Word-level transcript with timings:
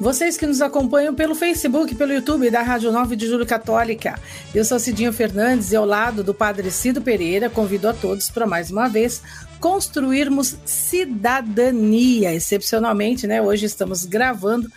Vocês 0.00 0.36
que 0.36 0.44
nos 0.44 0.60
acompanham 0.60 1.14
pelo 1.14 1.36
Facebook, 1.36 1.94
pelo 1.94 2.12
YouTube 2.12 2.50
da 2.50 2.62
Rádio 2.62 2.90
9 2.90 3.14
de 3.14 3.28
Julho 3.28 3.46
Católica. 3.46 4.18
Eu 4.52 4.64
sou 4.64 4.80
Cidinho 4.80 5.12
Fernandes 5.12 5.70
e 5.70 5.76
ao 5.76 5.86
lado 5.86 6.24
do 6.24 6.34
Padre 6.34 6.68
Cido 6.72 7.00
Pereira, 7.00 7.48
convido 7.48 7.88
a 7.88 7.94
todos 7.94 8.28
para 8.28 8.44
mais 8.44 8.72
uma 8.72 8.88
vez 8.88 9.22
construirmos 9.60 10.56
cidadania. 10.64 12.34
Excepcionalmente, 12.34 13.28
né? 13.28 13.40
Hoje 13.40 13.66
estamos 13.66 14.04
gravando 14.04 14.68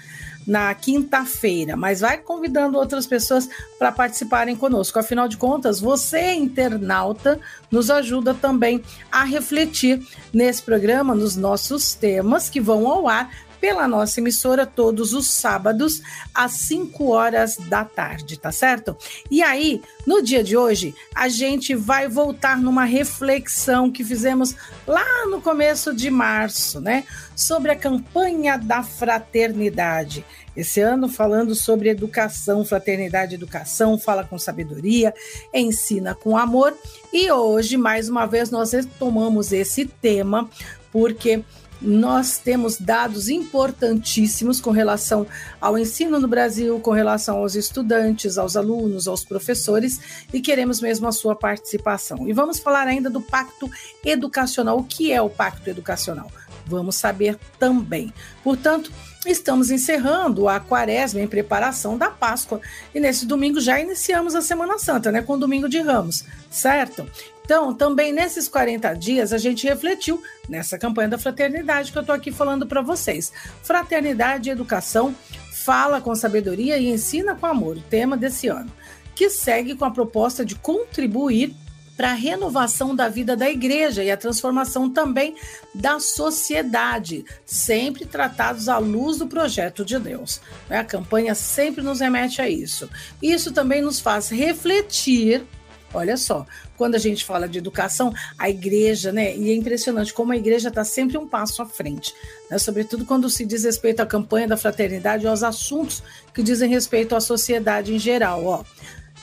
na 0.45 0.73
quinta-feira, 0.73 1.75
mas 1.75 1.99
vai 1.99 2.19
convidando 2.19 2.77
outras 2.77 3.05
pessoas 3.05 3.49
para 3.77 3.91
participarem 3.91 4.55
conosco. 4.55 4.97
Afinal 4.97 5.27
de 5.27 5.35
contas, 5.35 5.81
você, 5.81 6.31
internauta, 6.31 7.37
nos 7.69 7.89
ajuda 7.89 8.33
também 8.33 8.81
a 9.11 9.25
refletir 9.25 10.01
nesse 10.31 10.61
programa, 10.61 11.13
nos 11.13 11.35
nossos 11.35 11.95
temas 11.95 12.47
que 12.47 12.61
vão 12.61 12.87
ao 12.87 13.09
ar 13.09 13.29
pela 13.59 13.87
nossa 13.87 14.19
emissora 14.19 14.65
todos 14.65 15.13
os 15.13 15.27
sábados 15.27 16.01
às 16.33 16.53
5 16.53 17.09
horas 17.09 17.57
da 17.57 17.83
tarde, 17.83 18.37
tá 18.37 18.51
certo? 18.51 18.95
E 19.29 19.41
aí, 19.41 19.81
no 20.05 20.21
dia 20.21 20.43
de 20.43 20.55
hoje, 20.55 20.93
a 21.13 21.27
gente 21.27 21.75
vai 21.75 22.07
voltar 22.07 22.57
numa 22.57 22.85
reflexão 22.85 23.91
que 23.91 24.03
fizemos 24.03 24.55
lá 24.85 25.25
no 25.27 25.41
começo 25.41 25.93
de 25.93 26.09
março, 26.09 26.79
né? 26.79 27.03
Sobre 27.35 27.71
a 27.71 27.75
campanha 27.75 28.57
da 28.57 28.83
fraternidade. 28.83 30.25
Esse 30.55 30.81
ano 30.81 31.07
falando 31.07 31.53
sobre 31.53 31.89
educação, 31.89 32.65
fraternidade, 32.65 33.35
educação, 33.35 33.97
fala 33.99 34.23
com 34.23 34.39
sabedoria, 34.39 35.13
ensina 35.53 36.15
com 36.15 36.35
amor. 36.35 36.75
E 37.13 37.31
hoje, 37.31 37.77
mais 37.77 38.09
uma 38.09 38.25
vez, 38.25 38.49
nós 38.49 38.71
retomamos 38.71 39.51
esse 39.51 39.85
tema 39.85 40.49
porque 40.91 41.43
nós 41.81 42.37
temos 42.37 42.77
dados 42.77 43.29
importantíssimos 43.29 44.59
com 44.59 44.71
relação 44.71 45.27
ao 45.61 45.77
ensino 45.77 46.19
no 46.19 46.27
Brasil, 46.27 46.79
com 46.79 46.91
relação 46.91 47.37
aos 47.37 47.55
estudantes, 47.55 48.37
aos 48.37 48.55
alunos, 48.55 49.07
aos 49.07 49.23
professores 49.23 49.99
e 50.33 50.41
queremos 50.41 50.81
mesmo 50.81 51.07
a 51.07 51.11
sua 51.11 51.35
participação. 51.35 52.27
E 52.27 52.33
vamos 52.33 52.59
falar 52.59 52.87
ainda 52.87 53.09
do 53.09 53.21
pacto 53.21 53.69
educacional. 54.03 54.79
O 54.79 54.83
que 54.83 55.11
é 55.11 55.21
o 55.21 55.29
pacto 55.29 55.69
educacional? 55.69 56.31
Vamos 56.65 56.95
saber 56.95 57.37
também. 57.57 58.13
Portanto, 58.43 58.91
estamos 59.25 59.71
encerrando 59.71 60.49
a 60.49 60.59
quaresma 60.59 61.21
em 61.21 61.27
preparação 61.27 61.97
da 61.97 62.09
Páscoa. 62.09 62.59
E 62.93 62.99
nesse 62.99 63.25
domingo 63.25 63.61
já 63.61 63.79
iniciamos 63.79 64.35
a 64.35 64.41
Semana 64.41 64.77
Santa, 64.77 65.11
né? 65.11 65.21
Com 65.21 65.33
o 65.33 65.37
domingo 65.37 65.69
de 65.69 65.79
Ramos, 65.79 66.25
certo? 66.49 67.07
Então, 67.47 67.73
também 67.73 68.11
nesses 68.11 68.49
40 68.49 68.93
dias, 68.95 69.31
a 69.31 69.37
gente 69.37 69.65
refletiu 69.65 70.21
nessa 70.49 70.77
campanha 70.77 71.07
da 71.07 71.17
fraternidade 71.17 71.93
que 71.93 71.97
eu 71.97 72.01
estou 72.01 72.13
aqui 72.13 72.29
falando 72.29 72.67
para 72.67 72.81
vocês. 72.81 73.31
Fraternidade 73.63 74.49
e 74.49 74.51
educação, 74.51 75.15
fala 75.63 76.01
com 76.01 76.13
sabedoria 76.13 76.77
e 76.77 76.89
ensina 76.89 77.35
com 77.35 77.45
amor, 77.45 77.77
o 77.77 77.81
tema 77.81 78.17
desse 78.17 78.49
ano, 78.49 78.69
que 79.15 79.29
segue 79.29 79.75
com 79.75 79.85
a 79.85 79.91
proposta 79.91 80.43
de 80.43 80.55
contribuir 80.55 81.55
para 81.95 82.11
a 82.11 82.15
renovação 82.15 82.93
da 82.93 83.07
vida 83.07 83.33
da 83.33 83.49
igreja 83.49 84.03
e 84.03 84.11
a 84.11 84.17
transformação 84.17 84.89
também 84.89 85.33
da 85.73 86.01
sociedade, 86.01 87.23
sempre 87.45 88.05
tratados 88.05 88.67
à 88.67 88.77
luz 88.77 89.19
do 89.19 89.25
projeto 89.25 89.85
de 89.85 89.97
Deus. 89.97 90.41
A 90.69 90.83
campanha 90.83 91.33
sempre 91.33 91.81
nos 91.81 92.01
remete 92.01 92.41
a 92.41 92.49
isso. 92.49 92.89
Isso 93.21 93.53
também 93.53 93.81
nos 93.81 94.01
faz 94.01 94.27
refletir 94.27 95.47
Olha 95.93 96.17
só, 96.17 96.45
quando 96.77 96.95
a 96.95 96.99
gente 96.99 97.25
fala 97.25 97.47
de 97.49 97.57
educação, 97.57 98.13
a 98.37 98.49
igreja, 98.49 99.11
né? 99.11 99.35
E 99.35 99.49
é 99.49 99.55
impressionante 99.55 100.13
como 100.13 100.31
a 100.31 100.37
igreja 100.37 100.69
está 100.69 100.83
sempre 100.83 101.17
um 101.17 101.27
passo 101.27 101.61
à 101.61 101.65
frente, 101.65 102.13
né? 102.49 102.57
Sobretudo 102.57 103.05
quando 103.05 103.29
se 103.29 103.45
diz 103.45 103.63
respeito 103.63 104.01
à 104.01 104.05
campanha 104.05 104.47
da 104.47 104.55
fraternidade 104.55 105.25
e 105.25 105.27
aos 105.27 105.43
assuntos 105.43 106.03
que 106.33 106.43
dizem 106.43 106.69
respeito 106.69 107.15
à 107.15 107.19
sociedade 107.19 107.93
em 107.93 107.99
geral. 107.99 108.45
Ó. 108.45 108.63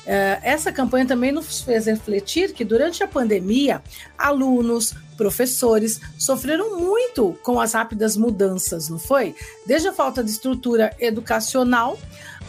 É, 0.06 0.38
essa 0.42 0.70
campanha 0.70 1.06
também 1.06 1.32
nos 1.32 1.62
fez 1.62 1.86
refletir 1.86 2.52
que 2.52 2.64
durante 2.64 3.02
a 3.02 3.08
pandemia, 3.08 3.82
alunos, 4.18 4.94
professores 5.16 6.00
sofreram 6.18 6.78
muito 6.78 7.38
com 7.42 7.60
as 7.60 7.72
rápidas 7.72 8.16
mudanças, 8.16 8.88
não 8.88 8.98
foi? 8.98 9.34
Desde 9.66 9.88
a 9.88 9.92
falta 9.92 10.22
de 10.22 10.30
estrutura 10.30 10.94
educacional 10.98 11.98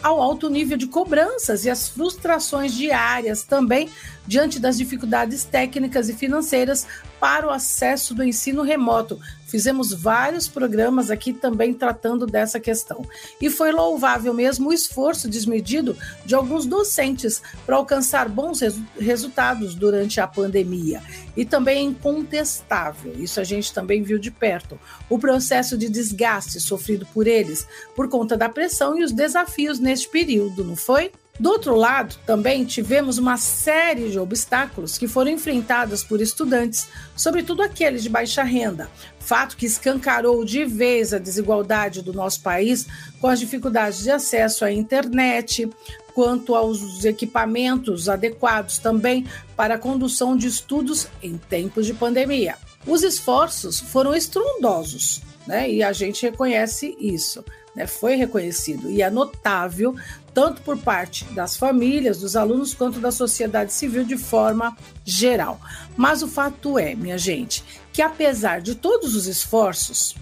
ao 0.02 0.20
alto 0.20 0.48
nível 0.48 0.76
de 0.76 0.86
cobranças 0.86 1.64
e 1.64 1.70
as 1.70 1.88
frustrações 1.88 2.72
diárias 2.72 3.42
também 3.42 3.88
diante 4.26 4.58
das 4.58 4.76
dificuldades 4.76 5.44
técnicas 5.44 6.08
e 6.08 6.14
financeiras 6.14 6.86
para 7.18 7.46
o 7.46 7.50
acesso 7.50 8.14
do 8.14 8.22
ensino 8.22 8.62
remoto. 8.62 9.18
Fizemos 9.46 9.92
vários 9.92 10.48
programas 10.48 11.10
aqui 11.10 11.32
também 11.32 11.72
tratando 11.72 12.26
dessa 12.26 12.58
questão. 12.58 13.06
E 13.40 13.48
foi 13.48 13.70
louvável 13.70 14.34
mesmo 14.34 14.68
o 14.68 14.72
esforço 14.72 15.28
desmedido 15.28 15.96
de 16.24 16.34
alguns 16.34 16.66
docentes 16.66 17.40
para 17.64 17.76
alcançar 17.76 18.28
bons 18.28 18.60
resu 18.60 18.84
resultados 18.98 19.74
durante 19.74 20.20
a 20.20 20.26
pandemia. 20.26 21.00
E 21.36 21.44
também 21.44 21.78
é 21.78 21.82
incontestável, 21.82 23.14
isso 23.18 23.40
a 23.40 23.44
gente 23.44 23.72
também 23.72 24.02
viu 24.02 24.18
de 24.18 24.30
perto, 24.30 24.78
o 25.08 25.18
processo 25.18 25.76
de 25.76 25.88
desgaste 25.88 26.58
sofrido 26.60 27.06
por 27.12 27.26
eles 27.26 27.66
por 27.94 28.08
conta 28.08 28.36
da 28.36 28.48
pressão 28.48 28.98
e 28.98 29.04
os 29.04 29.12
desafios 29.12 29.78
neste 29.78 30.08
período, 30.08 30.64
não 30.64 30.76
foi? 30.76 31.12
Do 31.38 31.50
outro 31.50 31.74
lado, 31.74 32.16
também 32.24 32.64
tivemos 32.64 33.18
uma 33.18 33.36
série 33.36 34.10
de 34.10 34.18
obstáculos 34.18 34.96
que 34.96 35.06
foram 35.06 35.30
enfrentados 35.30 36.02
por 36.02 36.20
estudantes, 36.20 36.88
sobretudo 37.14 37.62
aqueles 37.62 38.02
de 38.02 38.08
baixa 38.08 38.42
renda, 38.42 38.90
fato 39.20 39.56
que 39.56 39.66
escancarou 39.66 40.44
de 40.44 40.64
vez 40.64 41.12
a 41.12 41.18
desigualdade 41.18 42.00
do 42.00 42.12
nosso 42.12 42.40
país 42.40 42.86
com 43.20 43.28
as 43.28 43.38
dificuldades 43.38 44.02
de 44.02 44.10
acesso 44.10 44.64
à 44.64 44.72
internet, 44.72 45.68
quanto 46.14 46.54
aos 46.54 47.04
equipamentos 47.04 48.08
adequados 48.08 48.78
também 48.78 49.26
para 49.54 49.74
a 49.74 49.78
condução 49.78 50.34
de 50.34 50.46
estudos 50.46 51.06
em 51.22 51.36
tempos 51.36 51.84
de 51.84 51.92
pandemia. 51.92 52.56
Os 52.86 53.02
esforços 53.02 53.78
foram 53.78 54.14
estrondosos, 54.14 55.20
né? 55.46 55.70
E 55.70 55.82
a 55.82 55.92
gente 55.92 56.22
reconhece 56.22 56.96
isso 56.98 57.44
né, 57.76 57.86
foi 57.86 58.16
reconhecido 58.16 58.90
e 58.90 59.02
é 59.02 59.10
notável 59.10 59.94
tanto 60.32 60.62
por 60.62 60.76
parte 60.78 61.24
das 61.26 61.56
famílias, 61.56 62.20
dos 62.20 62.36
alunos, 62.36 62.74
quanto 62.74 62.98
da 62.98 63.10
sociedade 63.10 63.72
civil 63.72 64.04
de 64.04 64.16
forma 64.16 64.76
geral. 65.04 65.60
Mas 65.96 66.22
o 66.22 66.28
fato 66.28 66.78
é, 66.78 66.94
minha 66.94 67.16
gente, 67.16 67.62
que 67.92 68.02
apesar 68.02 68.60
de 68.60 68.74
todos 68.74 69.14
os 69.14 69.26
esforços, 69.26 70.14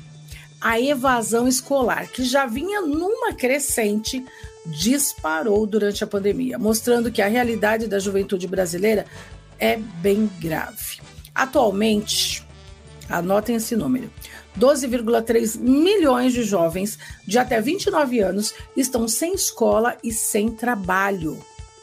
a 0.60 0.81
evasão 0.81 1.48
escolar, 1.48 2.09
que 2.09 2.25
já 2.25 2.47
vinha 2.47 2.81
numa 2.81 3.34
crescente, 3.34 4.25
disparou 4.66 5.66
durante 5.66 6.03
a 6.03 6.06
pandemia, 6.06 6.59
mostrando 6.59 7.10
que 7.10 7.20
a 7.20 7.28
realidade 7.28 7.87
da 7.87 7.98
juventude 7.98 8.47
brasileira 8.47 9.04
é 9.59 9.76
bem 9.76 10.31
grave. 10.41 11.00
Atualmente, 11.34 12.47
anotem 13.09 13.56
esse 13.56 13.76
número: 13.76 14.10
12,3 14.59 15.59
milhões 15.59 16.32
de 16.32 16.42
jovens 16.42 16.98
de 17.26 17.38
até 17.38 17.60
29 17.60 18.20
anos 18.20 18.55
estão 18.76 19.08
sem 19.08 19.34
escola 19.34 19.96
e 20.02 20.12
sem 20.12 20.50
trabalho. 20.50 21.38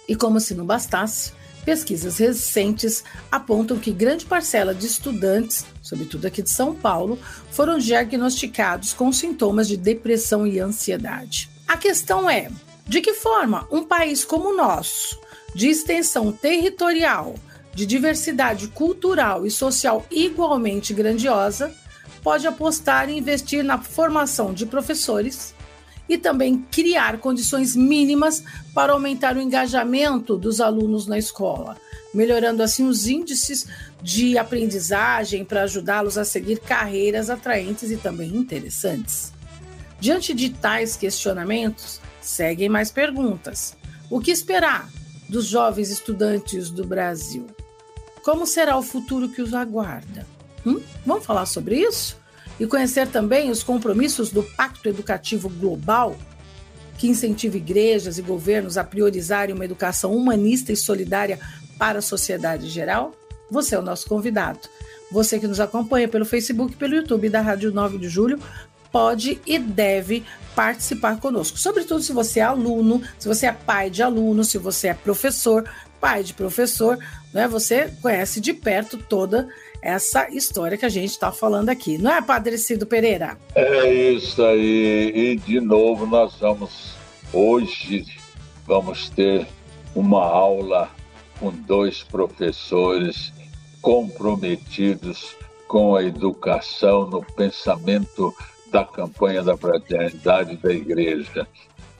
E 0.07 0.15
como 0.15 0.39
se 0.39 0.55
não 0.55 0.65
bastasse, 0.65 1.33
pesquisas 1.65 2.17
recentes 2.17 3.03
apontam 3.31 3.77
que 3.77 3.91
grande 3.91 4.25
parcela 4.25 4.73
de 4.73 4.85
estudantes, 4.85 5.65
sobretudo 5.81 6.25
aqui 6.25 6.41
de 6.41 6.49
São 6.49 6.73
Paulo, 6.73 7.19
foram 7.51 7.77
diagnosticados 7.77 8.93
com 8.93 9.11
sintomas 9.11 9.67
de 9.67 9.77
depressão 9.77 10.47
e 10.47 10.59
ansiedade. 10.59 11.49
A 11.67 11.77
questão 11.77 12.29
é: 12.29 12.49
de 12.87 13.01
que 13.01 13.13
forma 13.13 13.67
um 13.71 13.83
país 13.83 14.25
como 14.25 14.49
o 14.49 14.55
nosso, 14.55 15.19
de 15.53 15.67
extensão 15.67 16.31
territorial, 16.31 17.35
de 17.73 17.85
diversidade 17.85 18.67
cultural 18.67 19.45
e 19.45 19.51
social 19.51 20.05
igualmente 20.11 20.93
grandiosa, 20.93 21.73
pode 22.23 22.47
apostar 22.47 23.09
e 23.09 23.17
investir 23.17 23.63
na 23.63 23.77
formação 23.77 24.53
de 24.53 24.65
professores 24.65 25.53
e 26.07 26.17
também 26.17 26.65
criar 26.71 27.19
condições 27.19 27.75
mínimas 27.75 28.43
para 28.73 28.93
aumentar 28.93 29.37
o 29.37 29.41
engajamento 29.41 30.35
dos 30.35 30.59
alunos 30.59 31.07
na 31.07 31.17
escola, 31.17 31.77
melhorando 32.13 32.61
assim 32.61 32.85
os 32.85 33.07
índices 33.07 33.67
de 34.01 34.37
aprendizagem 34.37 35.45
para 35.45 35.63
ajudá-los 35.63 36.17
a 36.17 36.25
seguir 36.25 36.59
carreiras 36.59 37.29
atraentes 37.29 37.91
e 37.91 37.97
também 37.97 38.35
interessantes. 38.35 39.31
Diante 39.99 40.33
de 40.33 40.49
tais 40.49 40.95
questionamentos, 40.95 42.01
seguem 42.19 42.67
mais 42.67 42.91
perguntas. 42.91 43.77
O 44.09 44.19
que 44.19 44.31
esperar 44.31 44.89
dos 45.29 45.45
jovens 45.45 45.89
estudantes 45.89 46.69
do 46.69 46.83
Brasil? 46.85 47.47
Como 48.23 48.45
será 48.45 48.77
o 48.77 48.83
futuro 48.83 49.29
que 49.29 49.41
os 49.41 49.53
aguarda? 49.53 50.27
Hum? 50.65 50.81
Vamos 51.05 51.25
falar 51.25 51.45
sobre 51.45 51.79
isso? 51.79 52.17
E 52.59 52.67
conhecer 52.67 53.07
também 53.07 53.49
os 53.49 53.63
compromissos 53.63 54.29
do 54.29 54.43
Pacto 54.43 54.87
Educativo 54.87 55.49
Global, 55.49 56.15
que 56.97 57.07
incentiva 57.07 57.57
igrejas 57.57 58.17
e 58.17 58.21
governos 58.21 58.77
a 58.77 58.83
priorizarem 58.83 59.55
uma 59.55 59.65
educação 59.65 60.15
humanista 60.15 60.71
e 60.71 60.75
solidária 60.75 61.39
para 61.77 61.99
a 61.99 62.01
sociedade 62.01 62.69
geral? 62.69 63.15
Você 63.49 63.75
é 63.75 63.79
o 63.79 63.81
nosso 63.81 64.07
convidado. 64.07 64.59
Você 65.11 65.39
que 65.39 65.47
nos 65.47 65.59
acompanha 65.59 66.07
pelo 66.07 66.25
Facebook, 66.25 66.75
pelo 66.75 66.95
YouTube 66.95 67.27
da 67.29 67.41
Rádio 67.41 67.71
9 67.71 67.97
de 67.97 68.07
Julho, 68.07 68.39
pode 68.91 69.41
e 69.45 69.57
deve 69.57 70.23
participar 70.55 71.19
conosco. 71.19 71.57
Sobretudo 71.57 72.03
se 72.03 72.11
você 72.11 72.39
é 72.39 72.43
aluno, 72.43 73.01
se 73.17 73.27
você 73.27 73.47
é 73.47 73.51
pai 73.51 73.89
de 73.89 74.03
aluno, 74.03 74.43
se 74.43 74.57
você 74.57 74.89
é 74.89 74.93
professor, 74.93 75.67
pai 75.99 76.23
de 76.23 76.33
professor, 76.33 76.97
né? 77.33 77.47
Você 77.47 77.91
conhece 78.01 78.39
de 78.39 78.53
perto 78.53 78.97
toda 78.97 79.47
essa 79.81 80.29
história 80.29 80.77
que 80.77 80.85
a 80.85 80.89
gente 80.89 81.09
está 81.09 81.31
falando 81.31 81.69
aqui, 81.69 81.97
não 81.97 82.11
é, 82.11 82.21
Padre 82.21 82.57
Cido 82.57 82.85
Pereira? 82.85 83.37
É 83.55 83.91
isso 83.91 84.43
aí. 84.43 85.11
E 85.13 85.35
de 85.37 85.59
novo 85.59 86.05
nós 86.05 86.35
vamos 86.39 86.93
hoje 87.33 88.05
vamos 88.65 89.09
ter 89.09 89.47
uma 89.95 90.23
aula 90.23 90.89
com 91.39 91.51
dois 91.51 92.03
professores 92.03 93.33
comprometidos 93.81 95.35
com 95.67 95.95
a 95.95 96.03
educação 96.03 97.09
no 97.09 97.21
pensamento 97.21 98.33
da 98.71 98.85
campanha 98.85 99.41
da 99.41 99.57
fraternidade 99.57 100.55
da 100.57 100.71
igreja. 100.71 101.47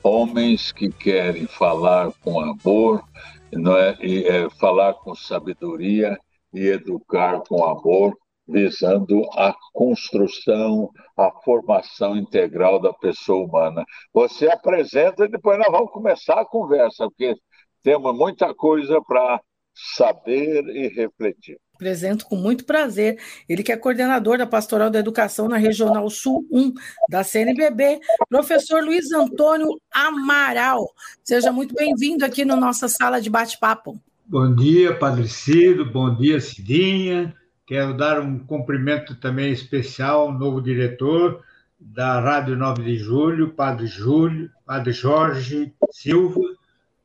Homens 0.02 0.72
que 0.72 0.90
querem 0.90 1.46
falar 1.46 2.12
com 2.22 2.40
amor, 2.40 3.04
não 3.52 3.76
é? 3.76 3.96
E, 4.00 4.24
é, 4.26 4.48
falar 4.50 4.94
com 4.94 5.14
sabedoria 5.14 6.18
e 6.52 6.66
educar 6.66 7.40
com 7.48 7.64
amor, 7.64 8.16
visando 8.46 9.22
a 9.34 9.54
construção, 9.72 10.90
a 11.16 11.30
formação 11.42 12.16
integral 12.16 12.80
da 12.80 12.92
pessoa 12.92 13.44
humana. 13.44 13.84
Você 14.12 14.50
apresenta 14.50 15.24
e 15.24 15.28
depois 15.28 15.58
nós 15.58 15.70
vamos 15.70 15.90
começar 15.92 16.40
a 16.40 16.44
conversa, 16.44 17.08
porque 17.08 17.34
temos 17.82 18.14
muita 18.16 18.54
coisa 18.54 19.00
para 19.02 19.40
saber 19.74 20.64
e 20.68 20.88
refletir. 20.88 21.58
Apresento 21.74 22.26
com 22.26 22.36
muito 22.36 22.64
prazer. 22.64 23.18
Ele 23.48 23.62
que 23.62 23.72
é 23.72 23.76
coordenador 23.76 24.38
da 24.38 24.46
Pastoral 24.46 24.90
da 24.90 24.98
Educação 24.98 25.48
na 25.48 25.56
Regional 25.56 26.08
Sul 26.10 26.46
1 26.50 26.72
da 27.08 27.24
CNBB, 27.24 27.98
professor 28.28 28.84
Luiz 28.84 29.10
Antônio 29.10 29.80
Amaral. 29.92 30.86
Seja 31.24 31.50
muito 31.50 31.74
bem-vindo 31.74 32.24
aqui 32.24 32.44
na 32.44 32.56
nossa 32.56 32.88
sala 32.88 33.20
de 33.20 33.30
bate-papo. 33.30 33.98
Bom 34.24 34.54
dia, 34.54 34.96
Padre 34.96 35.28
Cido, 35.28 35.84
bom 35.84 36.14
dia, 36.14 36.40
Cidinha. 36.40 37.34
Quero 37.66 37.96
dar 37.96 38.20
um 38.20 38.38
cumprimento 38.38 39.14
também 39.14 39.52
especial 39.52 40.22
ao 40.22 40.32
novo 40.32 40.60
diretor 40.60 41.42
da 41.80 42.20
Rádio 42.20 42.56
9 42.56 42.82
de 42.82 42.96
Julho, 42.96 43.54
Padre 43.54 43.86
Júlio, 43.86 44.50
Padre 44.64 44.92
Jorge 44.92 45.74
Silva, 45.90 46.40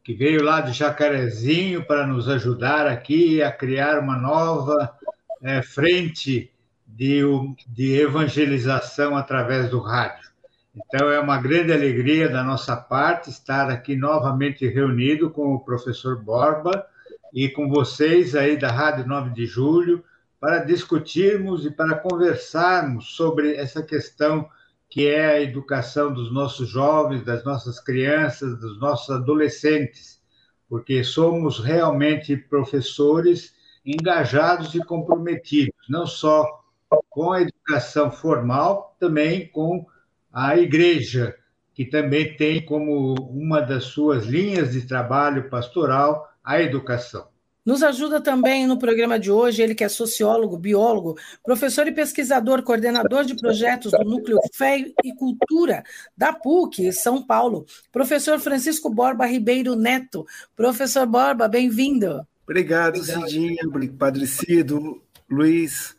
que 0.08 0.14
veio 0.14 0.42
lá 0.42 0.62
de 0.62 0.72
Jacarezinho 0.72 1.84
para 1.84 2.08
nos 2.08 2.30
ajudar 2.30 2.88
aqui 2.88 3.44
a 3.44 3.52
criar 3.52 4.00
uma 4.00 4.18
nova 4.18 4.98
é, 5.44 5.62
frente 5.62 6.50
de, 6.88 7.24
de 7.68 8.00
evangelização 8.00 9.18
através 9.18 9.70
do 9.70 9.82
rádio. 9.82 10.30
Então, 10.74 11.12
é 11.12 11.20
uma 11.20 11.42
grande 11.42 11.74
alegria 11.74 12.30
da 12.30 12.42
nossa 12.42 12.74
parte 12.74 13.30
estar 13.30 13.70
aqui 13.70 13.98
novamente 13.98 14.66
reunido 14.66 15.30
com 15.30 15.54
o 15.54 15.60
professor 15.60 16.24
Borba 16.24 16.88
e 17.34 17.50
com 17.50 17.68
vocês 17.68 18.34
aí 18.34 18.56
da 18.56 18.72
Rádio 18.72 19.06
9 19.06 19.32
de 19.32 19.46
Julho 19.46 20.06
para 20.40 20.60
discutirmos 20.60 21.66
e 21.66 21.70
para 21.70 21.96
conversarmos 21.96 23.14
sobre 23.14 23.58
essa 23.58 23.84
questão 23.84 24.48
que 24.90 25.08
é 25.08 25.26
a 25.26 25.42
educação 25.42 26.14
dos 26.14 26.32
nossos 26.32 26.70
jovens, 26.70 27.24
das 27.24 27.44
nossas 27.44 27.80
crianças, 27.80 28.60
dos 28.60 28.80
nossos 28.80 29.10
adolescentes, 29.10 30.22
porque 30.70 31.04
somos 31.04 31.60
realmente 31.60 32.36
professores 32.36 33.54
engajados 33.86 34.76
e 34.76 34.80
comprometidos, 34.80 35.88
não 35.90 36.06
só 36.06 36.64
com 37.10 37.32
a 37.32 37.42
educação 37.42 38.12
formal, 38.12 38.96
também 39.00 39.48
com 39.50 39.86
a 40.32 40.58
igreja, 40.58 41.36
que 41.74 41.86
também 41.86 42.36
tem 42.36 42.66
como 42.66 43.14
uma 43.32 43.62
das 43.62 43.86
suas 43.86 44.26
linhas 44.26 44.72
de 44.72 44.88
trabalho 44.88 45.50
pastoral 45.50 46.28
a 46.44 46.62
educação. 46.62 47.28
Nos 47.68 47.84
ajuda 47.84 48.22
também 48.22 48.66
no 48.66 48.80
programa 48.80 49.20
de 49.20 49.30
hoje, 49.30 49.62
ele 49.62 49.76
que 49.76 49.84
é 49.84 49.90
sociólogo, 49.90 50.58
biólogo, 50.58 51.18
professor 51.44 51.86
e 51.86 51.92
pesquisador, 51.92 52.64
coordenador 52.64 53.26
de 53.26 53.36
projetos 53.36 53.92
do 53.92 54.06
Núcleo 54.06 54.40
Fé 54.54 54.86
e 55.04 55.14
Cultura 55.14 55.84
da 56.16 56.32
PUC, 56.32 56.94
São 56.94 57.22
Paulo, 57.22 57.66
professor 57.92 58.40
Francisco 58.40 58.90
Borba 58.90 59.26
Ribeiro 59.26 59.76
Neto. 59.76 60.26
Professor 60.56 61.06
Borba, 61.06 61.50
bem-vindo. 61.50 62.26
Obrigado, 62.46 63.04
Cidinha, 63.04 63.58
Padre 64.00 64.26
Cido, 64.28 65.02
Luiz. 65.30 65.94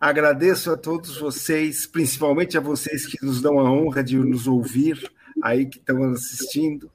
Agradeço 0.00 0.70
a 0.70 0.76
todos 0.78 1.18
vocês, 1.18 1.86
principalmente 1.86 2.56
a 2.56 2.62
vocês 2.62 3.04
que 3.04 3.22
nos 3.22 3.42
dão 3.42 3.60
a 3.60 3.70
honra 3.70 4.02
de 4.02 4.16
nos 4.16 4.48
ouvir, 4.48 5.12
aí 5.42 5.66
que 5.66 5.76
estão 5.76 6.02
assistindo. 6.12 6.90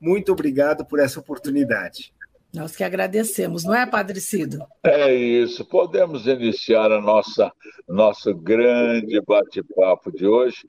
Muito 0.00 0.32
obrigado 0.32 0.84
por 0.84 0.98
essa 0.98 1.20
oportunidade. 1.20 2.12
Nós 2.52 2.74
que 2.74 2.82
agradecemos, 2.82 3.64
não 3.64 3.74
é, 3.74 3.86
Padre 3.86 4.20
Cido? 4.20 4.58
É 4.82 5.14
isso. 5.14 5.64
Podemos 5.66 6.26
iniciar 6.26 6.90
a 6.90 7.00
nossa 7.00 7.52
nosso 7.88 8.34
grande 8.34 9.20
bate-papo 9.20 10.10
de 10.12 10.26
hoje. 10.26 10.66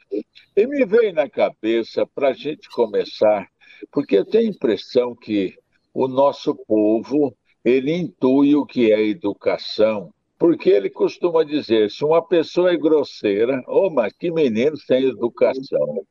E 0.56 0.68
me 0.68 0.86
veio 0.86 1.14
na 1.14 1.30
cabeça 1.30 2.06
para 2.06 2.30
a 2.30 2.34
gente 2.34 2.70
começar, 2.70 3.48
porque 3.92 4.18
eu 4.18 4.26
tenho 4.26 4.50
a 4.50 4.54
impressão 4.54 5.16
que 5.16 5.56
o 5.94 6.08
nosso 6.08 6.56
povo 6.68 7.36
ele 7.64 7.94
intui 7.94 8.56
o 8.56 8.66
que 8.66 8.92
é 8.92 9.06
educação, 9.06 10.14
porque 10.40 10.70
ele 10.70 10.90
costuma 10.90 11.44
dizer: 11.44 11.92
se 11.92 12.04
uma 12.04 12.26
pessoa 12.26 12.72
é 12.72 12.78
grosseira, 12.78 13.62
oh, 13.68 13.90
mas 13.90 14.14
que 14.14 14.32
menino 14.32 14.78
sem 14.78 15.04
educação 15.06 16.06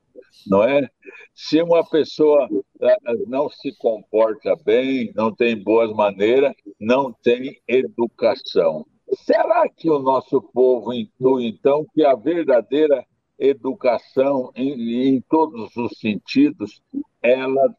não 0.47 0.63
é? 0.63 0.89
Se 1.35 1.61
uma 1.63 1.85
pessoa 1.85 2.49
eh, 2.81 2.97
não 3.27 3.49
se 3.49 3.77
comporta 3.79 4.57
bem, 4.65 5.13
não 5.15 5.35
tem 5.35 5.61
boas 5.63 5.93
maneiras, 5.93 6.55
não 6.81 7.13
tem 7.13 7.61
educação. 7.67 8.87
Será 9.25 9.69
que 9.69 9.89
o 9.91 9.99
nosso 9.99 10.41
povo 10.53 10.93
intui, 10.93 11.47
então, 11.47 11.87
que 11.95 12.05
a 12.05 12.15
verdadeira 12.15 13.05
educação, 13.39 14.51
em, 14.55 15.09
em 15.09 15.21
todos 15.21 15.75
os 15.77 15.99
sentidos, 15.99 16.83
ela 17.23 17.75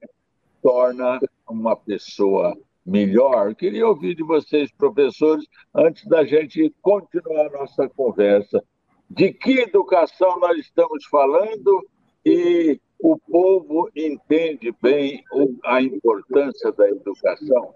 torna 0.62 1.20
uma 1.48 1.76
pessoa 1.76 2.58
melhor? 2.90 3.56
Queria 3.56 3.88
ouvir 3.88 4.16
de 4.16 4.24
vocês, 4.24 4.72
professores, 4.72 5.46
antes 5.74 6.06
da 6.08 6.26
gente 6.26 6.74
continuar 6.82 7.50
nossa 7.52 7.88
conversa. 7.90 8.64
De 9.10 9.32
que 9.34 9.62
educação 9.62 10.40
nós 10.40 10.58
estamos 10.60 11.06
falando 11.06 11.88
e 12.26 12.80
o 13.00 13.18
povo 13.18 13.90
entende 13.96 14.74
bem 14.82 15.24
a 15.66 15.82
importância 15.82 16.72
da 16.74 16.88
educação. 16.90 17.72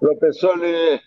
Professor, 0.00 0.58
eh, 0.64 1.00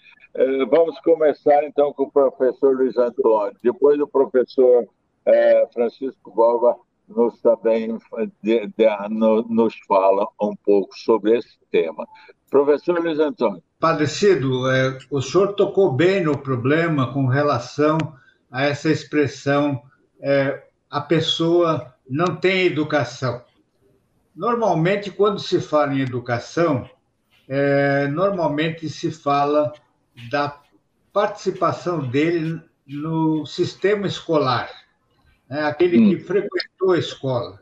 vamos 0.69 0.99
começar 1.01 1.63
então 1.65 1.93
com 1.93 2.03
o 2.03 2.11
professor 2.11 2.75
Luiz 2.75 2.97
Antônio, 2.97 3.55
depois 3.61 3.99
o 3.99 4.07
professor 4.07 4.87
eh, 5.25 5.67
Francisco 5.73 6.31
Borba 6.31 6.77
nos 7.07 7.39
também 7.41 7.97
no, 9.09 9.41
nos 9.43 9.77
fala 9.87 10.27
um 10.41 10.55
pouco 10.55 10.97
sobre 10.97 11.37
esse 11.37 11.57
tema. 11.69 12.07
Professor 12.51 12.99
Luiz 12.99 13.17
Antônio. 13.17 13.63
Padecido, 13.79 14.69
é, 14.69 14.97
o 15.09 15.21
senhor 15.21 15.53
tocou 15.53 15.93
bem 15.93 16.21
no 16.21 16.37
problema 16.37 17.11
com 17.13 17.25
relação 17.25 17.97
a 18.51 18.65
essa 18.65 18.91
expressão 18.91 19.81
é, 20.19 20.61
a 20.89 20.99
pessoa 20.99 21.95
não 22.07 22.35
tem 22.35 22.65
educação. 22.65 23.41
Normalmente, 24.35 25.09
quando 25.09 25.39
se 25.39 25.61
fala 25.61 25.93
em 25.93 26.01
educação, 26.01 26.89
é, 27.47 28.07
normalmente 28.07 28.89
se 28.89 29.11
fala 29.11 29.71
da 30.29 30.59
participação 31.13 32.05
dele 32.05 32.61
no 32.85 33.45
sistema 33.45 34.07
escolar, 34.07 34.69
né? 35.49 35.63
aquele 35.63 35.97
que 35.97 36.21
hum. 36.21 36.25
frequentou 36.25 36.91
a 36.91 36.99
escola. 36.99 37.60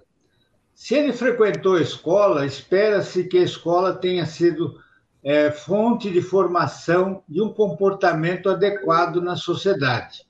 Se 0.82 0.96
ele 0.96 1.12
frequentou 1.12 1.76
a 1.76 1.82
escola, 1.82 2.46
espera-se 2.46 3.26
que 3.26 3.38
a 3.38 3.44
escola 3.44 3.94
tenha 3.94 4.26
sido 4.26 4.80
é, 5.22 5.52
fonte 5.52 6.10
de 6.10 6.22
formação 6.22 7.22
de 7.28 7.42
um 7.42 7.52
comportamento 7.52 8.50
adequado 8.50 9.22
na 9.22 9.36
sociedade. 9.36 10.26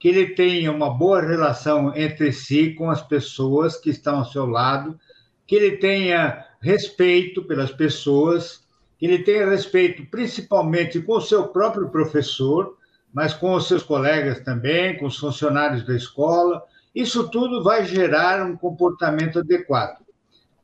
Que 0.00 0.08
ele 0.08 0.34
tenha 0.34 0.72
uma 0.72 0.90
boa 0.90 1.22
relação 1.22 1.96
entre 1.96 2.32
si 2.32 2.74
com 2.74 2.90
as 2.90 3.00
pessoas 3.00 3.76
que 3.76 3.90
estão 3.90 4.16
ao 4.18 4.24
seu 4.24 4.44
lado, 4.44 4.98
que 5.46 5.54
ele 5.54 5.76
tenha 5.76 6.46
respeito 6.60 7.44
pelas 7.44 7.70
pessoas, 7.70 8.66
que 8.98 9.06
ele 9.06 9.22
tenha 9.22 9.48
respeito 9.48 10.04
principalmente 10.10 11.00
com 11.00 11.12
o 11.12 11.20
seu 11.20 11.46
próprio 11.46 11.90
professor, 11.90 12.76
mas 13.14 13.34
com 13.34 13.54
os 13.54 13.68
seus 13.68 13.84
colegas 13.84 14.40
também, 14.40 14.98
com 14.98 15.06
os 15.06 15.16
funcionários 15.16 15.86
da 15.86 15.94
escola. 15.94 16.60
Isso 16.94 17.28
tudo 17.30 17.62
vai 17.62 17.84
gerar 17.84 18.44
um 18.44 18.56
comportamento 18.56 19.38
adequado. 19.38 20.02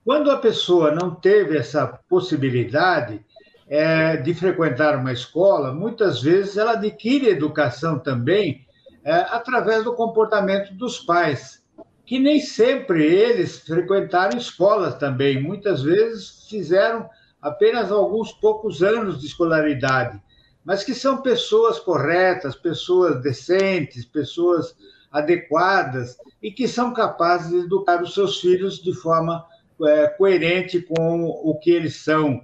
Quando 0.04 0.30
a 0.30 0.38
pessoa 0.38 0.90
não 0.90 1.14
teve 1.14 1.56
essa 1.56 1.86
possibilidade 2.08 3.24
é, 3.68 4.16
de 4.16 4.34
frequentar 4.34 4.96
uma 4.96 5.12
escola, 5.12 5.72
muitas 5.72 6.22
vezes 6.22 6.56
ela 6.56 6.72
adquire 6.72 7.28
educação 7.28 7.98
também 7.98 8.66
é, 9.04 9.12
através 9.12 9.84
do 9.84 9.94
comportamento 9.94 10.72
dos 10.74 10.98
pais, 10.98 11.62
que 12.04 12.18
nem 12.18 12.40
sempre 12.40 13.04
eles 13.04 13.60
frequentaram 13.60 14.38
escolas 14.38 14.94
também, 14.94 15.42
muitas 15.42 15.82
vezes 15.82 16.46
fizeram 16.48 17.08
apenas 17.40 17.92
alguns 17.92 18.32
poucos 18.32 18.82
anos 18.82 19.20
de 19.20 19.26
escolaridade, 19.26 20.20
mas 20.64 20.82
que 20.82 20.94
são 20.94 21.22
pessoas 21.22 21.78
corretas, 21.78 22.54
pessoas 22.56 23.22
decentes, 23.22 24.04
pessoas 24.04 24.74
adequadas 25.10 26.16
e 26.42 26.50
que 26.50 26.68
são 26.68 26.92
capazes 26.92 27.50
de 27.50 27.66
educar 27.66 28.02
os 28.02 28.14
seus 28.14 28.40
filhos 28.40 28.82
de 28.82 28.92
forma 28.94 29.44
é, 29.84 30.08
coerente 30.08 30.80
com 30.80 31.24
o 31.24 31.58
que 31.58 31.70
eles 31.70 31.96
são, 31.96 32.40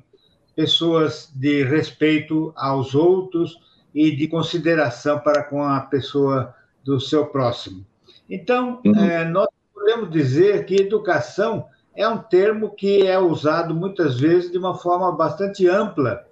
pessoas 0.55 1.31
de 1.35 1.65
respeito 1.65 2.53
aos 2.57 2.95
outros 2.95 3.59
e 3.95 4.15
de 4.15 4.29
consideração 4.29 5.19
para 5.19 5.43
com 5.43 5.63
a 5.63 5.81
pessoa 5.81 6.55
do 6.85 7.01
seu 7.01 7.27
próximo. 7.27 7.85
Então, 8.29 8.81
uhum. 8.85 8.95
é, 8.97 9.25
nós 9.25 9.49
podemos 9.73 10.11
dizer 10.11 10.65
que 10.65 10.77
educação 10.77 11.67
é 11.95 12.09
um 12.09 12.19
termo 12.19 12.71
que 12.71 13.07
é 13.07 13.19
usado 13.19 13.75
muitas 13.75 14.19
vezes 14.19 14.51
de 14.51 14.59
uma 14.59 14.75
forma 14.75 15.13
bastante 15.13 15.69
ampla 15.69 16.25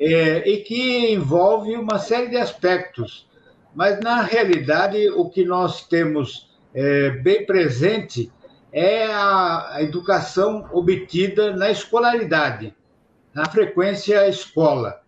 é, 0.00 0.48
e 0.48 0.58
que 0.58 1.12
envolve 1.12 1.76
uma 1.76 1.98
série 1.98 2.28
de 2.28 2.36
aspectos. 2.36 3.27
Mas, 3.78 4.00
na 4.00 4.22
realidade, 4.22 5.08
o 5.10 5.30
que 5.30 5.44
nós 5.44 5.86
temos 5.86 6.50
é, 6.74 7.10
bem 7.10 7.46
presente 7.46 8.28
é 8.72 9.06
a, 9.06 9.76
educação 9.78 10.68
obtida 10.72 11.54
na 11.54 11.70
escolaridade, 11.70 12.74
na 13.32 13.48
frequência 13.48 14.28
escola. 14.28 15.00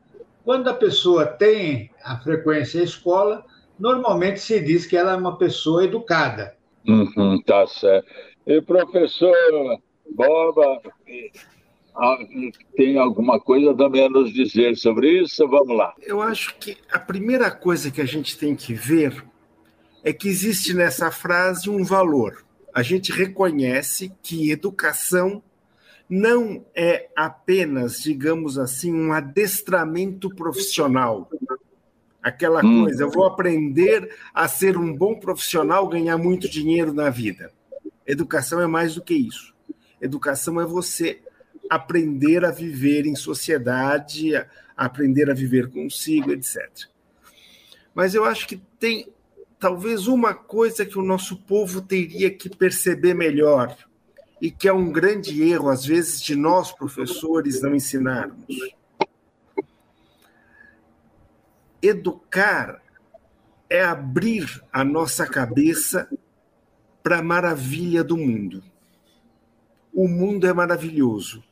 Quando 0.45 0.71
a 0.71 0.75
pessoa 0.75 1.27
tem 1.27 1.91
a 2.05 2.17
frequência 2.19 2.81
escola, 2.81 3.45
normalmente 3.77 4.39
se 4.39 4.61
diz 4.61 4.87
que 4.87 4.97
ela 4.97 5.15
é 5.15 5.17
uma 5.17 5.37
pessoa 5.37 5.83
educada. 5.83 6.55
Uhum, 6.87 7.43
tá 7.45 7.67
certo. 7.67 8.07
E 8.47 8.63
professor 8.63 9.35
Boba, 10.15 10.81
tem 12.77 12.99
alguma 12.99 13.39
coisa 13.39 13.75
também 13.75 14.07
a 14.07 14.09
nos 14.09 14.33
dizer 14.33 14.77
sobre 14.77 15.23
isso? 15.23 15.47
Vamos 15.49 15.77
lá. 15.77 15.95
Eu 16.01 16.21
acho 16.21 16.57
que 16.59 16.77
a 16.91 16.99
primeira 16.99 17.51
coisa 17.51 17.91
que 17.91 18.01
a 18.01 18.07
gente 18.07 18.39
tem 18.39 18.55
que 18.55 18.75
ver 18.75 19.25
é 20.03 20.13
que 20.13 20.29
existe 20.29 20.73
nessa 20.73 21.11
frase 21.11 21.69
um 21.69 21.85
valor 21.85 22.45
a 22.73 22.83
gente 22.83 23.13
reconhece 23.13 24.13
que 24.23 24.51
educação 24.51 25.43
não 26.09 26.65
é 26.75 27.09
apenas, 27.17 28.01
digamos 28.01 28.59
assim, 28.59 28.93
um 28.93 29.13
adestramento 29.13 30.29
profissional. 30.35 31.31
Aquela 32.23 32.65
hum. 32.65 32.85
coisa, 32.85 33.05
eu 33.05 33.11
vou 33.11 33.25
aprender 33.25 34.15
a 34.35 34.49
ser 34.49 34.77
um 34.77 34.95
bom 34.95 35.15
profissional, 35.15 35.89
ganhar 35.89 36.19
muito 36.19 36.49
dinheiro 36.49 36.93
na 36.93 37.11
vida. 37.11 37.53
Educação 38.07 38.61
é 38.61 38.67
mais 38.67 38.95
do 38.95 39.03
que 39.03 39.15
isso. 39.15 39.55
Educação 40.01 40.61
é 40.61 40.65
você 40.65 41.21
aprender 41.71 42.45
a 42.45 42.51
viver 42.51 43.07
em 43.07 43.15
sociedade, 43.15 44.33
aprender 44.77 45.31
a 45.31 45.35
viver 45.35 45.71
consigo, 45.71 46.33
etc. 46.33 46.69
Mas 47.95 48.13
eu 48.13 48.25
acho 48.25 48.49
que 48.49 48.57
tem 48.57 49.09
talvez 49.57 50.09
uma 50.09 50.35
coisa 50.35 50.85
que 50.85 50.99
o 50.99 51.03
nosso 51.03 51.37
povo 51.37 51.81
teria 51.81 52.29
que 52.29 52.49
perceber 52.49 53.15
melhor 53.15 53.77
e 54.41 54.51
que 54.51 54.67
é 54.67 54.73
um 54.73 54.91
grande 54.91 55.43
erro, 55.43 55.69
às 55.69 55.85
vezes, 55.85 56.21
de 56.21 56.35
nós, 56.35 56.73
professores, 56.73 57.63
não 57.63 57.75
ensinarmos. 57.75 58.47
Educar 61.81 62.83
é 63.69 63.85
abrir 63.85 64.63
a 64.73 64.83
nossa 64.83 65.27
cabeça 65.27 66.09
para 67.03 67.19
a 67.19 67.23
maravilha 67.23 68.03
do 68.03 68.17
mundo. 68.17 68.63
O 69.93 70.09
mundo 70.09 70.47
é 70.47 70.53
maravilhoso 70.53 71.45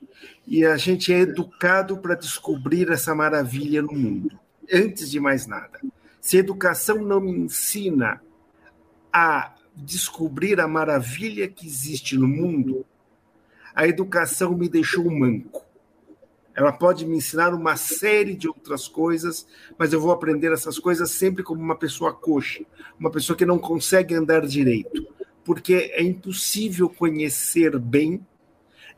e 0.50 0.64
a 0.64 0.78
gente 0.78 1.12
é 1.12 1.19
educado 1.19 1.99
para 1.99 2.14
descobrir 2.14 2.90
essa 2.90 3.14
maravilha 3.14 3.83
no 3.83 3.93
mundo, 3.93 4.40
antes 4.73 5.11
de 5.11 5.21
mais 5.21 5.47
nada. 5.47 5.78
Se 6.23 6.38
a 6.38 6.40
educação 6.40 7.02
não 7.02 7.21
me 7.21 7.31
ensina 7.31 8.23
a 9.12 9.55
descobrir 9.76 10.59
a 10.59 10.67
maravilha 10.67 11.47
que 11.47 11.67
existe 11.67 12.17
no 12.17 12.26
mundo, 12.26 12.87
a 13.75 13.87
educação 13.87 14.57
me 14.57 14.71
deixou 14.71 15.11
manco. 15.11 15.67
Ela 16.55 16.73
pode 16.73 17.05
me 17.05 17.19
ensinar 17.19 17.52
uma 17.52 17.76
série 17.76 18.35
de 18.35 18.49
outras 18.49 18.88
coisas, 18.88 19.47
mas 19.78 19.93
eu 19.93 20.00
vou 20.00 20.11
aprender 20.11 20.50
essas 20.50 20.78
coisas 20.78 21.11
sempre 21.11 21.43
como 21.43 21.61
uma 21.61 21.76
pessoa 21.76 22.12
coxa, 22.12 22.64
uma 22.99 23.11
pessoa 23.11 23.37
que 23.37 23.45
não 23.45 23.59
consegue 23.59 24.14
andar 24.14 24.47
direito, 24.47 25.07
porque 25.45 25.93
é 25.93 26.02
impossível 26.02 26.88
conhecer 26.88 27.78
bem, 27.78 28.26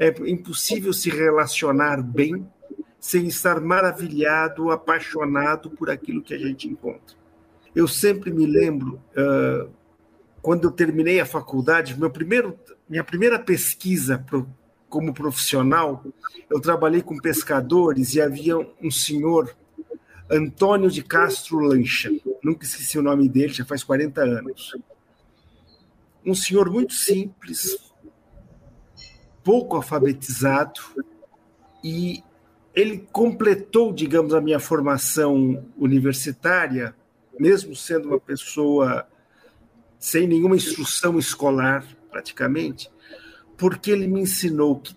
é 0.01 0.09
impossível 0.27 0.95
se 0.95 1.11
relacionar 1.11 2.03
bem 2.03 2.49
sem 2.99 3.27
estar 3.27 3.61
maravilhado, 3.61 4.71
apaixonado 4.71 5.71
por 5.71 5.91
aquilo 5.91 6.23
que 6.23 6.33
a 6.33 6.39
gente 6.39 6.67
encontra. 6.67 7.17
Eu 7.75 7.87
sempre 7.87 8.33
me 8.33 8.47
lembro, 8.47 9.01
uh, 9.13 9.71
quando 10.41 10.65
eu 10.65 10.71
terminei 10.71 11.21
a 11.21 11.27
faculdade, 11.27 11.99
meu 11.99 12.11
primeiro, 12.11 12.59
minha 12.89 13.05
primeira 13.05 13.39
pesquisa 13.39 14.19
pro, 14.19 14.49
como 14.89 15.13
profissional, 15.13 16.03
eu 16.49 16.61
trabalhei 16.61 17.03
com 17.03 17.19
pescadores 17.19 18.15
e 18.15 18.23
havia 18.23 18.57
um 18.83 18.91
senhor, 18.91 19.55
Antônio 20.31 20.91
de 20.91 21.03
Castro 21.03 21.59
Lancha, 21.59 22.11
nunca 22.43 22.65
esqueci 22.65 22.99
o 22.99 23.03
nome 23.03 23.29
dele, 23.29 23.53
já 23.53 23.65
faz 23.67 23.85
40 23.85 24.21
anos. 24.23 24.77
Um 26.25 26.35
senhor 26.35 26.71
muito 26.71 26.95
simples, 26.95 27.90
pouco 29.43 29.77
alfabetizado, 29.77 30.81
e 31.83 32.23
ele 32.75 33.07
completou, 33.11 33.93
digamos, 33.93 34.35
a 34.35 34.41
minha 34.41 34.61
formação 34.61 35.65
universitária 35.77 36.95
mesmo 37.41 37.75
sendo 37.75 38.09
uma 38.09 38.21
pessoa 38.21 39.09
sem 39.99 40.27
nenhuma 40.27 40.57
instrução 40.57 41.19
escolar, 41.19 41.87
praticamente, 42.11 42.91
porque 43.57 43.91
ele 43.91 44.07
me 44.07 44.21
ensinou 44.21 44.79
que 44.79 44.95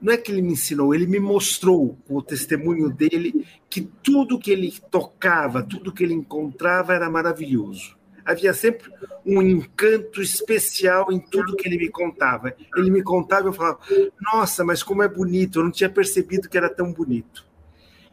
não 0.00 0.12
é 0.12 0.16
que 0.16 0.30
ele 0.30 0.42
me 0.42 0.52
ensinou, 0.52 0.94
ele 0.94 1.06
me 1.06 1.18
mostrou 1.18 1.96
com 2.06 2.16
o 2.16 2.22
testemunho 2.22 2.90
dele 2.90 3.46
que 3.70 3.80
tudo 3.80 4.38
que 4.38 4.50
ele 4.50 4.70
tocava, 4.90 5.62
tudo 5.62 5.92
que 5.92 6.04
ele 6.04 6.12
encontrava 6.12 6.92
era 6.92 7.08
maravilhoso. 7.08 7.96
Havia 8.24 8.54
sempre 8.54 8.90
um 9.24 9.42
encanto 9.42 10.22
especial 10.22 11.12
em 11.12 11.18
tudo 11.18 11.56
que 11.56 11.68
ele 11.68 11.76
me 11.76 11.90
contava. 11.90 12.54
Ele 12.76 12.90
me 12.90 13.02
contava 13.02 13.46
e 13.46 13.48
eu 13.48 13.52
falava: 13.52 13.78
Nossa, 14.32 14.64
mas 14.64 14.82
como 14.82 15.02
é 15.02 15.08
bonito! 15.08 15.58
Eu 15.58 15.64
não 15.64 15.70
tinha 15.70 15.90
percebido 15.90 16.48
que 16.48 16.56
era 16.56 16.68
tão 16.68 16.92
bonito. 16.92 17.46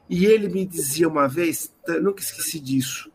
E 0.09 0.25
ele 0.25 0.49
me 0.49 0.65
dizia 0.65 1.07
uma 1.07 1.27
vez, 1.27 1.73
nunca 2.01 2.21
esqueci 2.21 2.59
disso: 2.59 3.09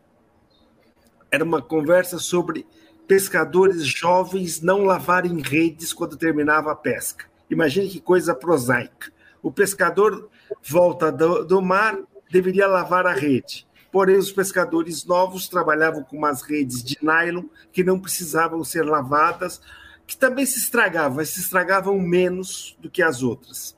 era 1.29 1.43
uma 1.43 1.61
conversa 1.61 2.17
sobre 2.17 2.65
pescadores 3.07 3.85
jovens 3.85 4.61
não 4.61 4.83
lavarem 4.83 5.39
redes 5.39 5.93
quando 5.93 6.17
terminava 6.17 6.71
a 6.71 6.75
pesca. 6.75 7.25
Imagine 7.49 7.87
que 7.87 8.01
coisa 8.01 8.33
prosaica. 8.33 9.11
O 9.41 9.51
pescador 9.51 10.29
volta 10.63 11.11
do, 11.11 11.45
do 11.45 11.61
mar, 11.61 11.97
deveria 12.31 12.67
lavar 12.67 13.05
a 13.05 13.13
rede. 13.13 13.66
Porém, 13.97 14.17
os 14.17 14.31
pescadores 14.31 15.03
novos 15.05 15.49
trabalhavam 15.49 16.03
com 16.03 16.15
umas 16.15 16.43
redes 16.43 16.83
de 16.83 16.99
nylon 17.01 17.45
que 17.71 17.83
não 17.83 17.99
precisavam 17.99 18.63
ser 18.63 18.83
lavadas, 18.83 19.59
que 20.05 20.15
também 20.15 20.45
se 20.45 20.59
estragavam, 20.59 21.25
se 21.25 21.39
estragavam 21.39 21.99
menos 21.99 22.77
do 22.79 22.91
que 22.91 23.01
as 23.01 23.23
outras. 23.23 23.75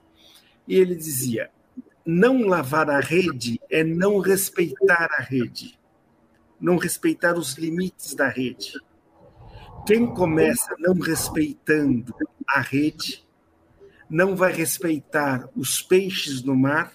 E 0.68 0.76
ele 0.76 0.94
dizia: 0.94 1.50
não 2.06 2.42
lavar 2.42 2.90
a 2.90 3.00
rede 3.00 3.62
é 3.70 3.82
não 3.82 4.20
respeitar 4.20 5.10
a 5.18 5.22
rede 5.22 5.80
não 6.60 6.76
respeitar 6.76 7.38
os 7.38 7.54
limites 7.54 8.14
da 8.14 8.28
rede. 8.28 8.74
Quem 9.88 10.06
começa 10.06 10.76
não 10.80 10.96
respeitando 10.96 12.14
a 12.46 12.60
rede, 12.60 13.26
não 14.10 14.36
vai 14.36 14.52
respeitar 14.52 15.48
os 15.56 15.82
peixes 15.82 16.44
no 16.44 16.58
mar, 16.58 16.92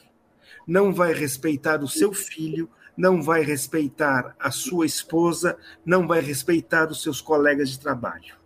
não 0.67 0.93
vai 0.93 1.15
respeitar 1.15 1.83
o 1.83 1.89
seu 1.89 2.13
filho, 2.13 2.69
não 2.97 3.23
vai 3.23 3.43
respeitar 3.43 4.35
a 4.39 4.51
sua 4.51 4.87
esposa, 4.87 5.59
não 5.85 6.07
vai 6.07 6.21
respeitar 6.21 6.91
os 6.91 7.03
seus 7.03 7.21
colegas 7.21 7.71
de 7.71 7.81
trabalho. 7.81 8.37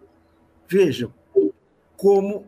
Vejam 0.68 1.12
como 1.96 2.46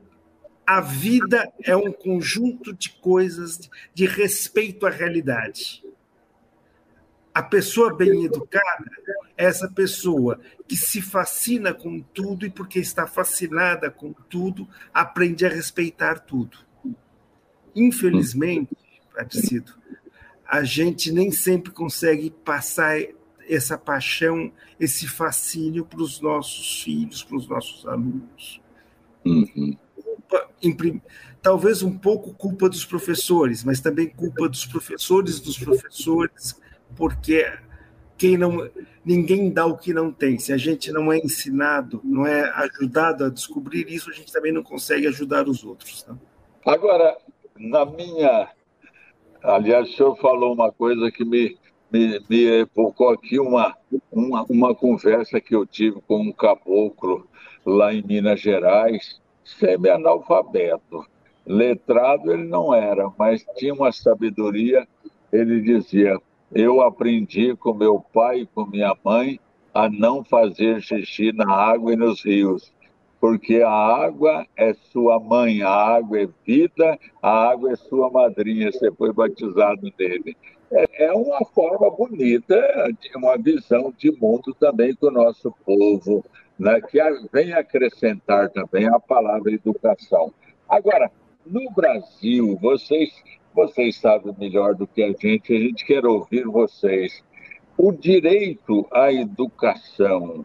a 0.66 0.80
vida 0.80 1.52
é 1.64 1.76
um 1.76 1.92
conjunto 1.92 2.72
de 2.72 2.90
coisas 2.90 3.68
de 3.92 4.06
respeito 4.06 4.86
à 4.86 4.90
realidade. 4.90 5.84
A 7.34 7.42
pessoa 7.42 7.94
bem 7.94 8.24
educada 8.24 8.90
é 9.36 9.44
essa 9.46 9.68
pessoa 9.68 10.40
que 10.68 10.76
se 10.76 11.02
fascina 11.02 11.74
com 11.74 12.00
tudo 12.00 12.46
e, 12.46 12.50
porque 12.50 12.78
está 12.78 13.06
fascinada 13.06 13.90
com 13.90 14.12
tudo, 14.12 14.68
aprende 14.92 15.44
a 15.44 15.48
respeitar 15.48 16.20
tudo. 16.20 16.58
Infelizmente, 17.74 18.76
Patrício, 19.12 19.64
a 20.50 20.64
gente 20.64 21.12
nem 21.12 21.30
sempre 21.30 21.70
consegue 21.70 22.30
passar 22.30 22.98
essa 23.48 23.78
paixão, 23.78 24.52
esse 24.78 25.06
fascínio 25.06 25.84
para 25.84 26.00
os 26.00 26.20
nossos 26.20 26.82
filhos, 26.82 27.22
para 27.22 27.36
os 27.36 27.48
nossos 27.48 27.86
alunos. 27.86 28.60
Uhum 29.24 29.76
culpa, 30.60 31.02
talvez 31.42 31.82
um 31.82 31.96
pouco 31.96 32.32
culpa 32.34 32.68
dos 32.68 32.84
professores, 32.84 33.64
mas 33.64 33.80
também 33.80 34.08
culpa 34.08 34.48
dos 34.48 34.66
professores 34.66 35.40
dos 35.40 35.58
professores, 35.58 36.60
porque 36.96 37.50
quem 38.16 38.36
não 38.36 38.70
ninguém 39.04 39.50
dá 39.50 39.64
o 39.64 39.76
que 39.76 39.94
não 39.94 40.12
tem. 40.12 40.38
Se 40.38 40.52
a 40.52 40.56
gente 40.56 40.92
não 40.92 41.10
é 41.12 41.18
ensinado, 41.18 42.00
não 42.04 42.26
é 42.26 42.42
ajudado 42.50 43.24
a 43.24 43.30
descobrir 43.30 43.88
isso, 43.88 44.10
a 44.10 44.12
gente 44.12 44.32
também 44.32 44.52
não 44.52 44.62
consegue 44.62 45.06
ajudar 45.06 45.48
os 45.48 45.64
outros. 45.64 46.02
Tá? 46.02 46.14
Agora, 46.66 47.16
na 47.58 47.86
minha, 47.86 48.50
aliás, 49.42 49.88
o 49.88 49.92
senhor 49.92 50.16
falou 50.16 50.52
uma 50.52 50.72
coisa 50.72 51.10
que 51.10 51.24
me 51.24 51.58
me, 51.90 52.20
me 52.28 52.44
evocou 52.44 53.10
aqui 53.10 53.38
uma, 53.38 53.76
uma, 54.10 54.44
uma 54.48 54.74
conversa 54.74 55.40
que 55.40 55.54
eu 55.54 55.66
tive 55.66 56.00
com 56.02 56.20
um 56.20 56.32
caboclo 56.32 57.26
lá 57.66 57.92
em 57.92 58.02
Minas 58.02 58.40
Gerais, 58.40 59.20
semi-analfabeto. 59.44 61.04
Letrado 61.44 62.32
ele 62.32 62.44
não 62.44 62.72
era, 62.72 63.10
mas 63.18 63.44
tinha 63.56 63.74
uma 63.74 63.90
sabedoria. 63.90 64.86
Ele 65.32 65.60
dizia: 65.60 66.16
Eu 66.52 66.80
aprendi 66.80 67.56
com 67.56 67.74
meu 67.74 68.00
pai 68.12 68.40
e 68.40 68.46
com 68.46 68.66
minha 68.66 68.96
mãe 69.04 69.40
a 69.74 69.88
não 69.88 70.22
fazer 70.22 70.80
xixi 70.80 71.32
na 71.32 71.50
água 71.50 71.92
e 71.92 71.96
nos 71.96 72.24
rios, 72.24 72.72
porque 73.20 73.60
a 73.62 73.70
água 73.70 74.46
é 74.56 74.72
sua 74.90 75.20
mãe, 75.20 75.62
a 75.62 75.70
água 75.70 76.22
é 76.22 76.28
vida, 76.46 76.98
a 77.20 77.50
água 77.50 77.72
é 77.72 77.76
sua 77.76 78.10
madrinha. 78.10 78.72
Você 78.72 78.90
foi 78.92 79.12
batizado 79.12 79.92
nele. 79.98 80.36
É, 80.72 81.06
é 81.06 81.12
uma 81.12 81.44
forma 81.46 81.90
bonita, 81.90 82.56
uma 83.16 83.36
visão 83.36 83.92
de 83.96 84.10
mundo 84.12 84.54
também 84.58 84.94
que 84.94 85.04
o 85.04 85.10
nosso 85.10 85.52
povo 85.66 86.24
né, 86.58 86.80
que 86.80 86.98
vem 87.32 87.52
acrescentar 87.52 88.50
também 88.50 88.86
a 88.86 89.00
palavra 89.00 89.52
educação. 89.52 90.32
Agora, 90.68 91.10
no 91.44 91.70
Brasil, 91.72 92.56
vocês, 92.60 93.10
vocês 93.54 93.96
sabem 93.96 94.34
melhor 94.38 94.74
do 94.74 94.86
que 94.86 95.02
a 95.02 95.12
gente, 95.12 95.54
a 95.54 95.58
gente 95.58 95.84
quer 95.84 96.06
ouvir 96.06 96.44
vocês. 96.44 97.24
O 97.76 97.92
direito 97.92 98.86
à 98.92 99.12
educação, 99.12 100.44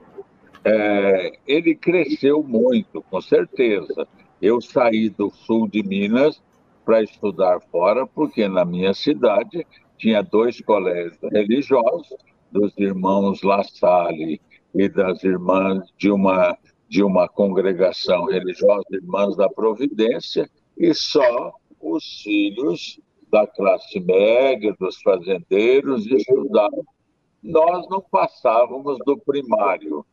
é, 0.65 1.37
ele 1.45 1.75
cresceu 1.75 2.43
muito, 2.43 3.01
com 3.03 3.21
certeza. 3.21 4.07
Eu 4.41 4.59
saí 4.59 5.09
do 5.09 5.29
sul 5.29 5.67
de 5.67 5.83
Minas 5.83 6.41
para 6.83 7.03
estudar 7.03 7.61
fora, 7.71 8.05
porque 8.07 8.47
na 8.47 8.65
minha 8.65 8.93
cidade 8.93 9.65
tinha 9.97 10.21
dois 10.23 10.59
colégios 10.61 11.17
religiosos, 11.31 12.17
dos 12.51 12.73
irmãos 12.77 13.41
La 13.43 13.63
Salle 13.63 14.41
e 14.73 14.89
das 14.89 15.23
irmãs 15.23 15.83
de 15.97 16.11
uma, 16.11 16.57
de 16.89 17.03
uma 17.03 17.27
congregação 17.27 18.25
religiosa, 18.25 18.85
Irmãs 18.91 19.35
da 19.35 19.49
Providência, 19.49 20.49
e 20.77 20.93
só 20.93 21.53
os 21.81 22.21
filhos 22.23 22.99
da 23.31 23.45
classe 23.45 23.99
média, 23.99 24.75
dos 24.79 25.01
fazendeiros, 25.01 26.05
estudavam. 26.07 26.83
Nós 27.43 27.87
não 27.89 28.01
passávamos 28.01 28.97
do 29.05 29.17
primário. 29.17 30.05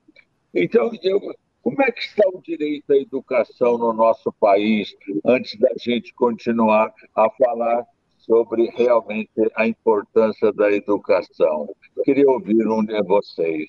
Então, 0.54 0.90
eu, 1.02 1.20
como 1.62 1.82
é 1.82 1.90
que 1.90 2.00
está 2.00 2.22
o 2.28 2.42
direito 2.42 2.92
à 2.92 2.96
educação 2.96 3.78
no 3.78 3.92
nosso 3.92 4.32
país, 4.32 4.94
antes 5.24 5.58
da 5.58 5.70
gente 5.78 6.12
continuar 6.14 6.92
a 7.14 7.30
falar 7.30 7.84
sobre 8.18 8.70
realmente 8.76 9.30
a 9.56 9.66
importância 9.66 10.52
da 10.52 10.70
educação? 10.70 11.68
Queria 12.04 12.28
ouvir 12.28 12.66
um 12.66 12.84
de 12.84 13.00
vocês. 13.02 13.68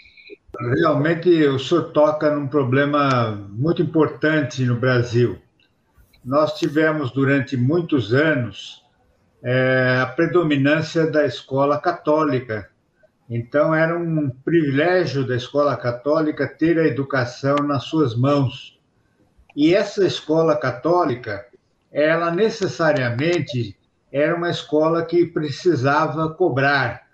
Realmente, 0.76 1.30
o 1.46 1.60
senhor 1.60 1.92
toca 1.92 2.34
num 2.34 2.48
problema 2.48 3.32
muito 3.52 3.82
importante 3.82 4.64
no 4.66 4.76
Brasil. 4.76 5.38
Nós 6.24 6.58
tivemos, 6.58 7.12
durante 7.12 7.58
muitos 7.58 8.14
anos, 8.14 8.84
é, 9.44 10.00
a 10.02 10.06
predominância 10.06 11.06
da 11.06 11.26
escola 11.26 11.80
católica. 11.80 12.70
Então, 13.36 13.74
era 13.74 13.98
um 13.98 14.30
privilégio 14.30 15.26
da 15.26 15.36
escola 15.36 15.76
católica 15.76 16.48
ter 16.48 16.78
a 16.78 16.86
educação 16.86 17.56
nas 17.56 17.86
suas 17.86 18.16
mãos. 18.16 18.80
E 19.56 19.74
essa 19.74 20.06
escola 20.06 20.56
católica, 20.56 21.44
ela 21.92 22.30
necessariamente 22.30 23.76
era 24.12 24.36
uma 24.36 24.52
escola 24.52 25.04
que 25.04 25.26
precisava 25.26 26.32
cobrar. 26.36 27.08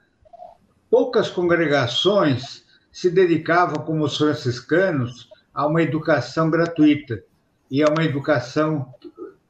Poucas 0.91 1.29
congregações 1.29 2.65
se 2.91 3.10
dedicavam, 3.10 3.86
como 3.86 4.03
os 4.03 4.17
franciscanos, 4.17 5.29
a 5.53 5.65
uma 5.65 5.82
educação 5.82 6.49
gratuita 6.49 7.23
e 7.71 7.82
a 7.82 7.88
uma 7.88 8.03
educação 8.03 8.93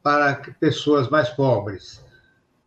para 0.04 0.40
pessoas 0.60 1.08
mais 1.08 1.30
pobres. 1.30 2.00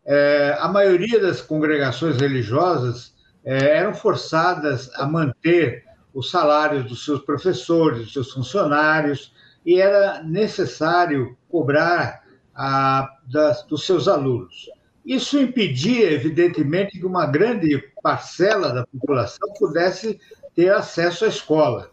É, 0.06 0.58
a 0.60 0.68
maioria 0.68 1.22
das 1.22 1.40
congregações 1.40 2.18
religiosas 2.18 3.13
é, 3.46 3.78
eram 3.78 3.94
forçadas 3.94 4.90
a 4.96 5.06
manter 5.06 5.84
os 6.14 6.30
salários 6.30 6.86
dos 6.86 7.04
seus 7.04 7.22
professores, 7.22 8.04
dos 8.04 8.14
seus 8.14 8.32
funcionários, 8.32 9.34
e 9.66 9.80
era 9.80 10.22
necessário 10.24 11.36
cobrar 11.50 12.24
a, 12.56 13.10
das, 13.32 13.64
dos 13.64 13.86
seus 13.86 14.08
alunos. 14.08 14.70
Isso 15.06 15.38
impedia, 15.38 16.12
evidentemente, 16.12 17.00
que 17.00 17.06
uma 17.06 17.26
grande 17.26 17.78
parcela 18.02 18.72
da 18.72 18.86
população 18.86 19.52
pudesse 19.60 20.20
ter 20.56 20.72
acesso 20.72 21.26
à 21.26 21.28
escola. 21.28 21.90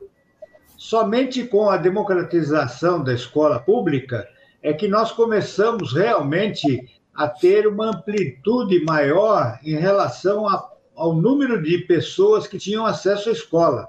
Somente 0.77 1.45
com 1.45 1.69
a 1.69 1.77
democratização 1.77 3.03
da 3.03 3.13
escola 3.13 3.59
pública 3.59 4.29
é 4.63 4.73
que 4.73 4.87
nós 4.87 5.13
começamos 5.13 5.93
realmente 5.93 6.89
a 7.15 7.29
ter 7.29 7.67
uma 7.67 7.89
amplitude 7.89 8.83
maior 8.85 9.59
em 9.63 9.77
relação 9.77 10.49
a, 10.49 10.70
ao 11.01 11.15
número 11.15 11.63
de 11.63 11.79
pessoas 11.79 12.47
que 12.47 12.59
tinham 12.59 12.85
acesso 12.85 13.31
à 13.31 13.33
escola. 13.33 13.89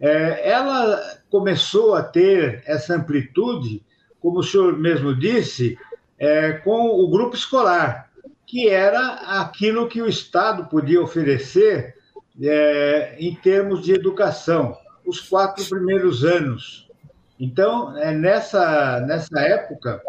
É, 0.00 0.50
ela 0.50 1.00
começou 1.30 1.94
a 1.94 2.02
ter 2.02 2.64
essa 2.66 2.96
amplitude, 2.96 3.80
como 4.18 4.40
o 4.40 4.42
senhor 4.42 4.76
mesmo 4.76 5.14
disse, 5.14 5.78
é, 6.18 6.52
com 6.52 6.88
o 6.88 7.08
grupo 7.08 7.36
escolar, 7.36 8.10
que 8.44 8.68
era 8.68 9.40
aquilo 9.40 9.86
que 9.86 10.02
o 10.02 10.08
Estado 10.08 10.64
podia 10.64 11.00
oferecer 11.00 11.94
é, 12.42 13.14
em 13.16 13.32
termos 13.36 13.80
de 13.80 13.92
educação, 13.92 14.76
os 15.06 15.20
quatro 15.20 15.64
primeiros 15.66 16.24
anos. 16.24 16.88
Então, 17.38 17.96
é, 17.96 18.10
nessa, 18.10 19.00
nessa 19.06 19.38
época, 19.38 20.02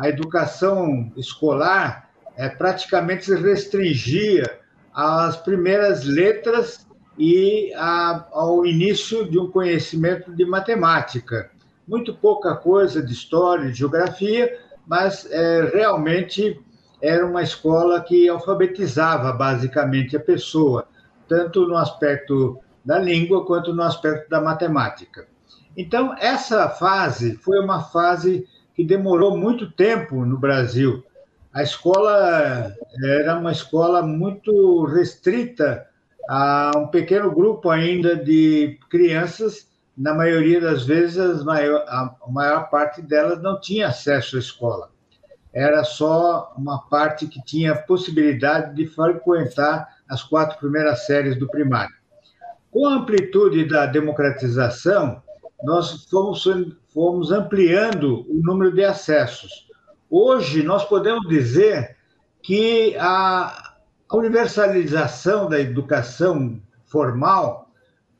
a 0.00 0.08
educação 0.08 1.12
escolar 1.16 2.10
é, 2.36 2.48
praticamente 2.48 3.26
se 3.26 3.36
restringia 3.36 4.63
às 4.94 5.36
primeiras 5.36 6.04
letras 6.04 6.86
e 7.18 7.72
a, 7.74 8.26
ao 8.32 8.64
início 8.64 9.28
de 9.28 9.38
um 9.38 9.50
conhecimento 9.50 10.32
de 10.32 10.44
matemática. 10.44 11.50
Muito 11.86 12.14
pouca 12.14 12.54
coisa 12.54 13.02
de 13.02 13.12
história, 13.12 13.70
de 13.70 13.78
geografia, 13.78 14.58
mas 14.86 15.26
é, 15.30 15.70
realmente 15.72 16.60
era 17.02 17.26
uma 17.26 17.42
escola 17.42 18.00
que 18.00 18.28
alfabetizava 18.28 19.32
basicamente 19.32 20.16
a 20.16 20.20
pessoa 20.20 20.86
tanto 21.28 21.66
no 21.66 21.76
aspecto 21.76 22.58
da 22.84 22.98
língua 22.98 23.44
quanto 23.46 23.74
no 23.74 23.82
aspecto 23.82 24.28
da 24.28 24.40
matemática. 24.40 25.26
Então, 25.76 26.14
essa 26.18 26.68
fase 26.68 27.36
foi 27.36 27.58
uma 27.58 27.82
fase 27.82 28.46
que 28.74 28.84
demorou 28.84 29.36
muito 29.36 29.70
tempo 29.70 30.24
no 30.24 30.38
Brasil. 30.38 31.02
A 31.54 31.62
escola 31.62 32.74
era 33.04 33.38
uma 33.38 33.52
escola 33.52 34.02
muito 34.02 34.86
restrita 34.86 35.86
a 36.28 36.72
um 36.76 36.88
pequeno 36.88 37.30
grupo 37.30 37.70
ainda 37.70 38.16
de 38.16 38.76
crianças. 38.90 39.68
Na 39.96 40.12
maioria 40.12 40.60
das 40.60 40.84
vezes, 40.84 41.16
a 41.16 42.16
maior 42.26 42.68
parte 42.70 43.00
delas 43.00 43.40
não 43.40 43.60
tinha 43.60 43.86
acesso 43.86 44.34
à 44.34 44.40
escola. 44.40 44.90
Era 45.52 45.84
só 45.84 46.52
uma 46.58 46.88
parte 46.88 47.28
que 47.28 47.40
tinha 47.44 47.76
possibilidade 47.76 48.74
de 48.74 48.88
frequentar 48.88 49.88
as 50.08 50.24
quatro 50.24 50.58
primeiras 50.58 51.06
séries 51.06 51.38
do 51.38 51.46
primário. 51.46 51.94
Com 52.72 52.88
a 52.88 52.94
amplitude 52.94 53.64
da 53.68 53.86
democratização, 53.86 55.22
nós 55.62 56.04
fomos, 56.10 56.44
fomos 56.92 57.30
ampliando 57.30 58.26
o 58.28 58.42
número 58.42 58.74
de 58.74 58.82
acessos. 58.82 59.72
Hoje, 60.10 60.62
nós 60.62 60.84
podemos 60.84 61.26
dizer 61.28 61.96
que 62.42 62.96
a 62.98 63.74
universalização 64.12 65.48
da 65.48 65.58
educação 65.58 66.60
formal 66.84 67.70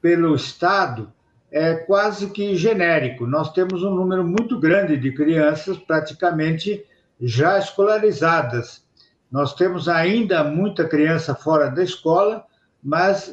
pelo 0.00 0.34
Estado 0.34 1.12
é 1.50 1.74
quase 1.74 2.30
que 2.30 2.56
genérico. 2.56 3.26
Nós 3.26 3.52
temos 3.52 3.82
um 3.82 3.94
número 3.94 4.24
muito 4.24 4.58
grande 4.58 4.96
de 4.96 5.12
crianças 5.12 5.78
praticamente 5.78 6.84
já 7.20 7.58
escolarizadas. 7.58 8.84
Nós 9.30 9.54
temos 9.54 9.88
ainda 9.88 10.42
muita 10.42 10.88
criança 10.88 11.34
fora 11.34 11.70
da 11.70 11.82
escola, 11.82 12.44
mas 12.82 13.32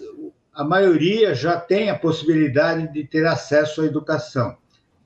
a 0.54 0.64
maioria 0.64 1.34
já 1.34 1.60
tem 1.60 1.90
a 1.90 1.98
possibilidade 1.98 2.92
de 2.94 3.04
ter 3.04 3.26
acesso 3.26 3.82
à 3.82 3.86
educação 3.86 4.56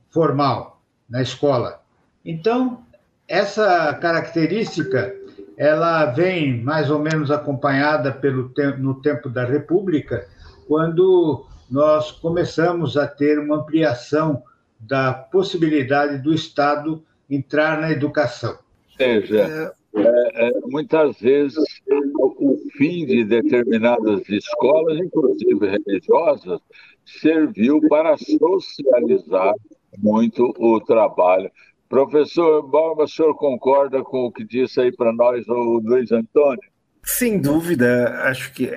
formal 0.09 0.81
na 1.09 1.21
escola. 1.21 1.81
Então, 2.23 2.83
essa 3.27 3.93
característica 3.95 5.13
ela 5.57 6.05
vem 6.07 6.61
mais 6.61 6.89
ou 6.91 6.99
menos 6.99 7.31
acompanhada 7.31 8.11
pelo 8.11 8.51
no 8.77 9.01
tempo 9.01 9.29
da 9.29 9.45
República, 9.45 10.27
quando 10.67 11.45
nós 11.69 12.11
começamos 12.11 12.97
a 12.97 13.07
ter 13.07 13.39
uma 13.39 13.57
ampliação 13.57 14.43
da 14.79 15.13
possibilidade 15.13 16.21
do 16.21 16.33
Estado 16.33 17.03
entrar 17.29 17.79
na 17.79 17.91
educação. 17.91 18.57
Seja, 18.97 19.73
é, 19.95 20.47
é, 20.47 20.51
muitas 20.65 21.19
vezes 21.19 21.63
o 21.87 22.57
fim 22.77 23.05
de 23.05 23.23
determinadas 23.23 24.27
escolas, 24.29 24.97
inclusive 24.99 25.67
religiosas, 25.67 26.59
serviu 27.05 27.79
para 27.87 28.15
socializar 28.17 29.53
muito 29.97 30.53
o 30.57 30.79
trabalho. 30.81 31.49
Professor 31.87 32.63
Borba, 32.63 33.03
o 33.03 33.07
senhor 33.07 33.35
concorda 33.35 34.03
com 34.03 34.25
o 34.25 34.31
que 34.31 34.43
disse 34.43 34.81
aí 34.81 34.91
para 34.91 35.13
nós 35.13 35.47
o 35.47 35.79
Luiz 35.83 36.11
Antônio? 36.11 36.63
Sem 37.03 37.39
dúvida, 37.39 38.21
acho 38.23 38.51
que 38.53 38.71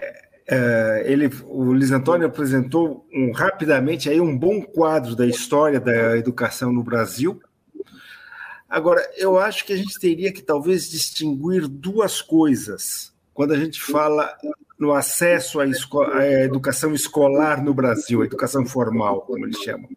é, 0.50 1.02
ele, 1.06 1.30
o 1.44 1.62
Luiz 1.62 1.90
Antônio 1.90 2.26
apresentou 2.26 3.06
um, 3.12 3.32
rapidamente 3.32 4.08
aí 4.08 4.20
um 4.20 4.36
bom 4.36 4.62
quadro 4.62 5.14
da 5.14 5.26
história 5.26 5.78
da 5.78 6.16
educação 6.16 6.72
no 6.72 6.82
Brasil. 6.82 7.40
Agora, 8.68 9.02
eu 9.16 9.38
acho 9.38 9.64
que 9.64 9.72
a 9.72 9.76
gente 9.76 9.98
teria 9.98 10.32
que 10.32 10.42
talvez 10.42 10.90
distinguir 10.90 11.66
duas 11.66 12.20
coisas 12.20 13.12
quando 13.32 13.52
a 13.52 13.58
gente 13.58 13.80
fala 13.80 14.36
no 14.78 14.92
acesso 14.92 15.60
à, 15.60 15.64
à 15.64 16.26
educação 16.42 16.94
escolar 16.94 17.62
no 17.62 17.72
Brasil, 17.74 18.22
a 18.22 18.26
educação 18.26 18.66
formal, 18.66 19.22
como 19.22 19.46
eles 19.46 19.58
chamam. 19.58 19.88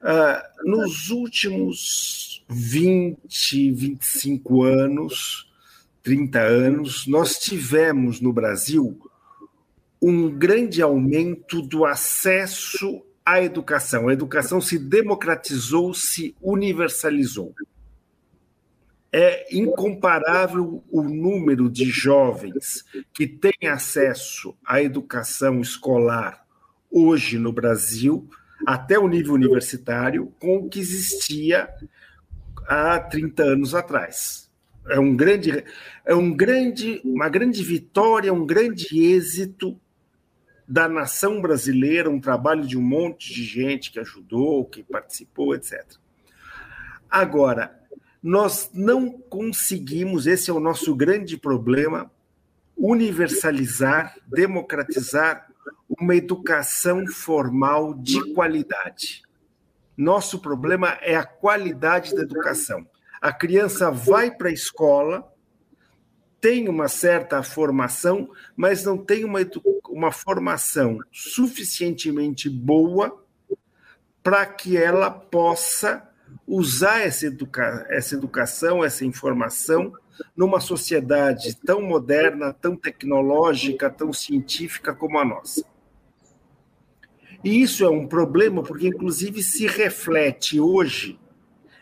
Uh, 0.00 0.68
nos 0.70 1.10
últimos 1.10 2.42
20, 2.48 3.70
25 3.72 4.62
anos, 4.62 5.50
30 6.02 6.40
anos, 6.40 7.06
nós 7.06 7.38
tivemos 7.38 8.20
no 8.20 8.32
Brasil 8.32 8.98
um 10.00 10.30
grande 10.30 10.80
aumento 10.80 11.60
do 11.60 11.84
acesso 11.84 13.02
à 13.24 13.42
educação. 13.42 14.08
A 14.08 14.12
educação 14.12 14.60
se 14.60 14.78
democratizou, 14.78 15.92
se 15.92 16.34
universalizou. 16.40 17.54
É 19.12 19.54
incomparável 19.54 20.82
o 20.90 21.02
número 21.02 21.68
de 21.68 21.84
jovens 21.84 22.84
que 23.12 23.26
têm 23.26 23.68
acesso 23.68 24.56
à 24.64 24.82
educação 24.82 25.60
escolar 25.60 26.46
hoje 26.90 27.38
no 27.38 27.52
Brasil, 27.52 28.28
até 28.66 28.98
o 28.98 29.08
nível 29.08 29.34
universitário, 29.34 30.32
com 30.38 30.58
o 30.58 30.68
que 30.68 30.80
existia 30.80 31.68
há 32.66 32.98
30 32.98 33.42
anos 33.42 33.74
atrás. 33.74 34.50
É 34.88 34.98
um 34.98 35.14
grande, 35.14 35.64
é 36.04 36.14
um 36.14 36.34
grande, 36.34 37.00
uma 37.04 37.28
grande 37.28 37.62
vitória, 37.62 38.32
um 38.32 38.46
grande 38.46 38.86
êxito 38.98 39.78
da 40.66 40.88
nação 40.88 41.40
brasileira, 41.40 42.08
um 42.08 42.20
trabalho 42.20 42.66
de 42.66 42.78
um 42.78 42.82
monte 42.82 43.34
de 43.34 43.44
gente 43.44 43.90
que 43.90 43.98
ajudou, 43.98 44.64
que 44.64 44.82
participou, 44.82 45.54
etc. 45.54 45.84
Agora, 47.10 47.78
nós 48.22 48.70
não 48.72 49.10
conseguimos, 49.10 50.26
esse 50.26 50.50
é 50.50 50.52
o 50.52 50.60
nosso 50.60 50.94
grande 50.94 51.36
problema, 51.36 52.10
universalizar, 52.76 54.16
democratizar 54.26 55.49
uma 55.88 56.14
educação 56.14 57.06
formal 57.06 57.94
de 57.94 58.32
qualidade. 58.32 59.22
Nosso 59.96 60.38
problema 60.38 60.98
é 61.02 61.14
a 61.16 61.24
qualidade 61.24 62.14
da 62.14 62.22
educação. 62.22 62.86
A 63.20 63.32
criança 63.32 63.90
vai 63.90 64.30
para 64.30 64.48
a 64.48 64.52
escola, 64.52 65.30
tem 66.40 66.68
uma 66.68 66.88
certa 66.88 67.42
formação, 67.42 68.30
mas 68.56 68.84
não 68.84 68.96
tem 68.96 69.24
uma, 69.24 69.40
uma 69.90 70.10
formação 70.10 70.98
suficientemente 71.12 72.48
boa 72.48 73.22
para 74.22 74.46
que 74.46 74.76
ela 74.76 75.10
possa 75.10 76.08
usar 76.46 77.00
essa, 77.00 77.26
educa 77.26 77.86
essa 77.90 78.14
educação, 78.14 78.82
essa 78.82 79.04
informação, 79.04 79.92
numa 80.36 80.60
sociedade 80.60 81.54
tão 81.56 81.82
moderna, 81.82 82.52
tão 82.52 82.76
tecnológica, 82.76 83.90
tão 83.90 84.12
científica 84.12 84.94
como 84.94 85.18
a 85.18 85.24
nossa. 85.24 85.64
E 87.42 87.62
isso 87.62 87.84
é 87.84 87.90
um 87.90 88.06
problema 88.06 88.62
porque, 88.62 88.88
inclusive, 88.88 89.42
se 89.42 89.66
reflete 89.66 90.60
hoje 90.60 91.18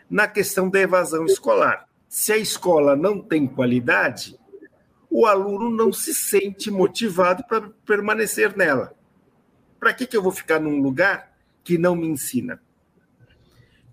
na 0.09 0.27
questão 0.27 0.69
da 0.69 0.79
evasão 0.79 1.25
escolar. 1.25 1.87
Se 2.07 2.31
a 2.31 2.37
escola 2.37 2.95
não 2.95 3.21
tem 3.21 3.45
qualidade, 3.45 4.39
o 5.09 5.25
aluno 5.25 5.69
não 5.69 5.91
se 5.91 6.13
sente 6.13 6.71
motivado 6.71 7.43
para 7.43 7.69
permanecer 7.85 8.55
nela. 8.55 8.95
Para 9.79 9.93
que, 9.93 10.07
que 10.07 10.15
eu 10.15 10.23
vou 10.23 10.31
ficar 10.31 10.59
num 10.59 10.81
lugar 10.81 11.35
que 11.63 11.77
não 11.77 11.95
me 11.95 12.07
ensina? 12.07 12.61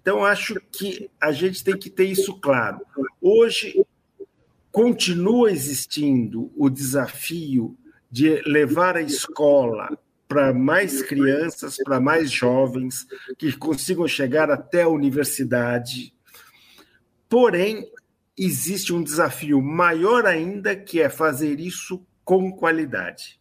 Então, 0.01 0.25
acho 0.25 0.55
que 0.71 1.11
a 1.21 1.33
gente 1.33 1.65
tem 1.65 1.77
que 1.77 1.91
ter 1.91 2.05
isso 2.05 2.39
claro. 2.39 2.81
Hoje, 3.21 3.85
continua 4.77 5.51
existindo 5.51 6.53
o 6.55 6.69
desafio 6.69 7.79
de 8.11 8.43
levar 8.43 8.95
a 8.95 9.01
escola 9.01 9.99
para 10.29 10.53
mais 10.53 11.01
crianças, 11.01 11.79
para 11.83 11.99
mais 11.99 12.31
jovens 12.31 13.07
que 13.39 13.57
consigam 13.57 14.07
chegar 14.07 14.51
até 14.51 14.83
a 14.83 14.89
universidade. 14.91 16.13
Porém, 17.27 17.91
existe 18.37 18.93
um 18.93 19.03
desafio 19.03 19.63
maior 19.63 20.27
ainda, 20.27 20.77
que 20.77 21.01
é 21.01 21.09
fazer 21.09 21.59
isso 21.59 22.07
com 22.23 22.53
qualidade. 22.53 23.41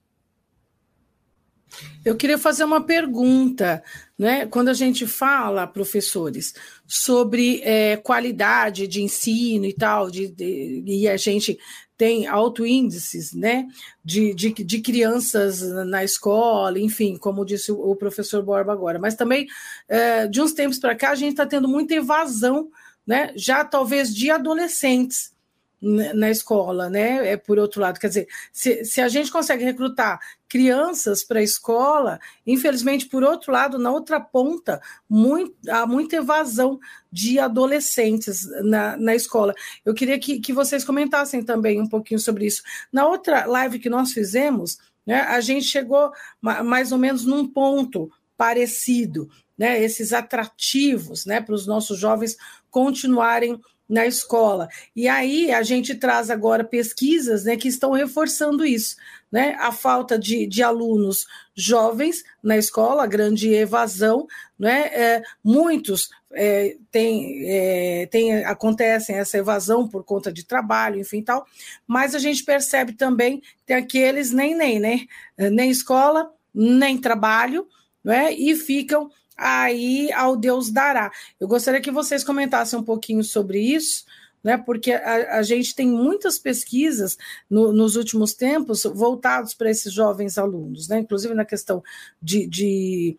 Eu 2.06 2.16
queria 2.16 2.38
fazer 2.38 2.64
uma 2.64 2.82
pergunta, 2.82 3.84
né? 4.18 4.46
Quando 4.46 4.70
a 4.70 4.74
gente 4.74 5.06
fala, 5.06 5.68
professores, 5.68 6.54
sobre 6.88 7.62
é, 7.64 7.98
qualidade 7.98 8.88
de 8.88 9.02
ensino 9.02 9.66
e 9.66 9.74
tal, 9.74 10.10
de, 10.10 10.28
de, 10.28 10.84
e 10.86 11.08
a 11.08 11.18
gente 11.18 11.58
tem 11.98 12.28
alto 12.28 12.66
índices, 12.66 13.34
né? 13.34 13.68
De, 14.04 14.34
de, 14.34 14.52
de, 14.52 14.82
crianças 14.82 15.62
na 15.88 16.04
escola, 16.04 16.78
enfim, 16.78 17.18
como 17.18 17.46
disse 17.46 17.72
o, 17.72 17.96
professor 17.96 18.44
Borba 18.44 18.74
agora, 18.74 19.00
mas 19.00 19.16
também 19.16 19.48
é, 19.88 20.28
de 20.28 20.42
uns 20.42 20.52
tempos 20.52 20.78
para 20.78 20.96
cá 20.96 21.12
a 21.12 21.16
gente 21.16 21.32
está 21.32 21.46
tendo 21.46 21.68
muita 21.68 21.96
evasão 21.96 22.70
né, 23.06 23.32
já 23.36 23.64
talvez 23.64 24.14
de 24.14 24.32
adolescentes 24.32 25.35
na 25.82 26.30
escola, 26.32 26.90
né? 26.90 27.32
É 27.32 27.38
por 27.38 27.60
outro 27.60 27.82
lado, 27.82 28.00
quer 28.00 28.08
dizer, 28.08 28.28
se, 28.52 28.84
se 28.86 29.02
a 29.02 29.08
gente 29.08 29.32
consegue 29.32 29.64
recrutar 29.64 30.20
crianças 30.48 31.24
para 31.24 31.40
a 31.40 31.44
escola, 31.44 32.20
infelizmente, 32.46 33.08
por 33.08 33.24
outro 33.24 33.52
lado, 33.52 33.78
na 33.78 33.92
outra 33.92 34.20
ponta, 34.20 34.82
muito, 35.10 35.54
há 35.70 35.86
muita 35.86 36.18
evasão 36.18 36.80
de 37.12 37.40
adolescentes 37.40 38.48
na, 38.64 38.96
na 38.98 39.16
escola. 39.16 39.54
Eu 39.84 39.94
queria 39.94 40.18
que, 40.20 40.40
que 40.40 40.54
vocês 40.54 40.84
comentassem 40.84 41.44
também 41.44 41.82
um 41.82 41.88
pouquinho 41.88 42.20
sobre 42.20 42.46
isso. 42.46 42.64
Na 42.92 43.08
outra 43.08 43.46
live 43.46 43.80
que 43.80 43.90
nós 43.90 44.12
fizemos, 44.12 44.78
né, 45.06 45.22
a 45.22 45.40
gente 45.42 45.66
chegou 45.66 46.12
mais 46.42 46.92
ou 46.92 46.98
menos 46.98 47.26
num 47.26 47.48
ponto 47.48 48.10
parecido, 48.38 49.30
né, 49.58 49.82
esses 49.82 50.14
atrativos 50.14 51.26
né, 51.26 51.42
para 51.42 51.56
os 51.56 51.66
nossos 51.66 51.98
jovens 51.98 52.38
continuarem 52.70 53.60
na 53.88 54.06
escola. 54.06 54.68
E 54.96 55.08
aí 55.08 55.52
a 55.52 55.62
gente 55.62 55.96
traz 55.96 56.30
agora 56.30 56.64
pesquisas 56.64 57.44
né, 57.46 57.56
que 57.56 57.68
estão 57.68 57.92
reforçando 57.92 58.66
isso. 58.66 58.96
Né? 59.32 59.56
A 59.60 59.72
falta 59.72 60.18
de, 60.18 60.48
de 60.48 60.64
alunos 60.64 61.26
jovens 61.56 62.24
na 62.42 62.58
escola, 62.58 63.04
a 63.04 63.08
grande 63.08 63.54
evasão, 63.54 64.28
né? 64.58 64.88
É, 64.94 65.24
muitos 65.44 66.10
é, 66.34 66.78
tem, 66.92 67.44
é, 67.46 68.06
tem, 68.08 68.46
acontecem 68.46 69.16
essa 69.16 69.38
evasão 69.38 69.88
por 69.88 70.04
conta 70.04 70.32
de 70.32 70.46
trabalho, 70.46 71.00
enfim 71.00 71.22
tal, 71.22 71.46
mas 71.86 72.16
a 72.16 72.20
gente 72.20 72.44
percebe 72.44 72.94
também 72.94 73.40
que 73.40 73.48
tem 73.66 73.76
aqueles 73.76 74.32
nem 74.32 74.56
nem, 74.56 74.80
né? 74.80 75.02
Nem 75.38 75.70
escola, 75.70 76.32
nem 76.54 76.98
trabalho, 76.98 77.68
né? 78.04 78.34
E 78.34 78.56
ficam 78.56 79.10
aí 79.38 80.12
ao 80.14 80.36
Deus 80.36 80.70
dará. 80.70 81.12
Eu 81.40 81.48
gostaria 81.48 81.82
que 81.82 81.92
vocês 81.92 82.24
comentassem 82.24 82.80
um 82.80 82.84
pouquinho 82.84 83.24
sobre 83.24 83.60
isso, 83.60 84.06
né? 84.44 84.58
Porque 84.58 84.92
a, 84.92 85.40
a 85.40 85.44
gente 85.44 85.74
tem 85.74 85.88
muitas 85.88 86.38
pesquisas 86.38 87.18
no, 87.50 87.74
nos 87.74 87.96
últimos 87.96 88.34
tempos 88.34 88.84
voltados 88.84 89.54
para 89.54 89.70
esses 89.70 89.92
jovens 89.92 90.38
alunos, 90.38 90.88
né? 90.88 91.00
Inclusive 91.00 91.34
na 91.34 91.46
questão 91.46 91.84
de, 92.22 92.48
de 92.48 93.18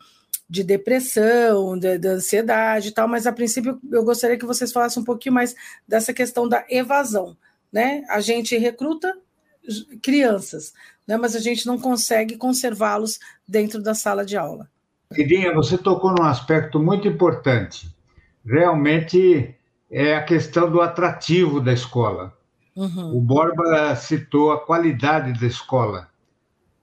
de 0.49 0.63
depressão, 0.63 1.77
de, 1.77 1.99
de, 1.99 2.07
ansiedade 2.07 2.89
e 2.89 2.93
tal, 2.93 3.09
mas 3.09 3.27
a 3.27 3.33
princípio 3.33 3.81
eu 3.91 4.05
gostaria 4.05 4.39
que 4.39 4.47
vocês 4.47 4.71
falassem 4.71 5.03
um 5.03 5.05
pouquinho 5.05 5.35
mais 5.35 5.57
dessa 5.89 6.13
questão 6.13 6.49
da 6.49 6.65
evasão, 6.71 7.37
né? 7.73 8.05
A 8.09 8.21
gente 8.21 8.57
recruta 8.57 9.13
crianças, 10.01 10.73
né? 11.07 11.17
Mas 11.17 11.35
a 11.35 11.41
gente 11.41 11.67
não 11.67 11.79
consegue 11.79 12.37
conservá-los 12.37 13.19
dentro 13.47 13.83
da 13.83 13.95
sala 13.95 14.25
de 14.25 14.37
aula. 14.37 14.71
Cidinha, 15.13 15.55
você 15.55 15.79
tocou 15.79 16.13
num 16.13 16.25
aspecto 16.25 16.81
muito 16.81 17.07
importante. 17.07 17.95
Realmente 18.45 19.55
é 19.91 20.17
a 20.17 20.23
questão 20.23 20.71
do 20.71 20.81
atrativo 20.81 21.61
da 21.61 21.73
escola. 21.73 22.37
Uhum. 22.75 23.17
O 23.17 23.21
Borba 23.21 23.95
citou 23.97 24.53
a 24.53 24.61
qualidade 24.61 25.39
da 25.39 25.47
escola. 25.47 26.09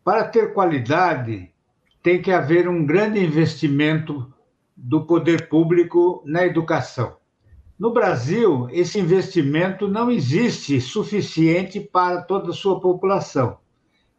Para 0.03 0.23
ter 0.25 0.53
qualidade, 0.53 1.51
tem 2.01 2.21
que 2.21 2.31
haver 2.31 2.67
um 2.67 2.86
grande 2.86 3.23
investimento 3.23 4.31
do 4.75 5.05
poder 5.05 5.47
público 5.47 6.21
na 6.25 6.45
educação. 6.45 7.17
No 7.79 7.91
Brasil, 7.91 8.67
esse 8.71 8.99
investimento 8.99 9.88
não 9.88 10.09
existe 10.09 10.79
suficiente 10.79 11.79
para 11.79 12.21
toda 12.21 12.51
a 12.51 12.53
sua 12.53 12.79
população. 12.79 13.57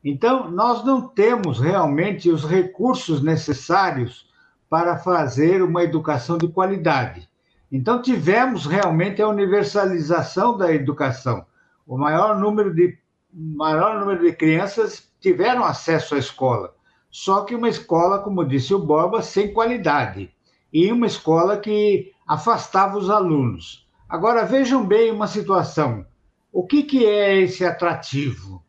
Então, 0.05 0.51
nós 0.51 0.85
não 0.85 1.09
temos 1.09 1.59
realmente 1.59 2.29
os 2.29 2.45
recursos 2.45 3.23
necessários 3.23 4.29
para 4.69 4.99
fazer 4.99 5.62
uma 5.62 5.83
educação 5.83 6.37
de 6.37 6.47
qualidade. 6.47 7.27
Então, 7.73 8.03
tivemos 8.03 8.67
realmente 8.67 9.23
a 9.23 9.29
universalização 9.29 10.59
da 10.59 10.73
educação. 10.75 11.47
O 11.87 11.97
maior 11.97 12.38
número 12.38 12.75
de, 12.75 12.99
maior 13.33 13.99
número 13.99 14.23
de 14.23 14.33
crianças 14.35 15.11
tiveram 15.21 15.64
acesso 15.64 16.14
à 16.14 16.19
escola. 16.19 16.75
Só 17.11 17.45
que 17.45 17.55
uma 17.55 17.69
escola, 17.69 18.19
como 18.19 18.45
disse 18.45 18.75
o 18.75 18.79
Borba, 18.79 19.23
sem 19.23 19.55
qualidade. 19.55 20.31
E 20.73 20.93
uma 20.93 21.07
escola 21.07 21.57
que 21.57 22.12
afastava 22.27 22.99
os 22.99 23.09
alunos. 23.09 23.88
Agora, 24.09 24.45
vejam 24.45 24.85
bem 24.85 25.11
uma 25.11 25.27
situação. 25.27 26.05
O 26.53 26.67
que, 26.67 26.83
que 26.83 27.07
é 27.07 27.40
esse 27.40 27.64
atrativo? 27.64 28.63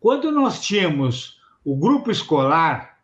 Quando 0.00 0.32
nós 0.32 0.62
tínhamos 0.62 1.38
o 1.62 1.76
grupo 1.76 2.10
escolar, 2.10 2.98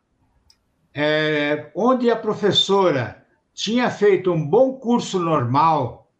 é, 0.94 1.70
onde 1.74 2.10
a 2.10 2.16
professora 2.16 3.22
tinha 3.52 3.90
feito 3.90 4.32
um 4.32 4.48
bom 4.48 4.78
curso 4.78 5.20
normal 5.20 6.10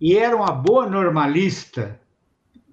e 0.00 0.18
era 0.18 0.36
uma 0.36 0.50
boa 0.50 0.88
normalista 0.88 2.00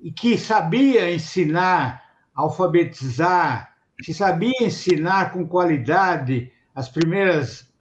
e 0.02 0.12
que 0.12 0.39
sabia 0.39 1.13
ensinar, 1.13 2.04
alfabetizar, 2.34 3.76
que 4.04 4.12
sabia 4.12 4.63
ensinar 4.63 5.32
com 5.32 5.47
qualidade 5.47 6.52
as 6.73 6.89
primeiras 6.89 7.71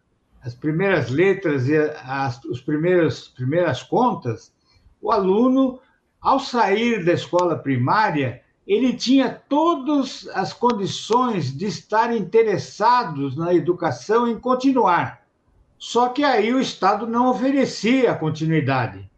as 0.42 0.54
primeiras 0.54 1.08
letras 1.08 1.68
e 1.68 1.76
as 1.78 2.44
os 2.44 2.60
primeiros 2.60 3.28
primeiras 3.28 3.82
contas, 3.82 4.52
o 5.00 5.10
aluno 5.10 5.80
ao 6.20 6.38
sair 6.38 7.02
da 7.02 7.14
escola 7.14 7.56
primária 7.56 8.41
ele 8.66 8.92
tinha 8.94 9.28
todas 9.48 10.28
as 10.34 10.52
condições 10.52 11.56
de 11.56 11.66
estar 11.66 12.14
interessados 12.14 13.36
na 13.36 13.52
educação 13.52 14.28
em 14.28 14.38
continuar. 14.38 15.22
Só 15.78 16.08
que 16.08 16.22
aí 16.22 16.54
o 16.54 16.60
Estado 16.60 17.06
não 17.06 17.28
oferecia 17.28 18.14
continuidade. 18.14 19.10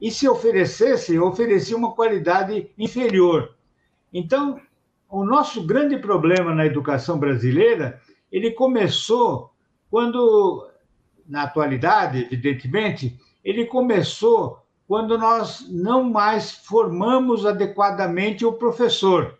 E 0.00 0.10
se 0.10 0.28
oferecesse, 0.28 1.18
oferecia 1.18 1.76
uma 1.76 1.92
qualidade 1.92 2.70
inferior. 2.78 3.54
Então, 4.12 4.60
o 5.08 5.24
nosso 5.24 5.66
grande 5.66 5.96
problema 5.98 6.54
na 6.54 6.66
educação 6.66 7.18
brasileira, 7.18 8.00
ele 8.30 8.50
começou 8.50 9.50
quando, 9.90 10.68
na 11.26 11.42
atualidade, 11.42 12.28
evidentemente, 12.30 13.18
ele 13.42 13.64
começou 13.64 14.59
quando 14.90 15.16
nós 15.16 15.68
não 15.70 16.02
mais 16.02 16.50
formamos 16.50 17.46
adequadamente 17.46 18.44
o 18.44 18.54
professor. 18.54 19.38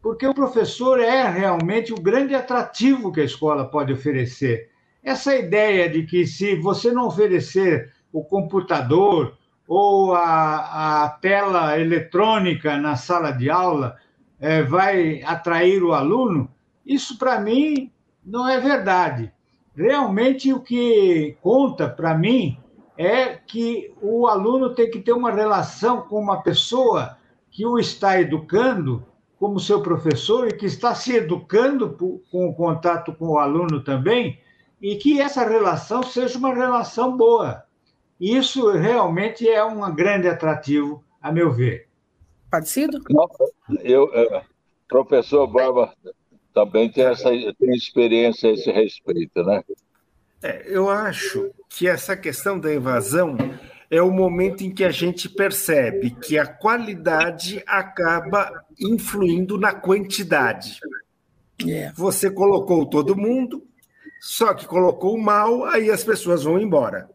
Porque 0.00 0.26
o 0.26 0.32
professor 0.32 0.98
é 0.98 1.28
realmente 1.28 1.92
o 1.92 2.00
grande 2.00 2.34
atrativo 2.34 3.12
que 3.12 3.20
a 3.20 3.24
escola 3.24 3.66
pode 3.66 3.92
oferecer. 3.92 4.70
Essa 5.04 5.36
ideia 5.36 5.86
de 5.86 6.04
que 6.04 6.26
se 6.26 6.56
você 6.56 6.92
não 6.92 7.08
oferecer 7.08 7.92
o 8.10 8.24
computador 8.24 9.36
ou 9.68 10.14
a, 10.14 11.04
a 11.04 11.08
tela 11.10 11.78
eletrônica 11.78 12.78
na 12.78 12.96
sala 12.96 13.32
de 13.32 13.50
aula 13.50 13.98
é, 14.40 14.62
vai 14.62 15.22
atrair 15.24 15.82
o 15.82 15.92
aluno, 15.92 16.50
isso 16.86 17.18
para 17.18 17.38
mim 17.38 17.92
não 18.24 18.48
é 18.48 18.58
verdade. 18.58 19.30
Realmente 19.76 20.50
o 20.54 20.60
que 20.60 21.36
conta 21.42 21.86
para 21.86 22.16
mim 22.16 22.58
é 23.00 23.34
que 23.34 23.94
o 24.02 24.26
aluno 24.26 24.74
tem 24.74 24.90
que 24.90 25.00
ter 25.00 25.14
uma 25.14 25.30
relação 25.30 26.02
com 26.02 26.20
uma 26.20 26.42
pessoa 26.42 27.16
que 27.50 27.64
o 27.64 27.78
está 27.78 28.20
educando 28.20 29.02
como 29.38 29.58
seu 29.58 29.80
professor 29.80 30.46
e 30.46 30.52
que 30.52 30.66
está 30.66 30.94
se 30.94 31.16
educando 31.16 31.96
com 32.30 32.46
o 32.46 32.54
contato 32.54 33.14
com 33.14 33.28
o 33.28 33.38
aluno 33.38 33.82
também, 33.82 34.38
e 34.82 34.96
que 34.96 35.18
essa 35.18 35.48
relação 35.48 36.02
seja 36.02 36.36
uma 36.36 36.52
relação 36.52 37.16
boa. 37.16 37.64
Isso 38.20 38.70
realmente 38.70 39.48
é 39.48 39.64
um 39.64 39.94
grande 39.94 40.28
atrativo, 40.28 41.02
a 41.22 41.32
meu 41.32 41.50
ver. 41.50 41.88
Parecido? 42.50 42.98
Eu, 43.82 44.10
é, 44.12 44.42
professor 44.86 45.46
Barba 45.46 45.94
também 46.52 46.92
tem 46.92 47.04
essa 47.04 47.30
tem 47.30 47.74
experiência 47.74 48.50
a 48.50 48.52
esse 48.52 48.70
respeito, 48.70 49.42
né? 49.42 49.64
É, 50.42 50.64
eu 50.66 50.88
acho 50.88 51.50
que 51.68 51.86
essa 51.86 52.16
questão 52.16 52.58
da 52.58 52.72
evasão 52.72 53.36
é 53.90 54.00
o 54.00 54.10
momento 54.10 54.62
em 54.62 54.70
que 54.70 54.84
a 54.84 54.90
gente 54.90 55.28
percebe 55.28 56.12
que 56.12 56.38
a 56.38 56.46
qualidade 56.46 57.62
acaba 57.66 58.64
influindo 58.78 59.58
na 59.58 59.74
quantidade. 59.74 60.80
É. 61.68 61.92
Você 61.92 62.30
colocou 62.30 62.86
todo 62.86 63.16
mundo, 63.16 63.66
só 64.20 64.54
que 64.54 64.64
colocou 64.64 65.18
mal, 65.18 65.64
aí 65.64 65.90
as 65.90 66.04
pessoas 66.04 66.44
vão 66.44 66.58
embora. 66.58 67.10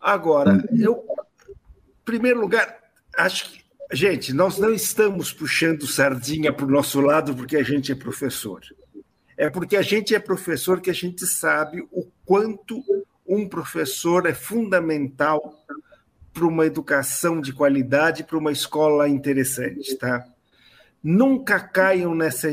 Agora, 0.00 0.62
eu, 0.78 1.04
em 1.48 2.04
primeiro 2.04 2.40
lugar, 2.40 2.78
acho 3.16 3.50
que, 3.50 3.64
gente, 3.92 4.32
nós 4.32 4.58
não 4.58 4.72
estamos 4.72 5.32
puxando 5.32 5.86
sardinha 5.86 6.52
para 6.52 6.66
o 6.66 6.70
nosso 6.70 7.00
lado 7.00 7.34
porque 7.34 7.56
a 7.56 7.62
gente 7.62 7.90
é 7.90 7.94
professor. 7.94 8.60
É 9.36 9.50
porque 9.50 9.76
a 9.76 9.82
gente 9.82 10.14
é 10.14 10.18
professor 10.18 10.80
que 10.80 10.90
a 10.90 10.94
gente 10.94 11.26
sabe 11.26 11.86
o 11.92 12.06
quanto 12.24 12.82
um 13.26 13.48
professor 13.48 14.26
é 14.26 14.32
fundamental 14.32 15.64
para 16.32 16.46
uma 16.46 16.66
educação 16.66 17.40
de 17.40 17.52
qualidade, 17.52 18.24
para 18.24 18.38
uma 18.38 18.52
escola 18.52 19.08
interessante, 19.08 19.94
tá? 19.96 20.26
Nunca 21.02 21.60
caiam 21.60 22.14
nessa, 22.14 22.48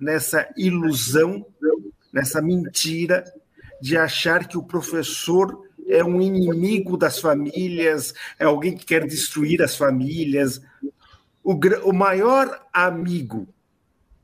nessa 0.00 0.48
ilusão, 0.56 1.44
nessa 2.12 2.40
mentira 2.40 3.24
de 3.80 3.96
achar 3.96 4.46
que 4.46 4.56
o 4.56 4.62
professor 4.62 5.66
é 5.86 6.04
um 6.04 6.20
inimigo 6.20 6.96
das 6.96 7.18
famílias, 7.18 8.12
é 8.38 8.44
alguém 8.44 8.76
que 8.76 8.84
quer 8.84 9.06
destruir 9.06 9.62
as 9.62 9.76
famílias. 9.76 10.60
O, 11.42 11.54
o 11.84 11.92
maior 11.92 12.66
amigo 12.72 13.48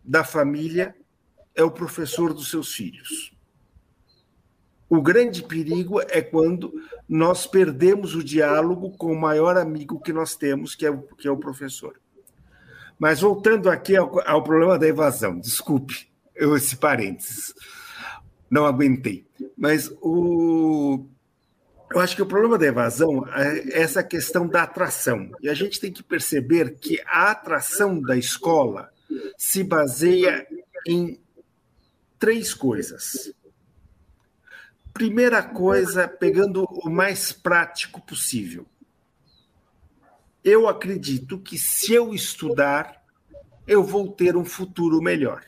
da 0.04 0.22
família 0.22 0.94
é 1.54 1.62
o 1.62 1.70
professor 1.70 2.32
dos 2.32 2.50
seus 2.50 2.72
filhos. 2.74 3.34
O 4.88 5.00
grande 5.00 5.42
perigo 5.42 6.00
é 6.00 6.20
quando 6.20 6.72
nós 7.08 7.46
perdemos 7.46 8.14
o 8.14 8.22
diálogo 8.22 8.90
com 8.96 9.12
o 9.12 9.20
maior 9.20 9.56
amigo 9.56 10.00
que 10.00 10.12
nós 10.12 10.36
temos, 10.36 10.74
que 10.74 10.86
é 10.86 10.90
o, 10.90 11.02
que 11.02 11.26
é 11.26 11.30
o 11.30 11.36
professor. 11.36 12.00
Mas 12.98 13.20
voltando 13.20 13.70
aqui 13.70 13.96
ao, 13.96 14.20
ao 14.28 14.42
problema 14.42 14.78
da 14.78 14.86
evasão, 14.86 15.38
desculpe 15.38 16.08
eu, 16.34 16.56
esse 16.56 16.76
parênteses, 16.76 17.54
não 18.50 18.66
aguentei. 18.66 19.26
Mas 19.56 19.90
o, 20.00 21.06
eu 21.92 22.00
acho 22.00 22.16
que 22.16 22.22
o 22.22 22.26
problema 22.26 22.58
da 22.58 22.66
evasão 22.66 23.26
é 23.28 23.80
essa 23.80 24.02
questão 24.02 24.46
da 24.46 24.62
atração. 24.62 25.30
E 25.40 25.48
a 25.48 25.54
gente 25.54 25.80
tem 25.80 25.92
que 25.92 26.02
perceber 26.02 26.76
que 26.76 27.00
a 27.06 27.30
atração 27.30 28.00
da 28.00 28.16
escola 28.16 28.90
se 29.36 29.62
baseia 29.62 30.46
em 30.86 31.20
três 32.18 32.54
coisas. 32.54 33.32
Primeira 34.92 35.42
coisa, 35.42 36.06
pegando 36.06 36.64
o 36.64 36.88
mais 36.88 37.32
prático 37.32 38.00
possível. 38.00 38.66
Eu 40.42 40.68
acredito 40.68 41.38
que 41.38 41.58
se 41.58 41.92
eu 41.92 42.14
estudar, 42.14 43.02
eu 43.66 43.82
vou 43.82 44.12
ter 44.12 44.36
um 44.36 44.44
futuro 44.44 45.00
melhor. 45.00 45.42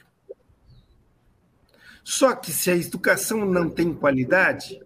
Só 2.02 2.34
que 2.34 2.50
se 2.50 2.70
a 2.70 2.76
educação 2.76 3.44
não 3.44 3.68
tem 3.68 3.92
qualidade, 3.92 4.80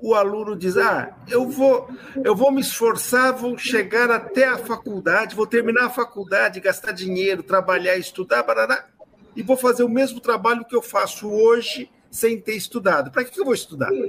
o 0.00 0.14
aluno 0.14 0.56
diz: 0.56 0.76
"Ah, 0.76 1.16
eu 1.28 1.48
vou, 1.48 1.88
eu 2.24 2.34
vou 2.34 2.50
me 2.50 2.60
esforçar, 2.60 3.36
vou 3.36 3.56
chegar 3.56 4.10
até 4.10 4.46
a 4.46 4.58
faculdade, 4.58 5.36
vou 5.36 5.46
terminar 5.46 5.86
a 5.86 5.90
faculdade, 5.90 6.60
gastar 6.60 6.92
dinheiro, 6.92 7.42
trabalhar, 7.42 7.96
estudar, 7.96 8.42
barará, 8.42 8.88
e 9.34 9.42
vou 9.42 9.56
fazer 9.56 9.82
o 9.82 9.88
mesmo 9.88 10.20
trabalho 10.20 10.64
que 10.64 10.74
eu 10.74 10.82
faço 10.82 11.28
hoje 11.28 11.90
sem 12.10 12.40
ter 12.40 12.54
estudado. 12.54 13.10
Para 13.10 13.24
que 13.24 13.38
eu 13.38 13.44
vou 13.44 13.54
estudar?" 13.54 13.90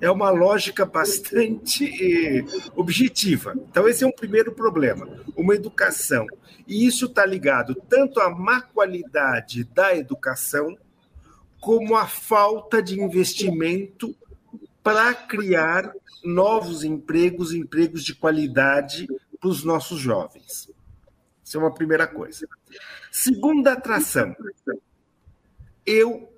É 0.00 0.08
uma 0.08 0.30
lógica 0.30 0.86
bastante 0.86 1.84
eh, 1.84 2.44
objetiva. 2.76 3.54
Então, 3.68 3.88
esse 3.88 4.04
é 4.04 4.06
um 4.06 4.12
primeiro 4.12 4.52
problema. 4.52 5.08
Uma 5.34 5.56
educação. 5.56 6.24
E 6.68 6.86
isso 6.86 7.06
está 7.06 7.26
ligado 7.26 7.74
tanto 7.74 8.20
à 8.20 8.30
má 8.30 8.60
qualidade 8.60 9.64
da 9.64 9.96
educação, 9.96 10.76
como 11.60 11.96
à 11.96 12.06
falta 12.06 12.80
de 12.80 13.00
investimento 13.00 14.14
para 14.82 15.12
criar 15.14 15.92
novos 16.24 16.84
empregos, 16.84 17.52
empregos 17.52 18.04
de 18.04 18.14
qualidade 18.14 19.08
para 19.40 19.48
os 19.48 19.64
nossos 19.64 19.98
jovens. 19.98 20.70
Isso 21.44 21.56
é 21.56 21.60
uma 21.60 21.74
primeira 21.74 22.06
coisa. 22.06 22.48
Segunda 23.10 23.72
atração. 23.72 24.34
Eu 25.84 26.32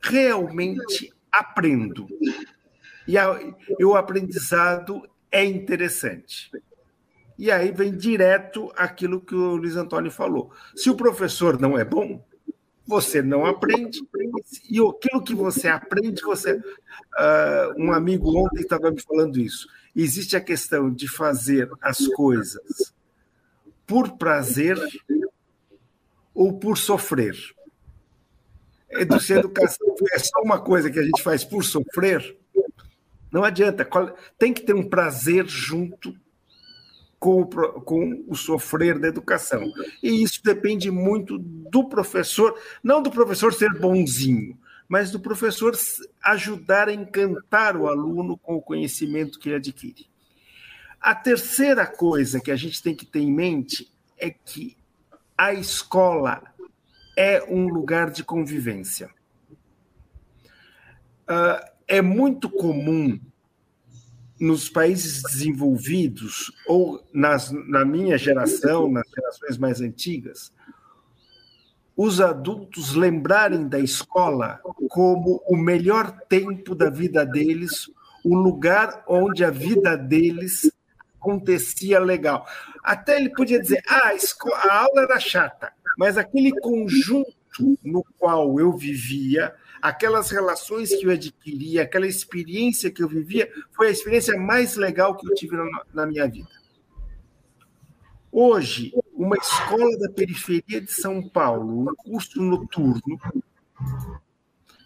realmente 0.00 1.12
aprendo. 1.30 2.06
E, 3.06 3.16
a, 3.16 3.40
e 3.78 3.84
o 3.84 3.96
aprendizado 3.96 5.08
é 5.30 5.44
interessante. 5.44 6.50
E 7.38 7.50
aí 7.50 7.70
vem 7.70 7.96
direto 7.96 8.72
aquilo 8.76 9.20
que 9.20 9.34
o 9.34 9.56
Luiz 9.56 9.76
Antônio 9.76 10.10
falou. 10.10 10.50
Se 10.74 10.90
o 10.90 10.96
professor 10.96 11.58
não 11.60 11.78
é 11.78 11.84
bom, 11.84 12.24
você 12.84 13.20
não 13.20 13.44
aprende, 13.44 14.00
e 14.68 14.80
aquilo 14.80 15.22
que 15.22 15.34
você 15.34 15.68
aprende, 15.68 16.22
você. 16.22 16.54
Uh, 16.54 17.74
um 17.76 17.92
amigo 17.92 18.34
ontem 18.36 18.62
estava 18.62 18.90
me 18.90 19.00
falando 19.00 19.38
isso. 19.38 19.68
Existe 19.94 20.36
a 20.36 20.40
questão 20.40 20.90
de 20.90 21.06
fazer 21.06 21.70
as 21.82 22.06
coisas 22.08 22.92
por 23.86 24.16
prazer 24.16 24.78
ou 26.38 26.56
por 26.56 26.78
sofrer. 26.78 27.34
Se 29.20 29.34
a 29.34 29.38
educação 29.38 29.88
é 30.12 30.18
só 30.20 30.40
uma 30.40 30.60
coisa 30.60 30.88
que 30.88 31.00
a 31.00 31.02
gente 31.02 31.20
faz 31.20 31.44
por 31.44 31.64
sofrer, 31.64 32.38
não 33.32 33.42
adianta. 33.42 33.86
Tem 34.38 34.54
que 34.54 34.62
ter 34.62 34.72
um 34.72 34.88
prazer 34.88 35.48
junto 35.48 36.14
com 37.18 37.40
o, 37.40 37.46
com 37.80 38.24
o 38.28 38.36
sofrer 38.36 39.00
da 39.00 39.08
educação. 39.08 39.64
E 40.00 40.22
isso 40.22 40.40
depende 40.44 40.92
muito 40.92 41.38
do 41.40 41.88
professor, 41.88 42.56
não 42.84 43.02
do 43.02 43.10
professor 43.10 43.52
ser 43.52 43.76
bonzinho, 43.76 44.56
mas 44.88 45.10
do 45.10 45.18
professor 45.18 45.76
ajudar 46.22 46.88
a 46.88 46.94
encantar 46.94 47.76
o 47.76 47.88
aluno 47.88 48.38
com 48.38 48.54
o 48.54 48.62
conhecimento 48.62 49.40
que 49.40 49.48
ele 49.48 49.56
adquire. 49.56 50.06
A 51.00 51.16
terceira 51.16 51.84
coisa 51.84 52.40
que 52.40 52.52
a 52.52 52.56
gente 52.56 52.80
tem 52.80 52.94
que 52.94 53.04
ter 53.04 53.18
em 53.18 53.32
mente 53.32 53.92
é 54.16 54.30
que 54.30 54.77
a 55.38 55.54
escola 55.54 56.42
é 57.16 57.44
um 57.44 57.68
lugar 57.68 58.10
de 58.10 58.24
convivência. 58.24 59.08
Uh, 61.30 61.64
é 61.86 62.02
muito 62.02 62.50
comum 62.50 63.20
nos 64.40 64.68
países 64.68 65.22
desenvolvidos, 65.22 66.52
ou 66.66 67.02
nas, 67.12 67.50
na 67.50 67.84
minha 67.84 68.18
geração, 68.18 68.90
nas 68.90 69.08
gerações 69.08 69.58
mais 69.58 69.80
antigas, 69.80 70.52
os 71.96 72.20
adultos 72.20 72.94
lembrarem 72.94 73.66
da 73.66 73.80
escola 73.80 74.60
como 74.88 75.42
o 75.48 75.56
melhor 75.56 76.12
tempo 76.28 76.74
da 76.74 76.88
vida 76.88 77.26
deles, 77.26 77.90
o 78.24 78.36
lugar 78.36 79.02
onde 79.08 79.44
a 79.44 79.50
vida 79.50 79.96
deles 79.96 80.70
acontecia 81.20 81.98
legal. 81.98 82.46
Até 82.82 83.16
ele 83.16 83.30
podia 83.30 83.60
dizer: 83.60 83.82
ah, 83.86 84.12
a, 84.64 84.74
aula 84.78 85.02
era 85.02 85.20
chata, 85.20 85.72
mas 85.96 86.16
aquele 86.16 86.52
conjunto 86.60 87.36
no 87.82 88.04
qual 88.18 88.58
eu 88.60 88.76
vivia 88.76 89.52
aquelas 89.82 90.30
relações 90.30 90.90
que 90.90 91.04
eu 91.04 91.10
adquiri, 91.10 91.78
aquela 91.78 92.06
experiência 92.06 92.90
que 92.90 93.02
eu 93.02 93.08
vivia, 93.08 93.50
foi 93.72 93.88
a 93.88 93.90
experiência 93.90 94.36
mais 94.36 94.76
legal 94.76 95.16
que 95.16 95.28
eu 95.28 95.34
tive 95.34 95.56
na, 95.56 95.66
na 95.92 96.06
minha 96.06 96.28
vida. 96.28 96.48
Hoje, 98.30 98.92
uma 99.14 99.36
escola 99.36 99.98
da 99.98 100.10
periferia 100.10 100.80
de 100.80 100.92
São 100.92 101.26
Paulo, 101.28 101.90
um 101.90 101.94
curso 101.94 102.42
noturno, 102.42 103.20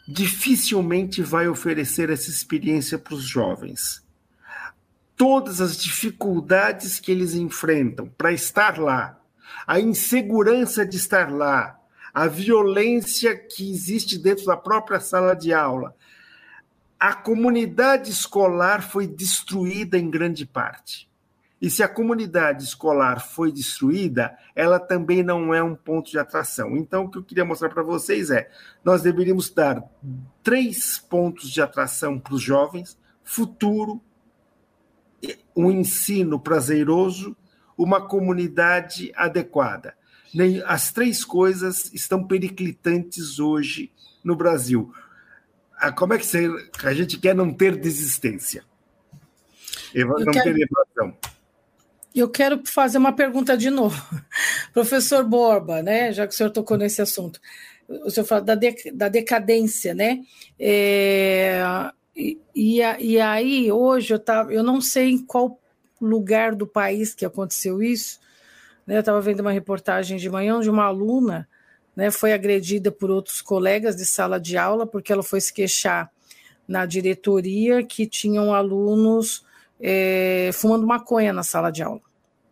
dificilmente 0.06 1.22
vai 1.22 1.48
oferecer 1.48 2.10
essa 2.10 2.30
experiência 2.30 2.98
para 2.98 3.14
os 3.14 3.24
jovens. 3.24 4.01
Todas 5.24 5.60
as 5.60 5.76
dificuldades 5.76 6.98
que 6.98 7.12
eles 7.12 7.34
enfrentam 7.34 8.08
para 8.18 8.32
estar 8.32 8.76
lá, 8.76 9.20
a 9.64 9.78
insegurança 9.78 10.84
de 10.84 10.96
estar 10.96 11.32
lá, 11.32 11.78
a 12.12 12.26
violência 12.26 13.36
que 13.36 13.70
existe 13.70 14.18
dentro 14.18 14.46
da 14.46 14.56
própria 14.56 14.98
sala 14.98 15.36
de 15.36 15.52
aula. 15.52 15.94
A 16.98 17.14
comunidade 17.14 18.10
escolar 18.10 18.82
foi 18.82 19.06
destruída 19.06 19.96
em 19.96 20.10
grande 20.10 20.44
parte. 20.44 21.08
E 21.60 21.70
se 21.70 21.84
a 21.84 21.88
comunidade 21.88 22.64
escolar 22.64 23.20
foi 23.20 23.52
destruída, 23.52 24.36
ela 24.56 24.80
também 24.80 25.22
não 25.22 25.54
é 25.54 25.62
um 25.62 25.76
ponto 25.76 26.10
de 26.10 26.18
atração. 26.18 26.76
Então, 26.76 27.04
o 27.04 27.08
que 27.08 27.18
eu 27.18 27.22
queria 27.22 27.44
mostrar 27.44 27.68
para 27.68 27.84
vocês 27.84 28.28
é: 28.28 28.50
nós 28.84 29.02
deveríamos 29.02 29.48
dar 29.50 29.84
três 30.42 30.98
pontos 30.98 31.48
de 31.48 31.62
atração 31.62 32.18
para 32.18 32.34
os 32.34 32.42
jovens: 32.42 32.98
futuro, 33.22 34.02
um 35.54 35.70
ensino 35.70 36.38
prazeroso, 36.38 37.36
uma 37.76 38.00
comunidade 38.00 39.12
adequada 39.14 39.94
nem 40.32 40.62
as 40.64 40.92
três 40.92 41.24
coisas 41.24 41.92
estão 41.92 42.24
periclitantes 42.24 43.38
hoje 43.38 43.92
no 44.24 44.34
Brasil. 44.34 44.92
Ah, 45.76 45.92
como 45.92 46.14
é 46.14 46.18
que 46.18 46.26
a 46.84 46.94
gente 46.94 47.18
quer 47.18 47.34
não 47.34 47.52
ter 47.52 47.76
desistência? 47.76 48.64
não 49.94 50.32
quero, 50.32 50.54
ter 50.54 50.68
evasão. 50.68 51.16
Eu 52.14 52.28
quero 52.30 52.62
fazer 52.64 52.98
uma 52.98 53.12
pergunta 53.12 53.56
de 53.56 53.68
novo. 53.68 54.00
Professor 54.72 55.24
Borba, 55.24 55.82
né, 55.82 56.12
já 56.12 56.26
que 56.26 56.32
o 56.32 56.36
senhor 56.36 56.50
tocou 56.50 56.78
nesse 56.78 57.02
assunto, 57.02 57.40
o 57.88 58.10
senhor 58.10 58.24
fala 58.24 58.40
da, 58.40 58.54
de, 58.54 58.90
da 58.92 59.08
decadência, 59.08 59.92
né? 59.92 60.22
É, 60.58 61.62
e, 62.14 62.38
e, 62.54 63.20
aí, 63.20 63.72
hoje, 63.72 64.12
eu, 64.14 64.18
tava, 64.18 64.52
eu 64.52 64.62
não 64.62 64.80
sei 64.80 65.10
em 65.10 65.18
qual 65.18 65.58
lugar 66.00 66.54
do 66.54 66.66
país 66.66 67.14
que 67.14 67.24
aconteceu 67.24 67.82
isso, 67.82 68.20
né, 68.86 68.96
eu 68.96 69.00
estava 69.00 69.20
vendo 69.20 69.40
uma 69.40 69.52
reportagem 69.52 70.16
de 70.18 70.28
manhã 70.28 70.56
onde 70.56 70.68
uma 70.68 70.84
aluna 70.84 71.48
né, 71.94 72.10
foi 72.10 72.32
agredida 72.32 72.90
por 72.90 73.10
outros 73.10 73.40
colegas 73.40 73.96
de 73.96 74.04
sala 74.04 74.40
de 74.40 74.56
aula 74.56 74.86
porque 74.86 75.12
ela 75.12 75.22
foi 75.22 75.40
se 75.40 75.52
queixar 75.52 76.10
na 76.66 76.84
diretoria 76.86 77.82
que 77.82 78.06
tinham 78.06 78.52
alunos 78.52 79.44
é, 79.80 80.50
fumando 80.52 80.86
maconha 80.86 81.32
na 81.32 81.42
sala 81.42 81.70
de 81.70 81.82
aula. 81.82 82.00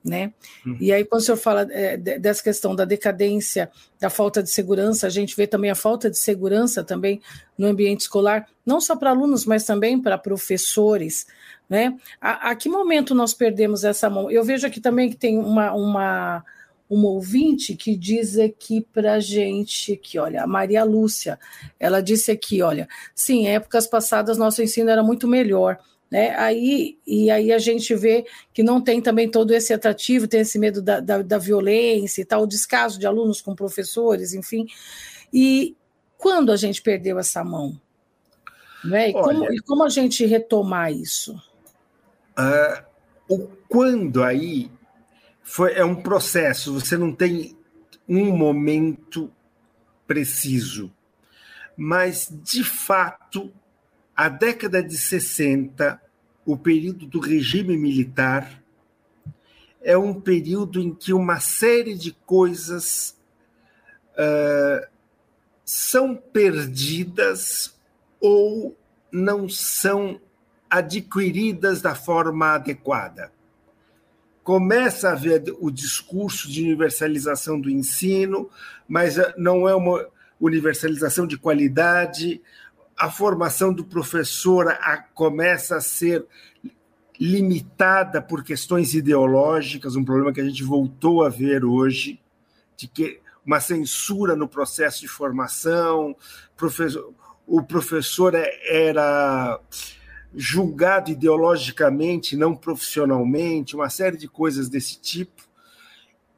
Né? 0.02 0.32
Uhum. 0.64 0.78
E 0.80 0.92
aí, 0.92 1.04
quando 1.04 1.20
o 1.20 1.24
senhor 1.24 1.36
fala 1.36 1.68
é, 1.70 1.96
dessa 1.96 2.42
questão 2.42 2.74
da 2.74 2.86
decadência, 2.86 3.70
da 3.98 4.08
falta 4.08 4.42
de 4.42 4.48
segurança, 4.48 5.06
a 5.06 5.10
gente 5.10 5.36
vê 5.36 5.46
também 5.46 5.70
a 5.70 5.74
falta 5.74 6.10
de 6.10 6.16
segurança 6.16 6.82
também 6.82 7.20
no 7.56 7.66
ambiente 7.66 8.00
escolar, 8.00 8.46
não 8.64 8.80
só 8.80 8.96
para 8.96 9.10
alunos, 9.10 9.44
mas 9.44 9.64
também 9.64 10.00
para 10.00 10.16
professores, 10.16 11.26
né? 11.68 11.96
A, 12.20 12.50
a, 12.50 12.54
que 12.56 12.68
momento 12.68 13.14
nós 13.14 13.34
perdemos 13.34 13.84
essa 13.84 14.08
mão? 14.08 14.30
Eu 14.30 14.42
vejo 14.42 14.66
aqui 14.66 14.80
também 14.80 15.10
que 15.10 15.16
tem 15.16 15.38
uma, 15.38 15.72
uma, 15.72 16.44
uma 16.88 17.08
ouvinte 17.08 17.76
que 17.76 17.94
diz 17.94 18.36
aqui 18.36 18.80
para 18.92 19.20
gente, 19.20 19.96
que 19.96 20.18
olha, 20.18 20.42
a 20.42 20.46
Maria 20.46 20.82
Lúcia, 20.82 21.38
ela 21.78 22.00
disse 22.00 22.32
aqui, 22.32 22.60
olha, 22.60 22.88
sim, 23.14 23.46
épocas 23.46 23.86
passadas 23.86 24.36
nosso 24.36 24.60
ensino 24.60 24.90
era 24.90 25.02
muito 25.02 25.28
melhor, 25.28 25.78
né? 26.10 26.34
Aí, 26.36 26.98
e 27.06 27.30
aí 27.30 27.52
a 27.52 27.58
gente 27.58 27.94
vê 27.94 28.26
que 28.52 28.62
não 28.62 28.80
tem 28.80 29.00
também 29.00 29.30
todo 29.30 29.52
esse 29.52 29.72
atrativo, 29.72 30.26
tem 30.26 30.40
esse 30.40 30.58
medo 30.58 30.82
da, 30.82 30.98
da, 30.98 31.22
da 31.22 31.38
violência 31.38 32.20
e 32.20 32.24
tal, 32.24 32.42
o 32.42 32.48
descaso 32.48 32.98
de 32.98 33.06
alunos 33.06 33.40
com 33.40 33.54
professores, 33.54 34.34
enfim. 34.34 34.66
E 35.32 35.76
quando 36.18 36.50
a 36.50 36.56
gente 36.56 36.82
perdeu 36.82 37.18
essa 37.18 37.44
mão? 37.44 37.80
Né? 38.84 39.10
E, 39.10 39.14
Olha, 39.14 39.22
como, 39.24 39.52
e 39.52 39.58
como 39.60 39.84
a 39.84 39.88
gente 39.88 40.26
retomar 40.26 40.92
isso? 40.92 41.40
Uh, 42.38 42.84
o 43.28 43.48
quando 43.68 44.24
aí 44.24 44.70
foi, 45.42 45.74
é 45.74 45.84
um 45.84 45.94
processo, 45.94 46.74
você 46.74 46.96
não 46.96 47.12
tem 47.14 47.56
um 48.08 48.36
momento 48.36 49.30
preciso. 50.06 50.92
Mas, 51.76 52.28
de 52.42 52.64
fato, 52.64 53.52
a 54.20 54.28
década 54.28 54.82
de 54.82 54.98
60, 54.98 55.98
o 56.44 56.54
período 56.54 57.06
do 57.06 57.18
regime 57.18 57.74
militar, 57.78 58.62
é 59.80 59.96
um 59.96 60.20
período 60.20 60.78
em 60.78 60.94
que 60.94 61.14
uma 61.14 61.40
série 61.40 61.94
de 61.94 62.12
coisas 62.26 63.16
uh, 64.12 64.86
são 65.64 66.14
perdidas 66.14 67.74
ou 68.20 68.76
não 69.10 69.48
são 69.48 70.20
adquiridas 70.68 71.80
da 71.80 71.94
forma 71.94 72.56
adequada. 72.56 73.32
Começa 74.44 75.08
a 75.08 75.12
haver 75.12 75.44
o 75.60 75.70
discurso 75.70 76.46
de 76.46 76.62
universalização 76.62 77.58
do 77.58 77.70
ensino, 77.70 78.50
mas 78.86 79.16
não 79.38 79.66
é 79.66 79.74
uma 79.74 80.06
universalização 80.38 81.26
de 81.26 81.38
qualidade. 81.38 82.42
A 83.00 83.10
formação 83.10 83.72
do 83.72 83.82
professor 83.82 84.66
começa 85.14 85.76
a 85.76 85.80
ser 85.80 86.26
limitada 87.18 88.20
por 88.20 88.44
questões 88.44 88.92
ideológicas, 88.92 89.96
um 89.96 90.04
problema 90.04 90.34
que 90.34 90.40
a 90.42 90.44
gente 90.44 90.62
voltou 90.62 91.24
a 91.24 91.30
ver 91.30 91.64
hoje, 91.64 92.20
de 92.76 92.86
que 92.86 93.18
uma 93.44 93.58
censura 93.58 94.36
no 94.36 94.46
processo 94.46 95.00
de 95.00 95.08
formação, 95.08 96.14
professor, 96.54 97.14
o 97.46 97.62
professor 97.62 98.34
é, 98.34 98.60
era 98.64 99.58
julgado 100.34 101.10
ideologicamente, 101.10 102.36
não 102.36 102.54
profissionalmente, 102.54 103.74
uma 103.74 103.88
série 103.88 104.18
de 104.18 104.28
coisas 104.28 104.68
desse 104.68 105.00
tipo. 105.00 105.48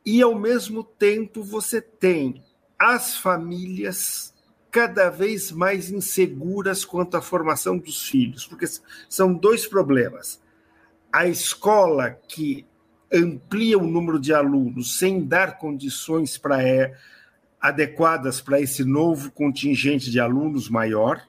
E, 0.07 0.23
ao 0.23 0.39
mesmo 0.39 0.85
tempo, 0.85 1.43
você 1.43 1.81
tem 1.81 2.41
as 2.79 3.17
famílias 3.17 4.32
cada 4.73 5.11
vez 5.11 5.53
mais 5.53 5.91
inseguras 5.91 6.85
quanto 6.85 7.17
à 7.17 7.23
formação 7.23 7.79
dos 7.79 8.09
filhos, 8.09 8.47
porque 8.47 8.65
são 9.09 9.33
dois 9.33 9.67
problemas 9.67 10.41
a 11.13 11.29
escola 11.29 12.19
que 12.27 12.67
amplia 13.13 13.79
o 13.79 13.87
número 13.87 14.19
de 14.19 14.33
alunos 14.33 14.99
sem 14.99 15.23
dar 15.23 15.59
condições 15.59 16.39
para 16.39 16.67
é, 16.67 16.97
adequadas 17.61 18.41
para 18.41 18.59
esse 18.59 18.83
novo 18.83 19.31
contingente 19.31 20.11
de 20.11 20.19
alunos 20.19 20.71
maior. 20.71 21.23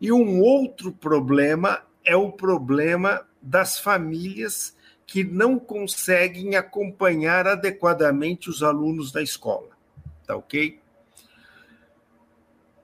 E 0.00 0.10
um 0.10 0.40
outro 0.40 0.90
problema 0.90 1.82
é 2.02 2.16
o 2.16 2.32
problema 2.32 3.26
das 3.42 3.78
famílias 3.78 4.74
que 5.06 5.22
não 5.22 5.58
conseguem 5.58 6.56
acompanhar 6.56 7.46
adequadamente 7.46 8.48
os 8.48 8.62
alunos 8.62 9.12
da 9.12 9.22
escola. 9.22 9.68
Tá 10.26 10.34
ok? 10.34 10.80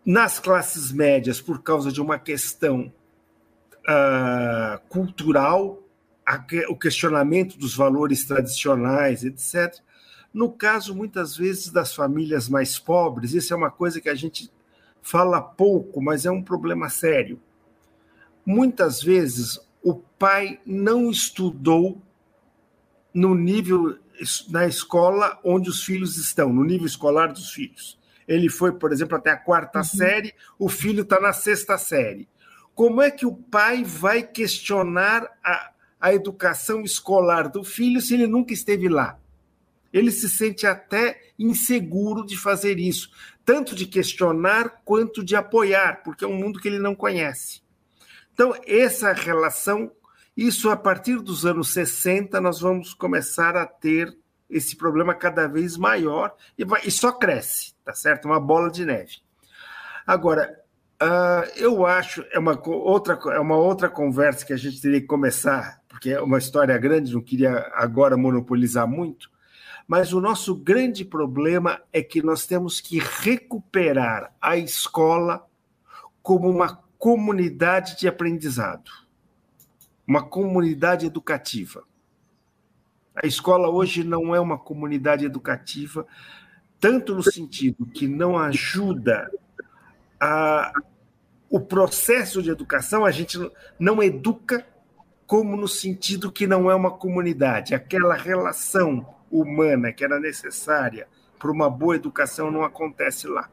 Nas 0.04 0.38
classes 0.38 0.90
médias, 0.90 1.40
por 1.40 1.62
causa 1.62 1.92
de 1.92 2.00
uma 2.00 2.18
questão 2.18 2.92
uh, 3.82 4.80
cultural, 4.88 5.78
o 6.68 6.76
questionamento 6.76 7.58
dos 7.58 7.76
valores 7.76 8.24
tradicionais, 8.24 9.24
etc. 9.24 9.78
No 10.32 10.50
caso, 10.50 10.94
muitas 10.94 11.36
vezes, 11.36 11.70
das 11.70 11.94
famílias 11.94 12.48
mais 12.48 12.78
pobres, 12.78 13.32
isso 13.32 13.52
é 13.52 13.56
uma 13.56 13.70
coisa 13.70 14.00
que 14.00 14.08
a 14.08 14.14
gente 14.14 14.50
fala 15.02 15.40
pouco, 15.40 16.00
mas 16.00 16.24
é 16.24 16.30
um 16.30 16.42
problema 16.42 16.88
sério. 16.88 17.40
Muitas 18.46 19.02
vezes, 19.02 19.60
o 19.82 19.94
pai 19.94 20.60
não 20.64 21.10
estudou 21.10 22.00
no 23.12 23.34
nível 23.34 23.98
na 24.48 24.66
escola 24.66 25.38
onde 25.42 25.68
os 25.68 25.82
filhos 25.82 26.16
estão, 26.16 26.52
no 26.52 26.64
nível 26.64 26.86
escolar 26.86 27.32
dos 27.32 27.50
filhos. 27.50 27.98
Ele 28.26 28.48
foi, 28.48 28.72
por 28.72 28.92
exemplo, 28.92 29.16
até 29.16 29.30
a 29.30 29.36
quarta 29.36 29.78
uhum. 29.78 29.84
série, 29.84 30.34
o 30.58 30.68
filho 30.68 31.02
está 31.02 31.20
na 31.20 31.32
sexta 31.32 31.76
série. 31.78 32.28
Como 32.74 33.02
é 33.02 33.10
que 33.10 33.26
o 33.26 33.34
pai 33.34 33.84
vai 33.84 34.22
questionar 34.22 35.28
a, 35.44 35.72
a 36.02 36.12
educação 36.12 36.82
escolar 36.82 37.48
do 37.48 37.62
filho 37.62 38.00
se 38.00 38.14
ele 38.14 38.26
nunca 38.26 38.52
esteve 38.52 38.88
lá. 38.88 39.20
Ele 39.92 40.10
se 40.10 40.28
sente 40.28 40.66
até 40.66 41.20
inseguro 41.38 42.26
de 42.26 42.36
fazer 42.36 42.80
isso, 42.80 43.08
tanto 43.44 43.72
de 43.72 43.86
questionar 43.86 44.82
quanto 44.84 45.22
de 45.22 45.36
apoiar, 45.36 46.02
porque 46.02 46.24
é 46.24 46.28
um 46.28 46.34
mundo 46.34 46.58
que 46.58 46.66
ele 46.66 46.80
não 46.80 46.92
conhece. 46.92 47.62
Então, 48.34 48.52
essa 48.66 49.12
relação, 49.12 49.92
isso 50.36 50.70
a 50.70 50.76
partir 50.76 51.20
dos 51.20 51.46
anos 51.46 51.72
60, 51.72 52.40
nós 52.40 52.60
vamos 52.60 52.92
começar 52.94 53.56
a 53.56 53.64
ter 53.64 54.12
esse 54.50 54.74
problema 54.74 55.14
cada 55.14 55.46
vez 55.46 55.76
maior 55.76 56.34
e, 56.58 56.64
vai, 56.64 56.80
e 56.84 56.90
só 56.90 57.12
cresce, 57.12 57.71
tá 57.84 57.94
certo? 57.94 58.26
Uma 58.26 58.40
bola 58.40 58.70
de 58.70 58.84
neve. 58.84 59.18
Agora, 60.06 60.60
uh, 61.02 61.48
eu 61.56 61.86
acho 61.86 62.24
é 62.30 62.38
uma 62.38 62.60
outra 62.66 63.18
é 63.32 63.38
uma 63.38 63.56
outra 63.56 63.88
conversa 63.88 64.44
que 64.44 64.52
a 64.52 64.56
gente 64.56 64.80
teria 64.80 65.00
que 65.00 65.06
começar 65.06 65.82
porque 66.02 66.10
é 66.10 66.20
uma 66.20 66.38
história 66.38 66.76
grande, 66.78 67.12
não 67.12 67.20
queria 67.20 67.70
agora 67.74 68.16
monopolizar 68.16 68.88
muito, 68.88 69.30
mas 69.86 70.12
o 70.12 70.20
nosso 70.20 70.52
grande 70.52 71.04
problema 71.04 71.80
é 71.92 72.02
que 72.02 72.22
nós 72.22 72.44
temos 72.44 72.80
que 72.80 72.98
recuperar 72.98 74.34
a 74.40 74.56
escola 74.56 75.46
como 76.20 76.50
uma 76.50 76.82
comunidade 76.98 77.96
de 77.98 78.08
aprendizado, 78.08 78.90
uma 80.04 80.24
comunidade 80.24 81.06
educativa. 81.06 81.84
A 83.14 83.26
escola 83.26 83.68
hoje 83.68 84.02
não 84.02 84.34
é 84.34 84.40
uma 84.40 84.58
comunidade 84.58 85.24
educativa, 85.24 86.04
tanto 86.82 87.14
no 87.14 87.22
sentido 87.22 87.86
que 87.86 88.08
não 88.08 88.36
ajuda 88.36 89.30
a, 90.20 90.72
o 91.48 91.60
processo 91.60 92.42
de 92.42 92.50
educação, 92.50 93.04
a 93.04 93.12
gente 93.12 93.38
não 93.78 94.02
educa 94.02 94.66
como 95.24 95.56
no 95.56 95.68
sentido 95.68 96.32
que 96.32 96.44
não 96.44 96.68
é 96.68 96.74
uma 96.74 96.90
comunidade. 96.90 97.72
Aquela 97.72 98.16
relação 98.16 99.06
humana 99.30 99.92
que 99.92 100.02
era 100.02 100.18
necessária 100.18 101.06
para 101.38 101.52
uma 101.52 101.70
boa 101.70 101.94
educação 101.94 102.50
não 102.50 102.64
acontece 102.64 103.28
lá. 103.28 103.48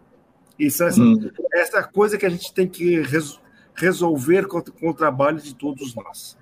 Isso 0.57 0.84
assim, 0.84 1.13
hum. 1.13 1.32
essa 1.53 1.84
coisa 1.84 2.17
que 2.17 2.25
a 2.25 2.30
gente 2.30 2.51
tem 2.51 2.67
que 2.67 2.99
res, 3.01 3.39
resolver 3.75 4.47
com, 4.47 4.59
com, 4.59 4.89
o 4.89 4.93
trabalho 4.93 5.38
de 5.38 5.53
todos 5.53 5.93
nós. 5.93 6.36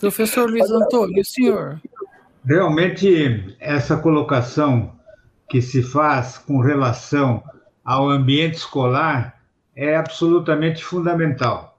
Professor 0.00 0.50
Luiz 0.50 0.68
Antônio, 0.72 1.20
o 1.20 1.24
senhor? 1.24 1.80
Realmente, 2.44 3.56
essa 3.60 3.96
colocação 3.96 4.95
que 5.48 5.62
se 5.62 5.82
faz 5.82 6.38
com 6.38 6.60
relação 6.60 7.42
ao 7.84 8.08
ambiente 8.08 8.54
escolar 8.54 9.40
é 9.74 9.96
absolutamente 9.96 10.84
fundamental. 10.84 11.78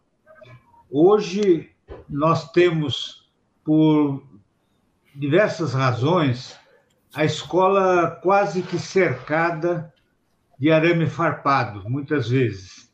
Hoje, 0.90 1.70
nós 2.10 2.52
temos, 2.52 3.30
por 3.64 4.24
diversas 5.14 5.74
razões, 5.74 6.58
a 7.14 7.26
escola 7.26 8.12
quase 8.22 8.62
que 8.62 8.78
cercada 8.78 9.94
de 10.58 10.72
arame 10.72 11.08
farpado, 11.08 11.90
muitas 11.90 12.30
vezes. 12.30 12.92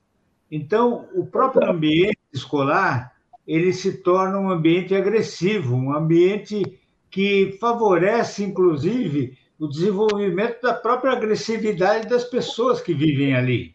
Então, 0.50 1.08
o 1.14 1.26
próprio 1.26 1.70
ambiente 1.70 2.20
escolar 2.32 3.14
ele 3.46 3.74
se 3.74 3.98
torna 3.98 4.40
um 4.40 4.50
ambiente 4.50 4.96
agressivo, 4.96 5.76
um 5.76 5.94
ambiente 5.94 6.80
que 7.10 7.58
favorece, 7.60 8.44
inclusive, 8.44 9.38
o 9.64 9.70
desenvolvimento 9.70 10.62
da 10.62 10.74
própria 10.74 11.14
agressividade 11.14 12.10
das 12.10 12.26
pessoas 12.26 12.82
que 12.82 12.94
vivem 12.94 13.34
ali. 13.34 13.74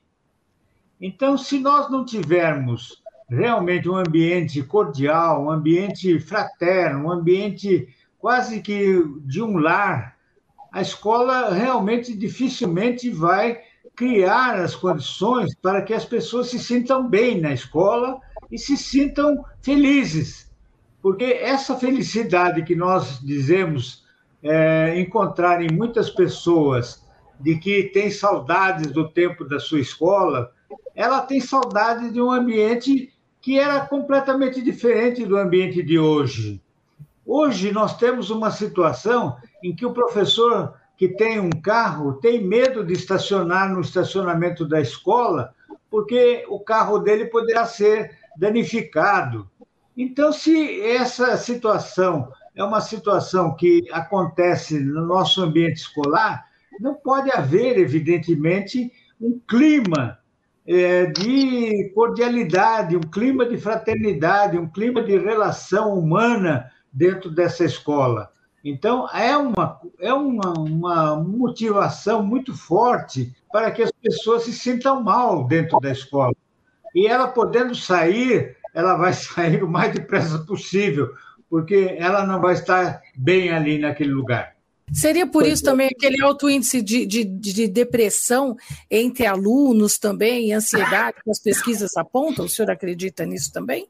Então, 1.01 1.39
se 1.39 1.59
nós 1.59 1.91
não 1.91 2.05
tivermos 2.05 3.03
realmente 3.27 3.89
um 3.89 3.97
ambiente 3.97 4.63
cordial, 4.63 5.45
um 5.45 5.51
ambiente 5.51 6.19
fraterno, 6.21 7.07
um 7.07 7.11
ambiente 7.11 7.89
quase 8.19 8.61
que 8.61 9.03
de 9.25 9.41
um 9.41 9.57
lar, 9.57 10.19
a 10.71 10.83
escola 10.83 11.55
realmente 11.55 12.15
dificilmente 12.15 13.09
vai 13.09 13.59
criar 13.97 14.61
as 14.61 14.77
condições 14.77 15.55
para 15.55 15.81
que 15.81 15.95
as 15.95 16.05
pessoas 16.05 16.49
se 16.49 16.59
sintam 16.59 17.09
bem 17.09 17.41
na 17.41 17.55
escola 17.55 18.21
e 18.53 18.59
se 18.59 18.77
sintam 18.77 19.43
felizes. 19.63 20.53
Porque 21.01 21.25
essa 21.25 21.77
felicidade 21.77 22.63
que 22.63 22.75
nós 22.75 23.21
dizemos 23.21 24.07
é, 24.43 25.07
muitas 25.73 26.11
pessoas 26.11 27.05
de 27.41 27.57
que 27.59 27.85
tem 27.85 28.11
saudades 28.11 28.91
do 28.93 29.09
tempo 29.09 29.45
da 29.45 29.61
sua 29.61 29.81
escola, 29.81 30.53
ela 30.95 31.21
tem 31.21 31.41
saudade 31.41 32.11
de 32.11 32.21
um 32.21 32.31
ambiente 32.31 33.13
que 33.41 33.59
era 33.59 33.81
completamente 33.81 34.61
diferente 34.61 35.25
do 35.25 35.37
ambiente 35.37 35.83
de 35.83 35.99
hoje. 35.99 36.61
Hoje 37.25 37.73
nós 37.73 37.97
temos 37.97 38.31
uma 38.31 38.51
situação 38.51 39.37
em 39.63 39.75
que 39.75 39.87
o 39.87 39.93
professor 39.93 40.75
que 40.97 41.09
tem 41.09 41.39
um 41.39 41.51
carro 41.51 42.15
tem 42.15 42.43
medo 42.43 42.85
de 42.85 42.93
estacionar 42.93 43.73
no 43.73 43.81
estacionamento 43.81 44.67
da 44.67 44.81
escola, 44.81 45.55
porque 45.89 46.45
o 46.49 46.59
carro 46.59 46.99
dele 46.99 47.27
poderá 47.27 47.65
ser 47.67 48.19
danificado. 48.37 49.49
Então, 49.97 50.33
se 50.33 50.81
essa 50.81 51.37
situação 51.37 52.33
é 52.59 52.65
uma 52.65 52.81
situação 52.81 53.55
que 53.55 53.85
acontece 53.93 54.81
no 54.81 55.07
nosso 55.07 55.41
ambiente 55.41 55.77
escolar, 55.77 56.45
não 56.81 56.93
pode 56.93 57.31
haver, 57.31 57.79
evidentemente, 57.79 58.93
um 59.21 59.41
clima 59.49 60.19
é, 60.67 61.07
de 61.07 61.93
cordialidade, 61.95 62.97
um 62.97 63.01
clima 63.01 63.47
de 63.47 63.57
fraternidade, 63.57 64.59
um 64.59 64.69
clima 64.69 65.01
de 65.01 65.17
relação 65.17 65.97
humana 65.97 66.69
dentro 66.93 67.31
dessa 67.31 67.65
escola. 67.65 68.33
Então, 68.65 69.09
é 69.15 69.37
uma, 69.37 69.81
é 70.01 70.13
uma, 70.13 70.53
uma 70.59 71.17
motivação 71.17 72.25
muito 72.25 72.57
forte 72.57 73.33
para 73.53 73.71
que 73.71 73.83
as 73.85 73.93
pessoas 73.93 74.43
se 74.43 74.53
sintam 74.53 75.01
mal 75.01 75.47
dentro 75.47 75.79
da 75.79 75.93
escola. 75.93 76.35
E 76.93 77.07
ela 77.07 77.29
podendo 77.29 77.73
sair, 77.77 78.57
ela 78.75 78.97
vai 78.97 79.13
sair 79.15 79.63
o 79.63 79.71
mais 79.71 79.95
depressa 79.95 80.41
possível, 80.41 81.15
porque 81.49 81.97
ela 81.99 82.27
não 82.27 82.41
vai 82.41 82.55
estar 82.55 83.01
bem 83.17 83.51
ali 83.51 83.79
naquele 83.79 84.13
lugar. 84.13 84.57
Seria 84.93 85.27
por 85.27 85.47
isso 85.47 85.63
é. 85.67 85.71
também 85.71 85.89
aquele 85.89 86.23
alto 86.23 86.49
índice 86.49 86.81
de, 86.81 87.05
de, 87.05 87.25
de, 87.25 87.69
depressão 87.69 88.57
entre 88.91 89.27
alunos 89.27 89.99
também, 89.99 90.53
ansiedade 90.53 91.19
que 91.23 91.31
as 91.31 91.39
pesquisas 91.39 91.97
apontam? 91.97 92.47
O 92.47 92.49
senhor 92.49 92.71
acredita 92.71 93.27
nisso 93.27 93.53
também? 93.53 93.87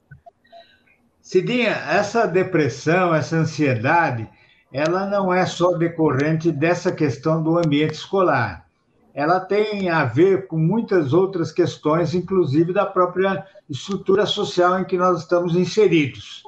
Cidinha, 1.22 1.70
essa 1.70 2.26
depressão, 2.26 3.14
essa 3.14 3.36
ansiedade, 3.36 4.28
ela 4.72 5.06
não 5.06 5.32
é 5.32 5.46
só 5.46 5.72
decorrente 5.72 6.50
dessa 6.50 6.90
questão 6.90 7.42
do 7.42 7.58
ambiente 7.58 7.94
escolar. 7.94 8.66
Ela 9.14 9.40
tem 9.40 9.88
a 9.88 10.04
ver 10.04 10.46
com 10.46 10.56
muitas 10.56 11.12
outras 11.12 11.52
questões, 11.52 12.14
inclusive 12.14 12.72
da 12.72 12.86
própria 12.86 13.44
estrutura 13.68 14.24
social 14.26 14.80
em 14.80 14.84
que 14.84 14.96
nós 14.96 15.20
estamos 15.20 15.54
inseridos. 15.54 16.42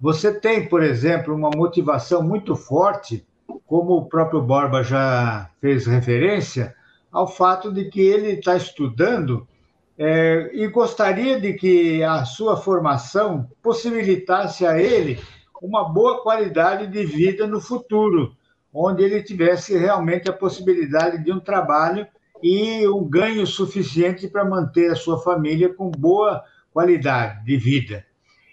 Você 0.00 0.32
tem, 0.32 0.68
por 0.68 0.82
exemplo, 0.82 1.34
uma 1.34 1.50
motivação 1.50 2.22
muito 2.22 2.54
forte, 2.54 3.26
como 3.66 3.96
o 3.96 4.06
próprio 4.06 4.40
Borba 4.40 4.82
já 4.82 5.50
fez 5.60 5.86
referência, 5.86 6.74
ao 7.10 7.26
fato 7.26 7.72
de 7.72 7.86
que 7.86 8.00
ele 8.00 8.32
está 8.32 8.56
estudando 8.56 9.46
é, 9.98 10.50
e 10.52 10.68
gostaria 10.68 11.40
de 11.40 11.54
que 11.54 12.02
a 12.04 12.24
sua 12.24 12.56
formação 12.56 13.50
possibilitasse 13.60 14.64
a 14.64 14.80
ele 14.80 15.18
uma 15.60 15.88
boa 15.88 16.22
qualidade 16.22 16.86
de 16.86 17.04
vida 17.04 17.46
no 17.46 17.60
futuro, 17.60 18.36
onde 18.72 19.02
ele 19.02 19.22
tivesse 19.22 19.76
realmente 19.76 20.30
a 20.30 20.32
possibilidade 20.32 21.24
de 21.24 21.32
um 21.32 21.40
trabalho 21.40 22.06
e 22.40 22.86
um 22.86 23.02
ganho 23.02 23.44
suficiente 23.44 24.28
para 24.28 24.44
manter 24.44 24.92
a 24.92 24.96
sua 24.96 25.20
família 25.20 25.74
com 25.74 25.90
boa 25.90 26.44
qualidade 26.72 27.44
de 27.44 27.56
vida. 27.56 28.04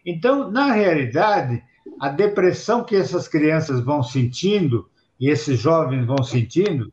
Então, 0.06 0.52
na 0.52 0.72
realidade, 0.72 1.64
a 2.00 2.10
depressão 2.10 2.84
que 2.84 2.96
essas 2.96 3.28
crianças 3.28 3.82
vão 3.82 4.04
sentindo 4.04 4.88
e 5.20 5.30
esses 5.30 5.60
jovens 5.60 6.06
vão 6.06 6.24
sentindo, 6.24 6.92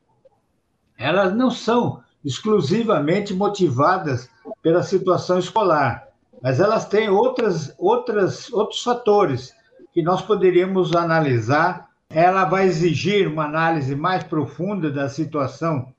elas 0.97 1.35
não 1.35 1.51
são 1.51 2.03
exclusivamente 2.25 3.35
motivadas 3.35 4.31
pela 4.63 4.83
situação 4.83 5.39
escolar, 5.39 6.07
mas 6.41 6.61
elas 6.61 6.89
têm 6.89 7.09
outras, 7.09 7.75
outras, 7.79 8.53
outros 8.53 8.83
fatores 8.83 9.53
que 9.93 10.03
nós 10.03 10.23
poderíamos 10.23 10.95
analisar. 10.95 11.89
Ela 12.09 12.45
vai 12.45 12.67
exigir 12.67 13.27
uma 13.27 13.45
análise 13.45 13.95
mais 13.95 14.23
profunda 14.23 14.91
da 14.91 15.09
situação 15.09 15.93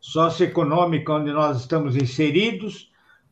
socioeconômica 0.00 1.12
onde 1.12 1.32
nós 1.32 1.60
estamos 1.60 1.96
inseridos, 1.96 2.90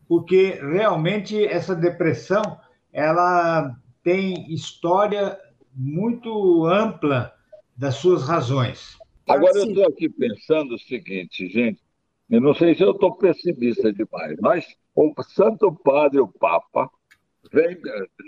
porque 0.09 0.59
realmente 0.63 1.45
essa 1.45 1.75
depressão 1.75 2.59
ela 2.93 3.75
tem 4.03 4.53
história 4.53 5.39
muito 5.75 6.67
ampla 6.67 7.33
das 7.77 7.97
suas 7.97 8.29
razões. 8.29 8.99
Agora 9.27 9.57
eu 9.59 9.67
estou 9.67 9.87
aqui 9.87 10.09
pensando 10.09 10.75
o 10.75 10.79
seguinte, 10.79 11.49
gente, 11.49 11.81
eu 12.29 12.41
não 12.41 12.55
sei 12.55 12.75
se 12.75 12.83
eu 12.83 12.91
estou 12.91 13.17
pessimista 13.17 13.93
demais, 13.93 14.37
mas 14.41 14.67
o 14.95 15.13
Santo 15.23 15.73
Padre, 15.73 16.21
o 16.21 16.29
Papa, 16.29 16.91
vem, 17.53 17.79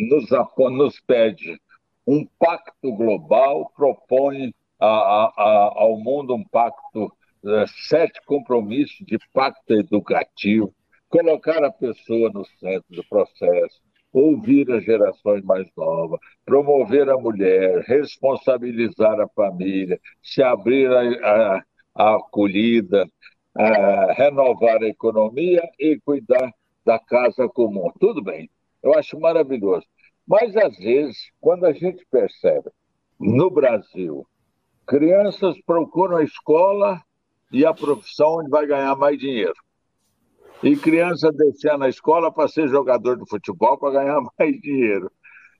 nos, 0.08 0.28
nos 0.72 1.00
pede 1.00 1.60
um 2.06 2.26
pacto 2.38 2.92
global, 2.92 3.72
propõe 3.76 4.54
a, 4.78 4.86
a, 4.86 5.32
a, 5.36 5.72
ao 5.76 5.98
mundo 5.98 6.34
um 6.34 6.44
pacto, 6.44 7.12
é, 7.44 7.64
sete 7.88 8.20
compromissos 8.26 9.06
de 9.06 9.18
pacto 9.32 9.72
educativo, 9.74 10.74
colocar 11.08 11.62
a 11.64 11.72
pessoa 11.72 12.30
no 12.30 12.44
centro 12.44 12.84
do 12.90 13.04
processo, 13.04 13.80
ouvir 14.14 14.70
as 14.70 14.84
gerações 14.84 15.42
mais 15.42 15.68
novas, 15.76 16.20
promover 16.46 17.10
a 17.10 17.18
mulher, 17.18 17.80
responsabilizar 17.80 19.20
a 19.20 19.28
família, 19.28 20.00
se 20.22 20.40
abrir 20.40 20.88
a, 20.88 21.00
a, 21.56 21.64
a 21.96 22.14
acolhida, 22.14 23.06
a 23.56 24.12
renovar 24.12 24.82
a 24.82 24.88
economia 24.88 25.62
e 25.80 25.98
cuidar 26.04 26.52
da 26.86 26.96
casa 26.98 27.48
comum. 27.48 27.90
Tudo 27.98 28.22
bem, 28.22 28.48
eu 28.82 28.94
acho 28.94 29.18
maravilhoso. 29.18 29.84
Mas, 30.26 30.56
às 30.56 30.76
vezes, 30.78 31.16
quando 31.40 31.66
a 31.66 31.72
gente 31.72 32.06
percebe, 32.08 32.70
no 33.18 33.50
Brasil, 33.50 34.24
crianças 34.86 35.60
procuram 35.66 36.18
a 36.18 36.24
escola 36.24 37.02
e 37.52 37.66
a 37.66 37.74
profissão 37.74 38.36
onde 38.38 38.50
vai 38.50 38.66
ganhar 38.66 38.94
mais 38.96 39.18
dinheiro. 39.18 39.54
E 40.62 40.76
criança 40.76 41.30
descendo 41.32 41.84
a 41.84 41.88
escola 41.88 42.32
para 42.32 42.48
ser 42.48 42.68
jogador 42.68 43.18
de 43.18 43.28
futebol 43.28 43.78
para 43.78 44.02
ganhar 44.02 44.20
mais 44.38 44.60
dinheiro. 44.60 45.10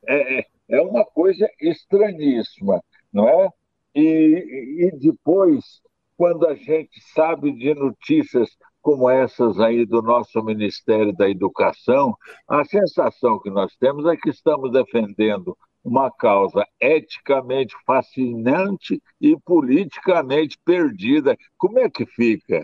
É, 0.07 0.39
é, 0.39 0.47
é 0.69 0.81
uma 0.81 1.05
coisa 1.05 1.49
estranhíssima, 1.61 2.83
não 3.13 3.29
é? 3.29 3.49
E, 3.95 4.87
e 4.87 4.99
depois, 4.99 5.83
quando 6.17 6.47
a 6.47 6.55
gente 6.55 7.01
sabe 7.15 7.53
de 7.53 7.75
notícias 7.75 8.51
como 8.85 9.09
essas 9.09 9.59
aí 9.61 9.87
do 9.87 10.03
nosso 10.03 10.43
Ministério 10.43 11.11
da 11.15 11.29
Educação, 11.29 12.15
a 12.47 12.65
sensação 12.65 13.41
que 13.41 13.49
nós 13.49 13.75
temos 13.77 14.05
é 14.05 14.15
que 14.15 14.29
estamos 14.29 14.73
defendendo 14.73 15.57
uma 15.83 16.11
causa 16.11 16.67
eticamente 16.81 17.75
fascinante 17.87 19.03
e 19.21 19.39
politicamente 19.41 20.59
perdida. 20.65 21.37
Como 21.57 21.79
é 21.79 21.89
que 21.89 22.05
fica? 22.05 22.63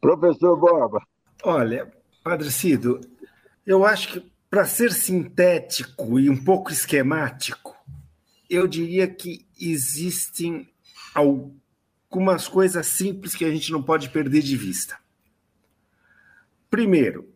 Professor 0.00 0.58
Borba. 0.58 1.00
Olha, 1.46 1.92
Padre 2.22 2.50
Cido, 2.50 3.02
eu 3.66 3.84
acho 3.84 4.14
que 4.14 4.32
para 4.48 4.64
ser 4.64 4.92
sintético 4.92 6.18
e 6.18 6.30
um 6.30 6.42
pouco 6.42 6.72
esquemático, 6.72 7.76
eu 8.48 8.66
diria 8.66 9.06
que 9.06 9.46
existem 9.60 10.66
algumas 11.14 12.48
coisas 12.48 12.86
simples 12.86 13.34
que 13.34 13.44
a 13.44 13.50
gente 13.50 13.70
não 13.70 13.82
pode 13.82 14.08
perder 14.08 14.40
de 14.40 14.56
vista. 14.56 14.96
Primeiro, 16.70 17.28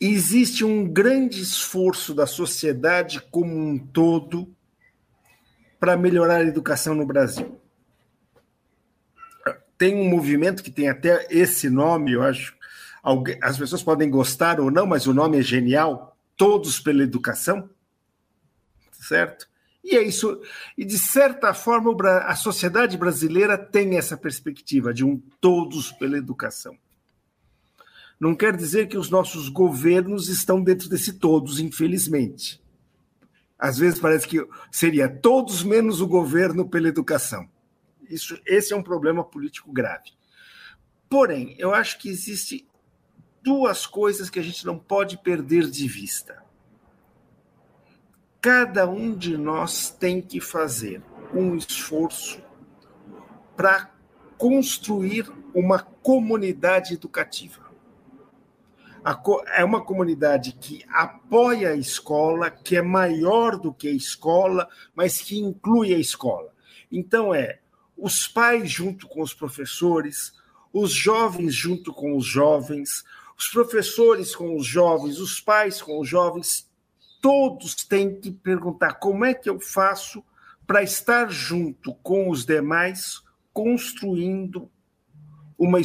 existe 0.00 0.64
um 0.64 0.84
grande 0.84 1.40
esforço 1.40 2.14
da 2.14 2.26
sociedade 2.26 3.20
como 3.30 3.56
um 3.56 3.78
todo 3.78 4.52
para 5.78 5.96
melhorar 5.96 6.38
a 6.38 6.44
educação 6.44 6.96
no 6.96 7.06
Brasil. 7.06 7.60
Tem 9.78 9.94
um 9.94 10.08
movimento 10.08 10.64
que 10.64 10.70
tem 10.70 10.88
até 10.88 11.28
esse 11.30 11.70
nome, 11.70 12.12
eu 12.12 12.22
acho. 12.24 12.56
As 13.42 13.58
pessoas 13.58 13.82
podem 13.82 14.08
gostar 14.08 14.58
ou 14.58 14.70
não, 14.70 14.86
mas 14.86 15.06
o 15.06 15.12
nome 15.12 15.38
é 15.38 15.42
genial. 15.42 16.16
Todos 16.36 16.80
pela 16.80 17.02
educação, 17.02 17.68
certo? 18.90 19.46
E 19.84 19.96
é 19.96 20.02
isso. 20.02 20.40
E 20.76 20.84
de 20.84 20.98
certa 20.98 21.52
forma 21.52 21.94
a 22.20 22.34
sociedade 22.34 22.96
brasileira 22.96 23.58
tem 23.58 23.98
essa 23.98 24.16
perspectiva 24.16 24.94
de 24.94 25.04
um 25.04 25.20
todos 25.40 25.92
pela 25.92 26.16
educação. 26.16 26.76
Não 28.18 28.34
quer 28.34 28.56
dizer 28.56 28.88
que 28.88 28.96
os 28.96 29.10
nossos 29.10 29.48
governos 29.48 30.28
estão 30.28 30.62
dentro 30.62 30.88
desse 30.88 31.12
todos, 31.14 31.60
infelizmente. 31.60 32.62
Às 33.58 33.78
vezes 33.78 34.00
parece 34.00 34.26
que 34.26 34.44
seria 34.70 35.08
todos 35.08 35.62
menos 35.62 36.00
o 36.00 36.06
governo 36.06 36.68
pela 36.68 36.88
educação. 36.88 37.48
Isso, 38.08 38.40
esse 38.46 38.72
é 38.72 38.76
um 38.76 38.82
problema 38.82 39.22
político 39.22 39.72
grave. 39.72 40.12
Porém, 41.08 41.54
eu 41.58 41.74
acho 41.74 41.98
que 41.98 42.08
existe 42.08 42.66
duas 43.44 43.86
coisas 43.86 44.28
que 44.28 44.40
a 44.40 44.42
gente 44.42 44.66
não 44.66 44.76
pode 44.76 45.18
perder 45.18 45.70
de 45.70 45.86
vista. 45.86 46.42
Cada 48.40 48.88
um 48.88 49.14
de 49.14 49.36
nós 49.36 49.90
tem 49.90 50.20
que 50.20 50.40
fazer 50.40 51.00
um 51.32 51.54
esforço 51.54 52.42
para 53.56 53.94
construir 54.36 55.30
uma 55.54 55.78
comunidade 55.78 56.94
educativa 56.94 57.64
é 59.54 59.62
uma 59.62 59.84
comunidade 59.84 60.52
que 60.52 60.82
apoia 60.88 61.70
a 61.70 61.76
escola, 61.76 62.50
que 62.50 62.74
é 62.74 62.80
maior 62.80 63.58
do 63.58 63.72
que 63.72 63.88
a 63.88 63.92
escola, 63.92 64.66
mas 64.94 65.20
que 65.20 65.38
inclui 65.38 65.92
a 65.92 65.98
escola. 65.98 66.50
Então, 66.90 67.34
é 67.34 67.58
os 67.96 68.26
pais 68.26 68.70
junto 68.70 69.06
com 69.06 69.20
os 69.20 69.34
professores, 69.34 70.32
os 70.72 70.90
jovens 70.90 71.54
junto 71.54 71.92
com 71.92 72.16
os 72.16 72.24
jovens, 72.24 73.04
os 73.36 73.48
professores 73.48 74.34
com 74.34 74.56
os 74.56 74.66
jovens, 74.66 75.18
os 75.18 75.40
pais 75.40 75.82
com 75.82 76.00
os 76.00 76.08
jovens, 76.08 76.70
todos 77.20 77.74
têm 77.74 78.20
que 78.20 78.30
perguntar 78.30 78.94
como 78.94 79.24
é 79.24 79.34
que 79.34 79.48
eu 79.48 79.58
faço 79.60 80.24
para 80.66 80.82
estar 80.82 81.30
junto 81.30 81.94
com 81.96 82.30
os 82.30 82.44
demais, 82.44 83.22
construindo 83.52 84.70
uma 85.58 85.80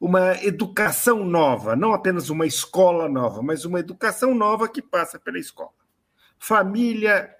uma 0.00 0.34
educação 0.44 1.24
nova, 1.24 1.74
não 1.74 1.92
apenas 1.94 2.28
uma 2.28 2.46
escola 2.46 3.08
nova, 3.08 3.42
mas 3.42 3.64
uma 3.64 3.80
educação 3.80 4.34
nova 4.34 4.68
que 4.68 4.82
passa 4.82 5.18
pela 5.18 5.38
escola. 5.38 5.70
Família, 6.38 7.34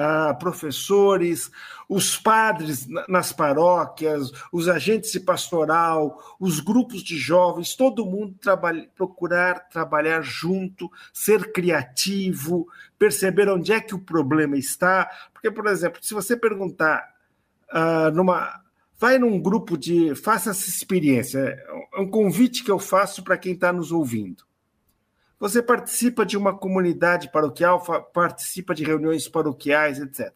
ah, 0.00 0.32
professores, 0.32 1.50
os 1.88 2.16
padres 2.16 2.86
nas 3.08 3.32
paróquias, 3.32 4.30
os 4.52 4.68
agentes 4.68 5.10
de 5.10 5.18
pastoral, 5.18 6.36
os 6.38 6.60
grupos 6.60 7.02
de 7.02 7.18
jovens, 7.18 7.74
todo 7.74 8.06
mundo 8.06 8.36
trabalha, 8.40 8.88
procurar 8.94 9.68
trabalhar 9.68 10.22
junto, 10.22 10.88
ser 11.12 11.50
criativo, 11.52 12.68
perceber 12.96 13.48
onde 13.48 13.72
é 13.72 13.80
que 13.80 13.94
o 13.94 13.98
problema 13.98 14.56
está. 14.56 15.10
Porque, 15.32 15.50
por 15.50 15.66
exemplo, 15.66 15.98
se 16.00 16.14
você 16.14 16.36
perguntar 16.36 17.12
ah, 17.68 18.12
numa. 18.12 18.62
Vai 19.00 19.18
num 19.18 19.40
grupo 19.40 19.76
de. 19.76 20.14
Faça 20.14 20.50
essa 20.50 20.68
experiência. 20.68 21.38
É 21.40 22.00
um 22.00 22.08
convite 22.08 22.62
que 22.62 22.70
eu 22.70 22.78
faço 22.78 23.24
para 23.24 23.36
quem 23.36 23.54
está 23.54 23.72
nos 23.72 23.90
ouvindo. 23.90 24.47
Você 25.38 25.62
participa 25.62 26.26
de 26.26 26.36
uma 26.36 26.56
comunidade 26.56 27.30
paroquial, 27.30 27.80
participa 28.12 28.74
de 28.74 28.84
reuniões 28.84 29.28
paroquiais, 29.28 30.00
etc. 30.00 30.32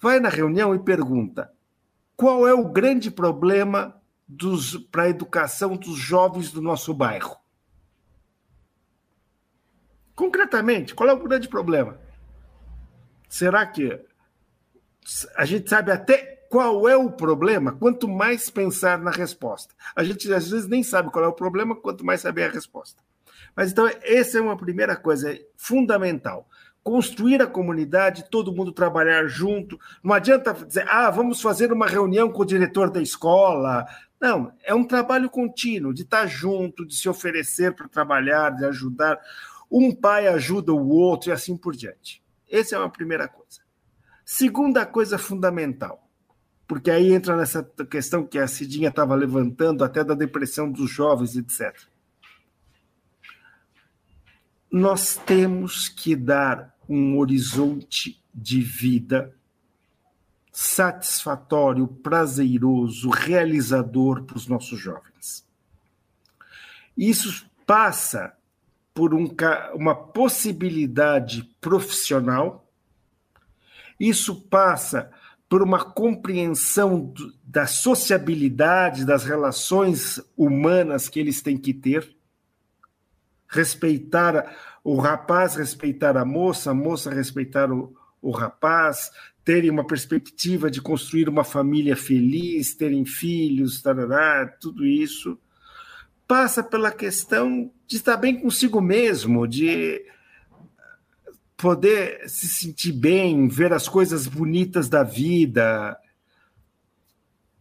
Vai 0.00 0.18
na 0.18 0.28
reunião 0.28 0.74
e 0.74 0.78
pergunta: 0.78 1.52
qual 2.16 2.48
é 2.48 2.54
o 2.54 2.68
grande 2.68 3.10
problema 3.10 4.00
para 4.90 5.04
a 5.04 5.08
educação 5.08 5.76
dos 5.76 5.96
jovens 5.98 6.50
do 6.50 6.62
nosso 6.62 6.94
bairro? 6.94 7.36
Concretamente, 10.14 10.94
qual 10.94 11.10
é 11.10 11.12
o 11.12 11.22
grande 11.22 11.46
problema? 11.46 12.00
Será 13.28 13.66
que 13.66 14.00
a 15.36 15.44
gente 15.44 15.68
sabe 15.68 15.92
até 15.92 16.46
qual 16.48 16.88
é 16.88 16.96
o 16.96 17.12
problema? 17.12 17.72
Quanto 17.72 18.08
mais 18.08 18.48
pensar 18.48 18.98
na 18.98 19.10
resposta. 19.10 19.74
A 19.94 20.02
gente 20.02 20.32
às 20.32 20.50
vezes 20.50 20.66
nem 20.66 20.82
sabe 20.82 21.10
qual 21.10 21.24
é 21.24 21.28
o 21.28 21.34
problema, 21.34 21.76
quanto 21.76 22.04
mais 22.04 22.22
saber 22.22 22.44
a 22.44 22.52
resposta. 22.52 23.05
Mas 23.56 23.72
então, 23.72 23.90
essa 24.02 24.36
é 24.36 24.40
uma 24.40 24.56
primeira 24.56 24.94
coisa 24.94 25.32
é 25.32 25.40
fundamental. 25.56 26.46
Construir 26.84 27.40
a 27.40 27.46
comunidade, 27.46 28.28
todo 28.30 28.52
mundo 28.52 28.70
trabalhar 28.70 29.26
junto. 29.26 29.80
Não 30.04 30.12
adianta 30.14 30.52
dizer, 30.52 30.86
ah, 30.88 31.10
vamos 31.10 31.40
fazer 31.40 31.72
uma 31.72 31.86
reunião 31.86 32.30
com 32.30 32.42
o 32.42 32.46
diretor 32.46 32.90
da 32.90 33.00
escola. 33.00 33.86
Não, 34.20 34.52
é 34.62 34.74
um 34.74 34.84
trabalho 34.84 35.30
contínuo, 35.30 35.94
de 35.94 36.02
estar 36.02 36.26
junto, 36.26 36.86
de 36.86 36.94
se 36.94 37.08
oferecer 37.08 37.74
para 37.74 37.88
trabalhar, 37.88 38.50
de 38.50 38.66
ajudar. 38.66 39.18
Um 39.70 39.92
pai 39.92 40.28
ajuda 40.28 40.72
o 40.72 40.88
outro 40.90 41.30
e 41.30 41.32
assim 41.32 41.56
por 41.56 41.74
diante. 41.74 42.22
Essa 42.48 42.76
é 42.76 42.78
uma 42.78 42.90
primeira 42.90 43.26
coisa. 43.26 43.62
Segunda 44.24 44.84
coisa 44.84 45.18
fundamental, 45.18 46.08
porque 46.68 46.90
aí 46.90 47.12
entra 47.12 47.36
nessa 47.36 47.62
questão 47.88 48.26
que 48.26 48.38
a 48.38 48.46
Cidinha 48.46 48.88
estava 48.88 49.14
levantando, 49.14 49.82
até 49.82 50.04
da 50.04 50.14
depressão 50.14 50.70
dos 50.70 50.90
jovens, 50.90 51.36
etc 51.36 51.95
nós 54.70 55.16
temos 55.16 55.88
que 55.88 56.14
dar 56.16 56.74
um 56.88 57.18
horizonte 57.18 58.22
de 58.34 58.60
vida 58.60 59.34
satisfatório, 60.52 61.86
prazeroso, 61.86 63.10
realizador 63.10 64.22
para 64.24 64.36
os 64.36 64.46
nossos 64.46 64.78
jovens. 64.78 65.46
Isso 66.96 67.46
passa 67.66 68.34
por 68.94 69.12
um, 69.12 69.28
uma 69.74 69.94
possibilidade 69.94 71.42
profissional, 71.60 72.66
isso 74.00 74.34
passa 74.48 75.10
por 75.48 75.62
uma 75.62 75.84
compreensão 75.84 77.12
da 77.44 77.66
sociabilidade, 77.66 79.04
das 79.04 79.24
relações 79.24 80.20
humanas 80.36 81.08
que 81.08 81.20
eles 81.20 81.42
têm 81.42 81.58
que 81.58 81.74
ter, 81.74 82.15
respeitar 83.48 84.56
o 84.82 84.96
rapaz, 84.96 85.56
respeitar 85.56 86.16
a 86.16 86.24
moça, 86.24 86.70
a 86.70 86.74
moça 86.74 87.10
respeitar 87.10 87.72
o, 87.72 87.94
o 88.20 88.30
rapaz, 88.30 89.10
terem 89.44 89.70
uma 89.70 89.86
perspectiva 89.86 90.70
de 90.70 90.80
construir 90.80 91.28
uma 91.28 91.44
família 91.44 91.96
feliz, 91.96 92.74
terem 92.74 93.04
filhos, 93.04 93.80
tarará, 93.80 94.46
tudo 94.60 94.84
isso 94.84 95.38
passa 96.26 96.62
pela 96.62 96.90
questão 96.90 97.70
de 97.86 97.96
estar 97.96 98.16
bem 98.16 98.38
consigo 98.40 98.80
mesmo, 98.80 99.46
de 99.46 100.04
poder 101.56 102.28
se 102.28 102.48
sentir 102.48 102.92
bem, 102.92 103.48
ver 103.48 103.72
as 103.72 103.88
coisas 103.88 104.26
bonitas 104.26 104.88
da 104.88 105.02
vida. 105.02 105.96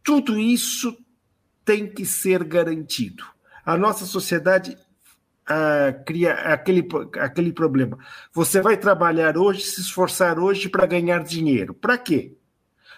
Tudo 0.03 0.39
isso 0.39 0.97
tem 1.63 1.87
que 1.87 2.05
ser 2.05 2.43
garantido. 2.43 3.23
A 3.63 3.77
nossa 3.77 4.05
sociedade 4.05 4.77
uh, 5.49 6.03
cria 6.05 6.33
aquele, 6.33 6.87
aquele 7.19 7.51
problema. 7.51 7.97
Você 8.33 8.61
vai 8.61 8.77
trabalhar 8.77 9.37
hoje, 9.37 9.61
se 9.61 9.81
esforçar 9.81 10.39
hoje 10.39 10.69
para 10.69 10.85
ganhar 10.85 11.23
dinheiro. 11.23 11.73
Para 11.73 11.97
quê? 11.97 12.35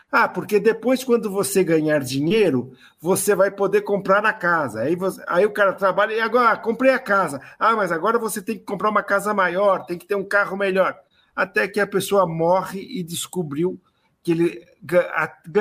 Ah, 0.09 0.27
porque 0.27 0.57
depois, 0.57 1.03
quando 1.03 1.29
você 1.29 1.63
ganhar 1.63 1.99
dinheiro, 1.99 2.71
você 2.99 3.35
vai 3.35 3.51
poder 3.51 3.81
comprar 3.81 4.25
a 4.25 4.31
casa. 4.31 4.81
Aí, 4.81 4.95
você, 4.95 5.21
aí 5.27 5.45
o 5.45 5.51
cara 5.51 5.73
trabalha 5.73 6.13
e 6.13 6.21
agora 6.21 6.51
ah, 6.51 6.57
comprei 6.57 6.91
a 6.91 6.99
casa. 6.99 7.41
Ah, 7.59 7.75
mas 7.75 7.91
agora 7.91 8.17
você 8.17 8.41
tem 8.41 8.57
que 8.57 8.63
comprar 8.63 8.89
uma 8.89 9.03
casa 9.03 9.33
maior, 9.33 9.85
tem 9.85 9.97
que 9.97 10.07
ter 10.07 10.15
um 10.15 10.23
carro 10.23 10.55
melhor. 10.55 10.97
Até 11.35 11.67
que 11.67 11.79
a 11.79 11.85
pessoa 11.85 12.25
morre 12.25 12.79
e 12.89 13.03
descobriu 13.03 13.79
que 14.23 14.31
ele 14.31 14.65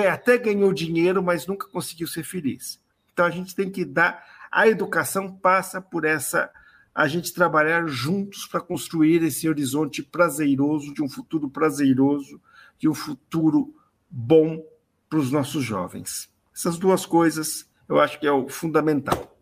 até 0.08 0.38
ganhou 0.38 0.72
dinheiro, 0.72 1.22
mas 1.22 1.46
nunca 1.46 1.68
conseguiu 1.68 2.06
ser 2.06 2.22
feliz. 2.22 2.80
Então 3.12 3.26
a 3.26 3.30
gente 3.30 3.54
tem 3.54 3.68
que 3.68 3.84
dar. 3.84 4.24
A 4.50 4.68
educação 4.68 5.32
passa 5.36 5.80
por 5.80 6.04
essa 6.04 6.50
a 6.96 7.06
gente 7.06 7.34
trabalhar 7.34 7.86
juntos 7.86 8.46
para 8.46 8.58
construir 8.58 9.22
esse 9.22 9.46
horizonte 9.46 10.02
prazeroso, 10.02 10.94
de 10.94 11.02
um 11.02 11.08
futuro 11.10 11.50
prazeroso, 11.50 12.40
de 12.78 12.88
um 12.88 12.94
futuro 12.94 13.74
bom 14.08 14.64
para 15.06 15.18
os 15.18 15.30
nossos 15.30 15.62
jovens. 15.62 16.30
Essas 16.56 16.78
duas 16.78 17.04
coisas 17.04 17.68
eu 17.86 18.00
acho 18.00 18.18
que 18.18 18.26
é 18.26 18.32
o 18.32 18.48
fundamental. 18.48 19.38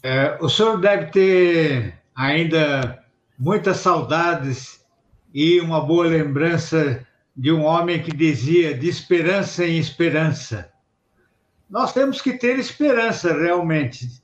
É, 0.00 0.38
o 0.40 0.48
senhor 0.48 0.80
deve 0.80 1.06
ter 1.06 2.00
ainda 2.14 3.04
muitas 3.36 3.78
saudades 3.78 4.80
e 5.34 5.60
uma 5.60 5.80
boa 5.80 6.06
lembrança 6.06 7.04
de 7.36 7.50
um 7.50 7.64
homem 7.64 8.00
que 8.00 8.12
dizia 8.12 8.78
de 8.78 8.88
esperança 8.88 9.66
em 9.66 9.76
esperança. 9.76 10.72
Nós 11.68 11.92
temos 11.92 12.22
que 12.22 12.32
ter 12.32 12.60
esperança 12.60 13.32
realmente 13.34 14.20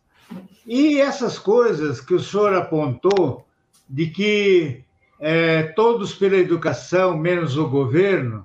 e 0.66 1.00
essas 1.00 1.38
coisas 1.38 2.00
que 2.00 2.12
o 2.12 2.20
senhor 2.20 2.52
apontou, 2.52 3.46
de 3.88 4.08
que 4.08 4.84
é, 5.20 5.62
todos 5.62 6.12
pela 6.12 6.36
educação, 6.36 7.16
menos 7.16 7.56
o 7.56 7.68
governo, 7.68 8.44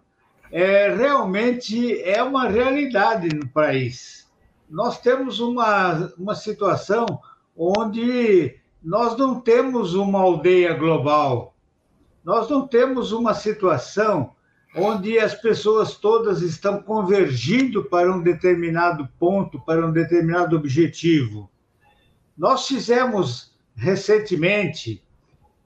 é, 0.51 0.93
realmente 0.93 1.99
é 2.01 2.21
uma 2.21 2.47
realidade 2.47 3.29
no 3.35 3.47
país. 3.47 4.29
Nós 4.69 5.01
temos 5.01 5.39
uma, 5.39 6.13
uma 6.17 6.35
situação 6.35 7.05
onde 7.57 8.55
nós 8.83 9.17
não 9.17 9.39
temos 9.39 9.95
uma 9.95 10.19
aldeia 10.19 10.73
global, 10.73 11.55
nós 12.23 12.47
não 12.49 12.67
temos 12.67 13.11
uma 13.11 13.33
situação 13.33 14.31
onde 14.75 15.19
as 15.19 15.33
pessoas 15.33 15.95
todas 15.95 16.41
estão 16.41 16.81
convergindo 16.81 17.83
para 17.83 18.11
um 18.11 18.21
determinado 18.21 19.09
ponto, 19.19 19.59
para 19.59 19.85
um 19.85 19.91
determinado 19.91 20.55
objetivo. 20.55 21.50
Nós 22.37 22.67
fizemos 22.67 23.53
recentemente, 23.75 25.03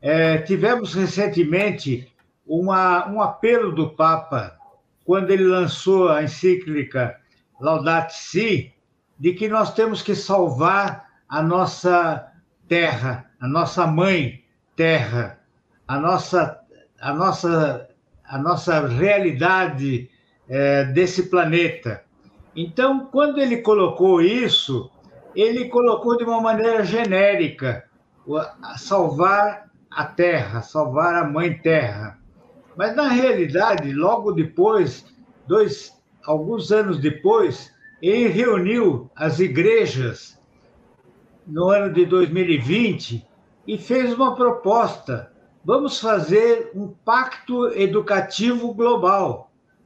é, 0.01 0.39
tivemos 0.39 0.93
recentemente 0.93 2.11
uma, 2.45 3.09
um 3.09 3.21
apelo 3.21 3.71
do 3.71 3.89
Papa, 3.89 4.57
quando 5.03 5.31
ele 5.31 5.43
lançou 5.43 6.09
a 6.09 6.23
encíclica 6.23 7.19
Laudato 7.59 8.13
Si, 8.13 8.73
de 9.17 9.33
que 9.33 9.47
nós 9.47 9.73
temos 9.73 10.01
que 10.01 10.15
salvar 10.15 11.07
a 11.27 11.41
nossa 11.41 12.31
terra, 12.67 13.31
a 13.39 13.47
nossa 13.47 13.87
mãe 13.87 14.43
terra, 14.75 15.39
a 15.87 15.99
nossa, 15.99 16.59
a 16.99 17.13
nossa, 17.13 17.89
a 18.25 18.37
nossa 18.37 18.87
realidade 18.87 20.09
é, 20.49 20.85
desse 20.85 21.29
planeta. 21.29 22.03
Então, 22.55 23.05
quando 23.05 23.39
ele 23.39 23.57
colocou 23.57 24.21
isso, 24.21 24.91
ele 25.35 25.69
colocou 25.69 26.17
de 26.17 26.23
uma 26.23 26.39
maneira 26.39 26.83
genérica 26.83 27.83
salvar 28.77 29.69
a 29.91 30.05
terra, 30.05 30.61
salvar 30.61 31.15
a 31.15 31.23
mãe 31.23 31.57
terra. 31.57 32.17
Mas 32.75 32.95
na 32.95 33.07
realidade, 33.07 33.93
logo 33.93 34.31
depois, 34.31 35.05
dois, 35.47 35.93
alguns 36.25 36.71
anos 36.71 36.99
depois, 36.99 37.71
ele 38.01 38.27
reuniu 38.27 39.09
as 39.15 39.39
igrejas 39.39 40.39
no 41.45 41.69
ano 41.69 41.93
de 41.93 42.05
2020 42.05 43.25
e 43.67 43.77
fez 43.77 44.13
uma 44.13 44.35
proposta. 44.35 45.31
Vamos 45.63 45.99
fazer 45.99 46.71
um 46.75 46.87
pacto 46.87 47.67
educativo 47.69 48.73
global 48.73 49.44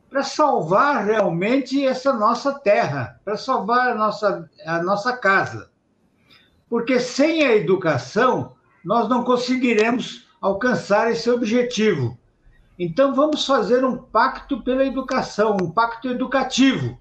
para 0.10 0.24
salvar 0.24 1.06
realmente 1.06 1.86
essa 1.86 2.12
nossa 2.12 2.58
terra, 2.60 3.20
para 3.24 3.38
salvar 3.38 3.92
a 3.92 3.96
nossa, 3.96 4.50
a 4.66 4.82
nossa 4.82 5.16
casa. 5.16 5.70
Porque 6.70 7.00
sem 7.00 7.46
a 7.46 7.56
educação, 7.56 8.56
nós 8.84 9.08
não 9.08 9.24
conseguiremos 9.24 10.28
alcançar 10.42 11.12
esse 11.12 11.30
objetivo. 11.30 12.18
Então, 12.78 13.14
vamos 13.14 13.46
fazer 13.46 13.84
um 13.84 13.98
pacto 13.98 14.64
pela 14.64 14.86
educação, 14.86 15.58
um 15.62 15.70
pacto 15.70 16.08
educativo. 16.08 16.98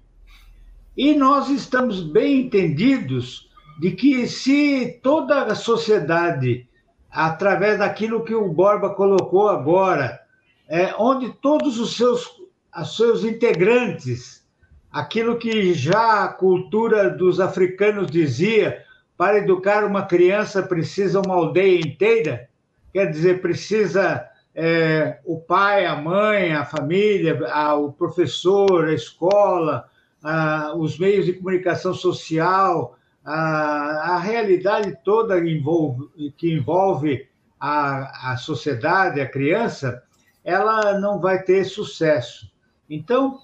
E 0.95 1.15
nós 1.15 1.49
estamos 1.49 2.01
bem 2.01 2.41
entendidos 2.41 3.49
de 3.79 3.91
que 3.91 4.27
se 4.27 4.99
toda 5.01 5.43
a 5.43 5.55
sociedade, 5.55 6.67
através 7.09 7.79
daquilo 7.79 8.25
que 8.25 8.35
o 8.35 8.51
Borba 8.51 8.93
colocou 8.93 9.47
agora, 9.47 10.19
é, 10.67 10.93
onde 10.99 11.31
todos 11.41 11.79
os 11.79 11.95
seus, 11.95 12.29
os 12.75 12.95
seus 12.95 13.23
integrantes, 13.23 14.45
aquilo 14.91 15.37
que 15.37 15.73
já 15.73 16.23
a 16.23 16.27
cultura 16.27 17.09
dos 17.09 17.39
africanos 17.39 18.09
dizia, 18.09 18.83
para 19.17 19.37
educar 19.39 19.83
uma 19.83 20.05
criança 20.05 20.63
precisa 20.63 21.19
uma 21.19 21.35
aldeia 21.35 21.79
inteira, 21.79 22.49
quer 22.93 23.07
dizer, 23.07 23.41
precisa 23.41 24.25
é, 24.55 25.19
o 25.25 25.39
pai, 25.39 25.85
a 25.85 25.95
mãe, 25.95 26.53
a 26.53 26.65
família, 26.65 27.39
a, 27.47 27.75
o 27.75 27.91
professor, 27.91 28.85
a 28.85 28.93
escola, 28.93 29.89
a, 30.23 30.73
os 30.75 30.97
meios 30.97 31.25
de 31.25 31.33
comunicação 31.33 31.93
social, 31.93 32.97
a, 33.23 34.15
a 34.15 34.19
realidade 34.19 34.97
toda 35.03 35.39
envolve, 35.39 36.09
que 36.37 36.53
envolve 36.53 37.27
a, 37.59 38.31
a 38.31 38.37
sociedade, 38.37 39.19
a 39.19 39.29
criança, 39.29 40.01
ela 40.43 40.99
não 40.99 41.19
vai 41.19 41.43
ter 41.43 41.65
sucesso. 41.65 42.48
Então, 42.89 43.39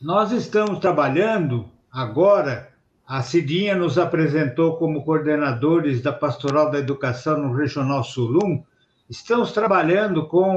nós 0.00 0.32
estamos 0.32 0.78
trabalhando 0.78 1.68
agora. 1.90 2.72
A 3.06 3.22
Cidinha 3.22 3.74
nos 3.74 3.98
apresentou 3.98 4.76
como 4.76 5.04
coordenadores 5.04 6.02
da 6.02 6.12
Pastoral 6.12 6.70
da 6.70 6.78
Educação 6.78 7.38
no 7.38 7.54
Regional 7.54 8.04
Sulum, 8.04 8.62
Estamos 9.08 9.52
trabalhando 9.52 10.26
com 10.26 10.54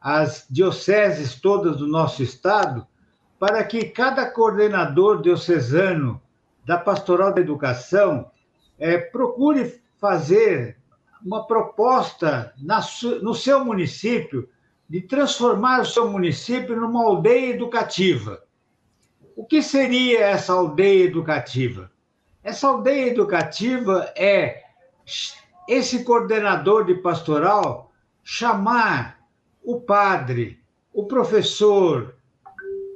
as 0.00 0.44
dioceses 0.50 1.40
todas 1.40 1.76
do 1.76 1.86
nosso 1.86 2.20
estado 2.20 2.84
para 3.38 3.62
que 3.62 3.84
cada 3.84 4.28
coordenador 4.28 5.22
diocesano 5.22 6.20
da 6.66 6.76
Pastoral 6.76 7.32
da 7.32 7.40
Educação 7.40 8.28
é, 8.76 8.98
procure 8.98 9.80
fazer 10.00 10.76
uma 11.24 11.46
proposta 11.46 12.52
na, 12.60 12.80
no 13.22 13.34
seu 13.36 13.64
município 13.64 14.48
de 14.92 15.00
transformar 15.00 15.80
o 15.80 15.86
seu 15.86 16.06
município 16.10 16.78
numa 16.78 17.02
aldeia 17.02 17.54
educativa. 17.54 18.42
O 19.34 19.42
que 19.42 19.62
seria 19.62 20.20
essa 20.20 20.52
aldeia 20.52 21.04
educativa? 21.04 21.90
Essa 22.44 22.68
aldeia 22.68 23.06
educativa 23.06 24.12
é 24.14 24.64
esse 25.66 26.04
coordenador 26.04 26.84
de 26.84 26.96
pastoral 26.96 27.90
chamar 28.22 29.18
o 29.64 29.80
padre, 29.80 30.60
o 30.92 31.06
professor, 31.06 32.14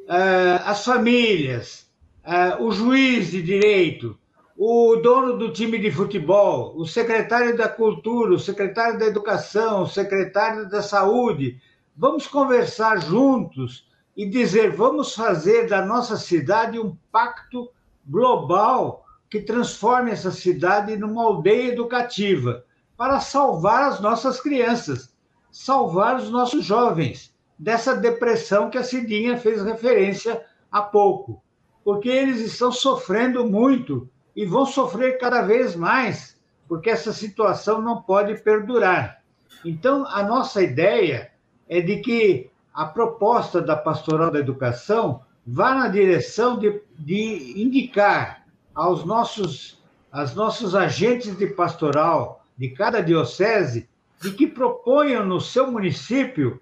eh, 0.06 0.60
as 0.66 0.84
famílias, 0.84 1.90
eh, 2.22 2.58
o 2.60 2.72
juiz 2.72 3.30
de 3.30 3.40
direito, 3.40 4.18
o 4.54 4.96
dono 4.96 5.38
do 5.38 5.50
time 5.50 5.78
de 5.78 5.90
futebol, 5.90 6.76
o 6.76 6.84
secretário 6.84 7.56
da 7.56 7.70
cultura, 7.70 8.34
o 8.34 8.38
secretário 8.38 8.98
da 8.98 9.06
educação, 9.06 9.84
o 9.84 9.88
secretário 9.88 10.68
da 10.68 10.82
saúde. 10.82 11.58
Vamos 11.96 12.26
conversar 12.26 13.00
juntos 13.00 13.88
e 14.16 14.28
dizer: 14.28 14.70
vamos 14.72 15.14
fazer 15.14 15.68
da 15.68 15.84
nossa 15.84 16.16
cidade 16.16 16.78
um 16.78 16.96
pacto 17.10 17.70
global 18.06 19.04
que 19.30 19.40
transforme 19.40 20.10
essa 20.10 20.30
cidade 20.30 20.96
numa 20.96 21.24
aldeia 21.24 21.72
educativa 21.72 22.64
para 22.96 23.20
salvar 23.20 23.90
as 23.90 24.00
nossas 24.00 24.40
crianças 24.40 25.16
salvar 25.56 26.16
os 26.16 26.30
nossos 26.30 26.66
jovens 26.66 27.34
dessa 27.58 27.96
depressão 27.96 28.68
que 28.68 28.76
a 28.76 28.84
Cidinha 28.84 29.38
fez 29.38 29.62
referência 29.64 30.44
há 30.70 30.82
pouco, 30.82 31.42
porque 31.82 32.10
eles 32.10 32.40
estão 32.40 32.70
sofrendo 32.70 33.42
muito 33.46 34.06
e 34.36 34.44
vão 34.44 34.66
sofrer 34.66 35.16
cada 35.16 35.40
vez 35.40 35.74
mais, 35.74 36.38
porque 36.68 36.90
essa 36.90 37.10
situação 37.10 37.80
não 37.80 38.02
pode 38.02 38.34
perdurar. 38.42 39.22
Então, 39.64 40.06
a 40.06 40.22
nossa 40.22 40.62
ideia 40.62 41.32
é 41.68 41.80
de 41.80 41.98
que 41.98 42.50
a 42.72 42.84
proposta 42.84 43.60
da 43.60 43.76
Pastoral 43.76 44.30
da 44.30 44.38
Educação 44.38 45.22
vá 45.46 45.74
na 45.74 45.88
direção 45.88 46.58
de, 46.58 46.80
de 46.98 47.54
indicar 47.60 48.44
aos 48.74 49.04
nossos, 49.04 49.82
aos 50.10 50.34
nossos 50.34 50.74
agentes 50.74 51.36
de 51.38 51.46
pastoral 51.46 52.44
de 52.58 52.70
cada 52.70 53.00
diocese 53.00 53.88
de 54.20 54.32
que 54.32 54.46
proponham 54.46 55.24
no 55.24 55.40
seu 55.40 55.70
município 55.70 56.60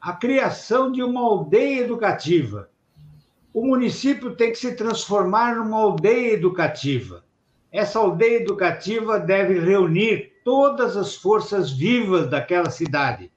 a 0.00 0.12
criação 0.12 0.92
de 0.92 1.02
uma 1.02 1.20
aldeia 1.20 1.80
educativa. 1.80 2.68
O 3.52 3.66
município 3.66 4.36
tem 4.36 4.52
que 4.52 4.58
se 4.58 4.74
transformar 4.74 5.56
numa 5.56 5.78
aldeia 5.78 6.34
educativa. 6.34 7.24
Essa 7.72 7.98
aldeia 7.98 8.42
educativa 8.42 9.18
deve 9.18 9.58
reunir 9.58 10.32
todas 10.44 10.96
as 10.96 11.16
forças 11.16 11.72
vivas 11.72 12.28
daquela 12.28 12.70
cidade, 12.70 13.32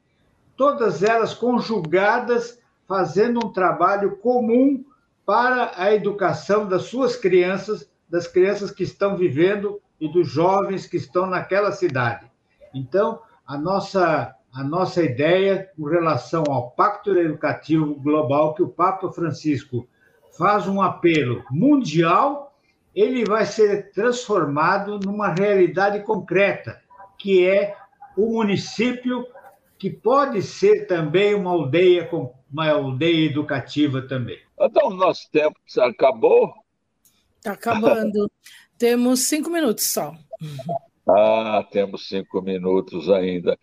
todas 0.60 1.02
elas 1.04 1.34
conjugadas, 1.34 2.60
fazendo 2.86 3.40
um 3.46 3.50
trabalho 3.50 4.18
comum 4.18 4.84
para 5.26 5.72
a 5.78 5.96
educação 5.96 6.68
das 6.68 6.82
suas 6.82 7.16
crianças, 7.16 7.90
das 8.10 8.28
crianças 8.28 8.70
que 8.70 8.84
estão 8.84 9.16
vivendo 9.16 9.80
e 10.02 10.12
dos 10.12 10.28
jovens 10.28 10.86
que 10.86 10.98
estão 10.98 11.28
naquela 11.28 11.72
cidade. 11.72 12.30
Então, 12.74 13.22
a 13.48 13.58
nossa, 13.58 14.36
a 14.52 14.62
nossa 14.62 15.02
ideia 15.02 15.72
com 15.78 15.86
relação 15.86 16.44
ao 16.50 16.72
Pacto 16.72 17.18
Educativo 17.18 17.96
Global, 17.96 18.54
que 18.54 18.62
o 18.62 18.68
Papa 18.68 19.10
Francisco 19.14 19.88
faz 20.38 20.68
um 20.68 20.82
apelo 20.82 21.42
mundial, 21.50 22.54
ele 22.94 23.24
vai 23.24 23.46
ser 23.46 23.92
transformado 23.94 25.00
numa 25.06 25.30
realidade 25.30 26.02
concreta, 26.02 26.82
que 27.18 27.48
é 27.48 27.78
o 28.18 28.34
município 28.34 29.26
que 29.80 29.90
pode 29.90 30.42
ser 30.42 30.86
também 30.86 31.34
uma 31.34 31.52
aldeia 31.52 32.08
uma 32.52 32.70
aldeia 32.70 33.26
educativa 33.28 34.02
também. 34.02 34.38
Então, 34.60 34.90
nosso 34.90 35.30
tempo 35.32 35.56
acabou? 35.80 36.54
Está 37.38 37.54
acabando. 37.54 38.30
Temos 38.78 39.22
cinco 39.22 39.50
minutos 39.50 39.86
só. 39.88 40.14
Ah, 41.08 41.68
temos 41.72 42.08
cinco 42.08 42.42
minutos 42.42 43.10
ainda. 43.10 43.58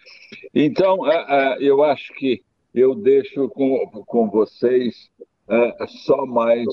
Então, 0.55 1.11
é, 1.11 1.27
é, 1.29 1.57
eu 1.63 1.83
acho 1.83 2.13
que 2.15 2.43
eu 2.75 2.95
deixo 2.95 3.49
com, 3.49 3.87
com 4.05 4.29
vocês 4.29 5.09
é, 5.49 5.87
só 5.87 6.27
mais 6.27 6.67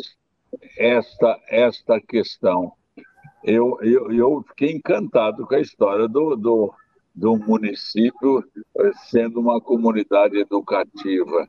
esta, 0.78 1.40
esta 1.48 2.02
questão. 2.02 2.74
Eu, 3.46 3.78
eu, 3.82 4.12
eu 4.12 4.44
fiquei 4.50 4.74
encantado 4.74 5.46
com 5.48 5.56
a 5.56 5.62
história 5.62 6.08
do, 6.08 6.36
do, 6.36 6.74
do 7.14 7.38
município 7.38 8.44
sendo 9.10 9.40
uma 9.40 9.62
comunidade 9.62 10.38
educativa. 10.38 11.48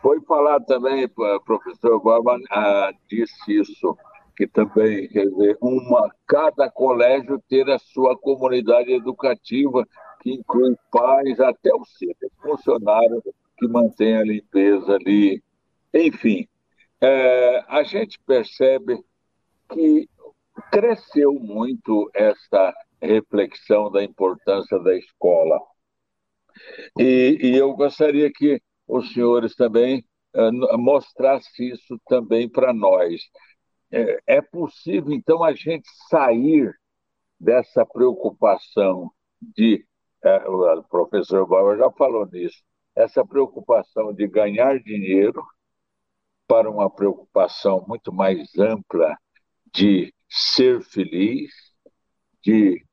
Foi 0.00 0.20
falado 0.22 0.64
também, 0.66 1.08
professor 1.44 2.00
Barba 2.00 2.38
ah, 2.50 2.92
disse 3.08 3.60
isso, 3.60 3.96
que 4.36 4.46
também, 4.46 5.06
quer 5.08 5.26
dizer, 5.26 5.56
uma, 5.60 6.10
cada 6.26 6.70
colégio 6.70 7.42
ter 7.48 7.68
a 7.70 7.78
sua 7.78 8.16
comunidade 8.18 8.92
educativa, 8.92 9.86
que 10.20 10.32
inclui 10.32 10.74
pais, 10.90 11.38
até 11.40 11.70
o 11.74 11.84
simples 11.84 12.32
funcionário 12.42 13.22
que 13.58 13.68
mantém 13.68 14.16
a 14.16 14.24
limpeza 14.24 14.94
ali. 14.94 15.42
Enfim, 15.92 16.48
é, 17.00 17.64
a 17.68 17.82
gente 17.82 18.18
percebe 18.26 18.98
que 19.72 20.08
cresceu 20.70 21.34
muito 21.34 22.10
essa 22.14 22.74
reflexão 23.02 23.90
da 23.90 24.02
importância 24.02 24.78
da 24.78 24.96
escola. 24.96 25.58
E, 26.98 27.38
e 27.40 27.56
eu 27.56 27.74
gostaria 27.74 28.30
que 28.32 28.60
os 28.86 29.12
senhores 29.12 29.54
também 29.54 30.04
uh, 30.34 30.78
mostrassem 30.78 31.68
isso 31.68 31.98
também 32.06 32.48
para 32.48 32.72
nós 32.72 33.20
é, 33.92 34.20
é 34.26 34.40
possível, 34.40 35.12
então, 35.12 35.42
a 35.42 35.52
gente 35.52 35.88
sair 36.08 36.72
dessa 37.38 37.84
preocupação 37.84 39.10
de. 39.40 39.84
É, 40.22 40.48
o 40.48 40.82
professor 40.84 41.46
Bauer 41.46 41.78
já 41.78 41.90
falou 41.92 42.26
nisso, 42.26 42.62
essa 42.94 43.24
preocupação 43.24 44.12
de 44.12 44.28
ganhar 44.28 44.78
dinheiro 44.78 45.42
para 46.46 46.70
uma 46.70 46.90
preocupação 46.90 47.84
muito 47.88 48.12
mais 48.12 48.54
ampla 48.58 49.16
de 49.74 50.12
ser 50.28 50.82
feliz, 50.82 51.50
de 52.42 52.84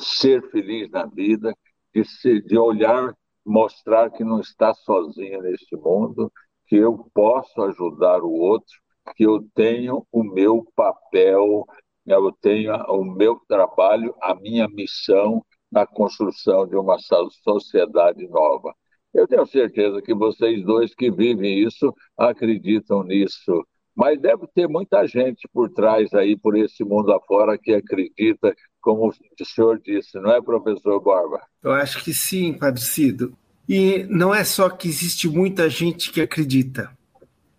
ser 0.00 0.48
feliz 0.50 0.90
na 0.90 1.06
vida, 1.06 1.54
de, 1.94 2.04
ser, 2.04 2.42
de 2.42 2.58
olhar, 2.58 3.14
mostrar 3.44 4.10
que 4.10 4.24
não 4.24 4.40
está 4.40 4.74
sozinho 4.74 5.42
neste 5.42 5.76
mundo, 5.76 6.30
que 6.66 6.76
eu 6.76 7.08
posso 7.14 7.62
ajudar 7.62 8.22
o 8.22 8.30
outro, 8.30 8.74
que 9.16 9.24
eu 9.24 9.42
tenho 9.54 10.06
o 10.12 10.22
meu 10.22 10.64
papel, 10.76 11.64
eu 12.06 12.32
tenho 12.40 12.74
o 12.88 13.04
meu 13.04 13.40
trabalho, 13.48 14.14
a 14.22 14.34
minha 14.34 14.68
missão 14.68 15.44
na 15.70 15.86
construção 15.86 16.66
de 16.66 16.76
uma 16.76 16.96
sociedade 17.44 18.26
nova. 18.28 18.74
Eu 19.12 19.26
tenho 19.26 19.46
certeza 19.46 20.02
que 20.02 20.14
vocês 20.14 20.64
dois 20.64 20.94
que 20.94 21.10
vivem 21.10 21.58
isso 21.60 21.94
acreditam 22.16 23.02
nisso. 23.02 23.66
Mas 23.98 24.20
deve 24.20 24.46
ter 24.54 24.68
muita 24.68 25.04
gente 25.08 25.48
por 25.52 25.68
trás 25.68 26.14
aí, 26.14 26.36
por 26.36 26.56
esse 26.56 26.84
mundo 26.84 27.12
afora, 27.12 27.58
que 27.58 27.74
acredita, 27.74 28.54
como 28.80 29.08
o 29.08 29.44
senhor 29.44 29.80
disse, 29.84 30.20
não 30.20 30.30
é, 30.30 30.40
professor 30.40 31.02
Borba? 31.02 31.42
Eu 31.60 31.72
acho 31.72 32.04
que 32.04 32.14
sim, 32.14 32.52
Padre 32.52 32.80
Cido. 32.80 33.36
E 33.68 34.06
não 34.08 34.32
é 34.32 34.44
só 34.44 34.70
que 34.70 34.86
existe 34.86 35.28
muita 35.28 35.68
gente 35.68 36.12
que 36.12 36.20
acredita, 36.20 36.96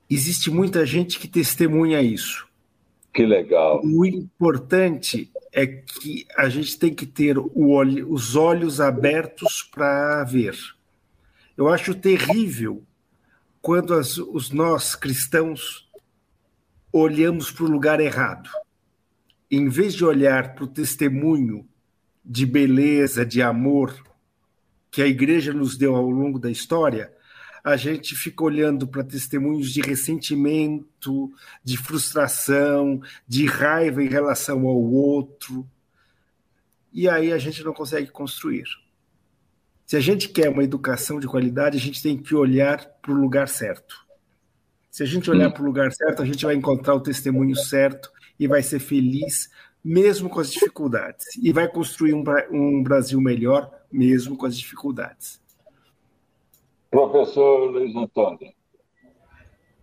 existe 0.10 0.50
muita 0.50 0.86
gente 0.86 1.20
que 1.20 1.28
testemunha 1.28 2.02
isso. 2.02 2.48
Que 3.14 3.26
legal. 3.26 3.82
O 3.84 4.06
importante 4.06 5.30
é 5.52 5.68
que 5.68 6.26
a 6.38 6.48
gente 6.48 6.80
tem 6.80 6.96
que 6.96 7.06
ter 7.06 7.38
olho, 7.38 8.10
os 8.10 8.38
olhos 8.38 8.80
abertos 8.80 9.62
para 9.64 10.24
ver. 10.24 10.56
Eu 11.58 11.68
acho 11.68 11.94
terrível 11.94 12.82
quando 13.62 13.94
as, 13.94 14.18
os 14.18 14.52
nós 14.52 14.96
cristãos 14.96 15.89
olhamos 16.92 17.52
para 17.52 17.66
o 17.66 17.70
lugar 17.70 18.00
errado. 18.00 18.50
Em 19.50 19.68
vez 19.68 19.94
de 19.94 20.06
olhar 20.06 20.54
para 20.54 20.64
o 20.64 20.68
testemunho 20.68 21.68
de 22.24 22.46
beleza, 22.46 23.26
de 23.26 23.42
amor 23.42 23.96
que 24.92 25.02
a 25.02 25.08
igreja 25.08 25.54
nos 25.54 25.78
deu 25.78 25.96
ao 25.96 26.10
longo 26.10 26.40
da 26.40 26.50
história, 26.50 27.14
a 27.64 27.76
gente 27.76 28.16
fica 28.16 28.44
olhando 28.44 28.88
para 28.88 29.04
testemunhos 29.04 29.72
de 29.72 29.82
ressentimento, 29.82 31.32
de 31.64 31.78
frustração, 31.78 33.02
de 33.28 33.46
raiva 33.46 34.04
em 34.04 34.08
relação 34.08 34.68
ao 34.68 34.82
outro. 34.82 35.68
E 36.92 37.08
aí 37.08 37.32
a 37.32 37.38
gente 37.38 37.64
não 37.64 37.74
consegue 37.74 38.10
construir. 38.10 38.66
Se 39.86 39.98
a 39.98 40.00
gente 40.00 40.30
quer 40.30 40.50
uma 40.50 40.64
educação 40.64 41.20
de 41.20 41.28
qualidade, 41.28 41.78
a 41.78 41.80
gente 41.80 42.02
tem 42.02 42.18
que 42.18 42.34
olhar 42.34 42.86
para 43.02 43.12
o 43.12 43.20
lugar 43.20 43.48
certo. 43.48 44.09
Se 44.90 45.04
a 45.04 45.06
gente 45.06 45.30
olhar 45.30 45.52
para 45.52 45.62
o 45.62 45.66
lugar 45.66 45.92
certo, 45.92 46.22
a 46.22 46.26
gente 46.26 46.46
vai 46.46 46.56
encontrar 46.56 46.96
o 46.96 47.00
testemunho 47.00 47.56
certo 47.56 48.12
e 48.40 48.48
vai 48.48 48.64
ser 48.64 48.80
feliz, 48.80 49.50
mesmo 49.84 50.30
com 50.30 50.40
as 50.40 50.52
dificuldades. 50.52 51.26
E 51.42 51.52
vai 51.52 51.68
construir 51.68 52.14
um, 52.14 52.24
um 52.52 52.84
Brasil 52.84 53.20
melhor, 53.22 53.70
mesmo 53.92 54.36
com 54.36 54.46
as 54.46 54.58
dificuldades. 54.58 55.42
Professor 56.90 57.70
Luiz 57.72 57.96
Antônio. 57.96 58.52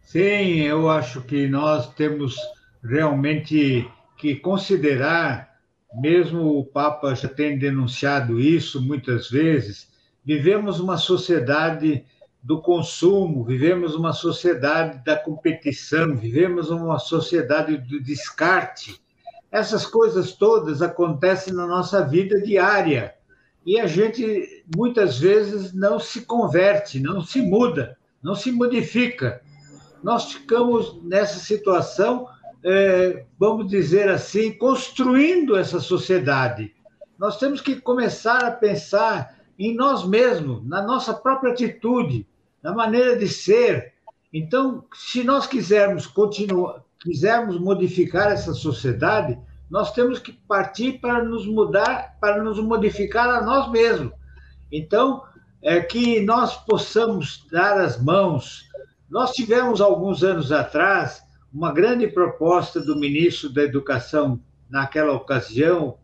Sim, 0.03 0.61
eu 0.63 0.89
acho 0.89 1.23
que 1.23 1.49
nós 1.49 1.93
temos 1.95 2.37
realmente 2.83 3.89
que 4.17 4.37
considerar, 4.37 5.61
mesmo 5.95 6.59
o 6.59 6.65
Papa 6.65 7.15
já 7.15 7.29
tem 7.29 7.59
denunciado 7.59 8.41
isso 8.41 8.81
muitas 8.81 9.31
vezes, 9.31 9.89
Vivemos 10.27 10.81
uma 10.81 10.99
sociedade 10.99 12.05
do 12.47 12.63
consumo, 12.63 13.43
vivemos 13.43 13.97
uma 13.97 14.13
sociedade 14.13 15.05
da 15.05 15.17
competição, 15.17 16.15
vivemos 16.15 16.71
uma 16.71 16.97
sociedade 16.97 17.77
do 17.77 18.01
descarte. 18.01 19.03
Essas 19.51 19.85
coisas 19.85 20.31
todas 20.31 20.81
acontecem 20.81 21.53
na 21.53 21.67
nossa 21.67 22.05
vida 22.05 22.41
diária 22.41 23.17
e 23.67 23.81
a 23.81 23.89
gente 23.89 24.65
muitas 24.77 25.19
vezes 25.19 25.73
não 25.73 25.99
se 25.99 26.21
converte, 26.21 27.01
não 27.01 27.21
se 27.21 27.43
muda, 27.43 27.99
não 28.23 28.37
se 28.37 28.53
modifica. 28.53 29.43
Nós 30.01 30.33
ficamos 30.33 31.03
nessa 31.03 31.41
situação, 31.41 32.29
é, 32.63 33.25
vamos 33.37 33.67
dizer 33.67 34.09
assim, 34.09 34.53
construindo 34.53 35.57
essa 35.57 35.81
sociedade. 35.81 36.73
Nós 37.19 37.41
temos 37.41 37.61
que 37.61 37.75
começar 37.81 38.45
a 38.45 38.53
pensar 38.53 39.35
em 39.59 39.75
nós 39.75 40.07
mesmos, 40.07 40.65
na 40.65 40.81
nossa 40.81 41.13
própria 41.13 41.53
atitude, 41.53 42.25
na 42.67 42.75
maneira 42.75 43.17
de 43.17 43.29
ser. 43.29 43.93
Então, 44.33 44.85
se 44.93 45.23
nós 45.23 45.47
quisermos 45.47 46.05
continuar, 46.05 46.83
quisermos 47.01 47.61
modificar 47.61 48.33
essa 48.33 48.53
sociedade, 48.53 49.39
nós 49.71 49.93
temos 49.93 50.19
que 50.19 50.33
partir 50.33 50.99
para 50.99 51.23
nos 51.23 51.47
mudar, 51.47 52.17
para 52.21 52.43
nos 52.43 52.59
modificar 52.59 53.29
a 53.29 53.41
nós 53.41 53.71
mesmos. 53.71 54.13
Então, 54.73 55.23
é 55.63 55.81
que 55.81 56.21
nós 56.23 56.57
possamos 56.65 57.47
dar 57.53 57.79
as 57.81 58.03
mãos. 58.03 58.65
Nós 59.09 59.31
tivemos 59.31 59.81
alguns 59.81 60.25
anos 60.25 60.51
atrás 60.51 61.23
uma 61.55 61.73
grande 61.73 62.09
proposta 62.09 62.81
do 62.81 62.97
ministro 62.97 63.49
da 63.49 63.63
Educação 63.63 64.41
naquela 64.69 65.13
ocasião, 65.13 65.99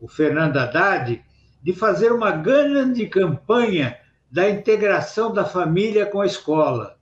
o 0.00 0.06
Fernando 0.06 0.58
Haddad, 0.58 1.24
de 1.60 1.72
fazer 1.72 2.12
uma 2.12 2.30
grande 2.30 3.04
campanha 3.08 3.98
da 4.34 4.50
integração 4.50 5.32
da 5.32 5.44
família 5.44 6.04
com 6.04 6.20
a 6.20 6.26
escola. 6.26 6.98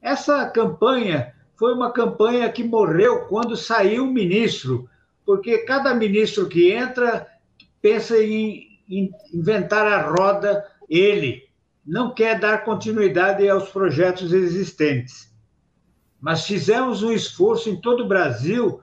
Essa 0.00 0.44
campanha 0.46 1.32
foi 1.54 1.72
uma 1.74 1.92
campanha 1.92 2.50
que 2.50 2.64
morreu 2.64 3.20
quando 3.26 3.56
saiu 3.56 4.02
o 4.02 4.12
ministro, 4.12 4.90
porque 5.24 5.58
cada 5.58 5.94
ministro 5.94 6.48
que 6.48 6.72
entra 6.72 7.28
pensa 7.80 8.20
em, 8.20 8.80
inventar 9.32 9.86
a 9.86 10.10
roda 10.10 10.66
ele, 10.90 11.48
não 11.86 12.12
quer 12.12 12.40
dar 12.40 12.64
continuidade 12.64 13.48
aos 13.48 13.68
projetos 13.68 14.32
existentes. 14.32 15.32
Mas 16.20 16.44
fizemos 16.44 17.04
um 17.04 17.12
esforço 17.12 17.70
em 17.70 17.80
todo 17.80 18.02
o 18.02 18.08
Brasil 18.08 18.80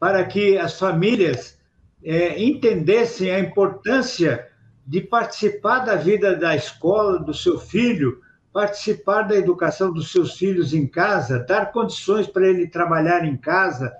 para 0.00 0.24
que 0.24 0.56
as 0.56 0.78
famílias 0.78 1.58
é, 2.02 2.42
entendessem 2.42 3.30
a 3.30 3.38
importância 3.38 4.48
de 4.92 5.00
participar 5.00 5.78
da 5.78 5.96
vida 5.96 6.36
da 6.36 6.54
escola 6.54 7.18
do 7.18 7.32
seu 7.32 7.58
filho, 7.58 8.20
participar 8.52 9.22
da 9.22 9.34
educação 9.34 9.90
dos 9.90 10.12
seus 10.12 10.34
filhos 10.34 10.74
em 10.74 10.86
casa, 10.86 11.38
dar 11.38 11.72
condições 11.72 12.26
para 12.26 12.46
ele 12.46 12.68
trabalhar 12.68 13.24
em 13.24 13.34
casa, 13.34 13.90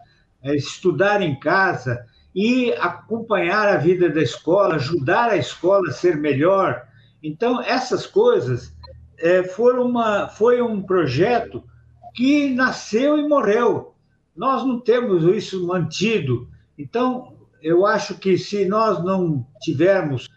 é, 0.42 0.54
estudar 0.54 1.22
em 1.22 1.34
casa 1.40 2.04
e 2.34 2.74
acompanhar 2.74 3.68
a 3.68 3.78
vida 3.78 4.10
da 4.10 4.20
escola, 4.20 4.74
ajudar 4.74 5.30
a 5.30 5.36
escola 5.38 5.88
a 5.88 5.92
ser 5.92 6.18
melhor. 6.18 6.86
Então, 7.22 7.62
essas 7.62 8.06
coisas 8.06 8.76
é, 9.16 9.42
foram 9.44 9.86
uma, 9.86 10.28
foi 10.28 10.60
um 10.60 10.82
projeto 10.82 11.64
que 12.14 12.50
nasceu 12.50 13.16
e 13.16 13.26
morreu. 13.26 13.94
Nós 14.36 14.62
não 14.62 14.78
temos 14.78 15.24
isso 15.24 15.66
mantido. 15.66 16.50
Então, 16.76 17.32
eu 17.62 17.86
acho 17.86 18.18
que 18.18 18.36
se 18.36 18.66
nós 18.66 19.02
não 19.02 19.46
tivermos 19.62 20.28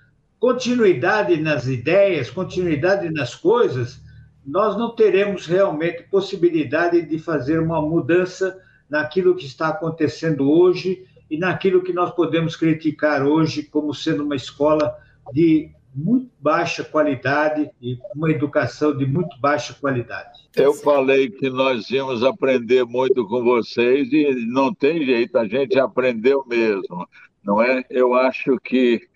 continuidade 0.45 1.37
nas 1.37 1.65
ideias, 1.65 2.29
continuidade 2.29 3.09
nas 3.09 3.33
coisas, 3.33 3.99
nós 4.45 4.77
não 4.77 4.95
teremos 4.95 5.47
realmente 5.47 6.03
possibilidade 6.03 7.01
de 7.01 7.17
fazer 7.17 7.59
uma 7.59 7.81
mudança 7.81 8.55
naquilo 8.87 9.33
que 9.33 9.47
está 9.47 9.69
acontecendo 9.69 10.47
hoje 10.47 11.03
e 11.31 11.35
naquilo 11.39 11.81
que 11.81 11.91
nós 11.91 12.11
podemos 12.11 12.55
criticar 12.55 13.25
hoje 13.25 13.63
como 13.63 13.91
sendo 13.91 14.23
uma 14.23 14.35
escola 14.35 14.95
de 15.33 15.71
muito 15.95 16.29
baixa 16.39 16.83
qualidade 16.83 17.67
e 17.81 17.97
uma 18.15 18.29
educação 18.29 18.95
de 18.95 19.03
muito 19.03 19.35
baixa 19.39 19.73
qualidade. 19.73 20.47
Eu 20.55 20.75
falei 20.75 21.27
que 21.27 21.49
nós 21.49 21.89
íamos 21.89 22.23
aprender 22.23 22.85
muito 22.85 23.27
com 23.27 23.43
vocês 23.43 24.13
e 24.13 24.45
não 24.45 24.71
tem 24.71 25.03
jeito, 25.03 25.39
a 25.39 25.47
gente 25.47 25.79
aprendeu 25.79 26.45
mesmo, 26.45 27.09
não 27.43 27.59
é? 27.59 27.83
Eu 27.89 28.13
acho 28.13 28.59
que 28.63 29.09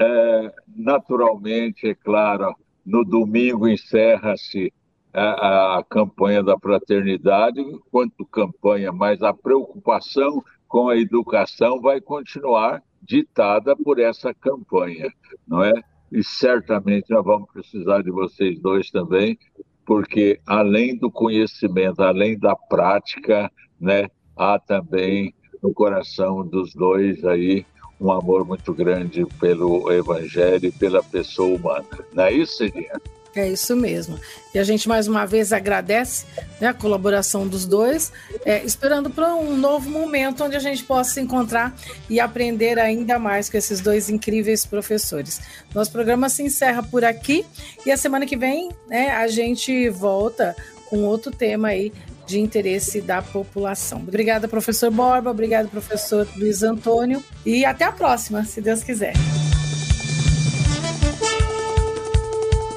é, 0.00 0.52
naturalmente, 0.74 1.88
é 1.88 1.94
claro, 1.94 2.54
no 2.84 3.04
domingo 3.04 3.68
encerra-se 3.68 4.72
a, 5.12 5.78
a, 5.78 5.84
campanha 5.84 6.42
da 6.42 6.58
fraternidade, 6.58 7.62
quanto 7.90 8.24
campanha, 8.24 8.92
mas 8.92 9.22
a 9.22 9.34
preocupação 9.34 10.42
com 10.66 10.88
a 10.88 10.96
educação 10.96 11.80
vai 11.80 12.00
continuar 12.00 12.82
ditada 13.02 13.76
por 13.76 13.98
essa 13.98 14.32
campanha, 14.32 15.12
não 15.46 15.62
é? 15.62 15.72
E 16.10 16.24
certamente 16.24 17.10
nós 17.10 17.24
vamos 17.24 17.50
precisar 17.52 18.02
de 18.02 18.10
vocês 18.10 18.58
dois 18.58 18.90
também, 18.90 19.38
porque 19.84 20.40
além 20.46 20.96
do 20.96 21.10
conhecimento, 21.10 22.02
além 22.02 22.38
da 22.38 22.56
prática, 22.56 23.50
né, 23.78 24.08
há 24.36 24.58
também 24.58 25.34
no 25.62 25.74
coração 25.74 26.46
dos 26.46 26.74
dois 26.74 27.24
aí 27.24 27.66
um 28.00 28.10
amor 28.10 28.46
muito 28.46 28.72
grande 28.72 29.26
pelo 29.38 29.92
Evangelho 29.92 30.66
e 30.66 30.72
pela 30.72 31.02
pessoa 31.02 31.56
humana. 31.56 31.86
Não 32.12 32.24
é 32.24 32.32
isso, 32.32 32.56
Cidinha? 32.56 33.00
É 33.34 33.48
isso 33.48 33.76
mesmo. 33.76 34.18
E 34.52 34.58
a 34.58 34.64
gente 34.64 34.88
mais 34.88 35.06
uma 35.06 35.24
vez 35.24 35.52
agradece 35.52 36.26
né, 36.60 36.68
a 36.68 36.74
colaboração 36.74 37.46
dos 37.46 37.64
dois, 37.64 38.12
é, 38.44 38.64
esperando 38.64 39.08
para 39.08 39.34
um 39.34 39.56
novo 39.56 39.88
momento 39.88 40.42
onde 40.42 40.56
a 40.56 40.60
gente 40.60 40.82
possa 40.82 41.14
se 41.14 41.20
encontrar 41.20 41.72
e 42.08 42.18
aprender 42.18 42.78
ainda 42.78 43.18
mais 43.20 43.48
com 43.48 43.56
esses 43.56 43.80
dois 43.80 44.10
incríveis 44.10 44.66
professores. 44.66 45.40
Nosso 45.72 45.92
programa 45.92 46.28
se 46.28 46.42
encerra 46.42 46.82
por 46.82 47.04
aqui 47.04 47.46
e 47.86 47.92
a 47.92 47.96
semana 47.96 48.26
que 48.26 48.36
vem 48.36 48.70
né, 48.88 49.10
a 49.10 49.28
gente 49.28 49.88
volta 49.90 50.56
com 50.86 51.04
outro 51.04 51.30
tema 51.30 51.68
aí 51.68 51.92
de 52.30 52.40
interesse 52.40 53.00
da 53.00 53.20
população. 53.20 53.98
Obrigada, 53.98 54.46
professor 54.46 54.90
Borba, 54.90 55.30
obrigado, 55.30 55.68
professor 55.68 56.26
Luiz 56.36 56.62
Antônio, 56.62 57.22
e 57.44 57.64
até 57.64 57.84
a 57.84 57.92
próxima, 57.92 58.44
se 58.44 58.60
Deus 58.60 58.82
quiser. 58.82 59.12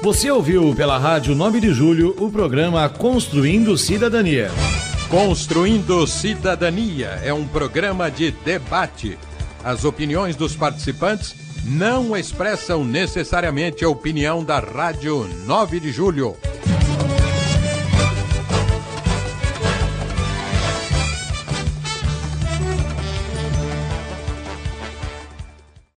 Você 0.02 0.30
ouviu 0.30 0.74
pela 0.74 0.98
Rádio 0.98 1.34
9 1.34 1.60
de 1.60 1.72
Julho 1.72 2.14
o 2.18 2.30
programa 2.30 2.86
Construindo 2.90 3.78
Cidadania. 3.78 4.50
Construindo 5.08 6.06
Cidadania 6.06 7.20
é 7.24 7.32
um 7.32 7.46
programa 7.46 8.10
de 8.10 8.30
debate. 8.30 9.16
As 9.62 9.84
opiniões 9.84 10.36
dos 10.36 10.54
participantes 10.54 11.34
não 11.64 12.14
expressam 12.14 12.84
necessariamente 12.84 13.82
a 13.82 13.88
opinião 13.88 14.44
da 14.44 14.58
Rádio 14.58 15.26
9 15.46 15.80
de 15.80 15.90
Julho. 15.90 16.36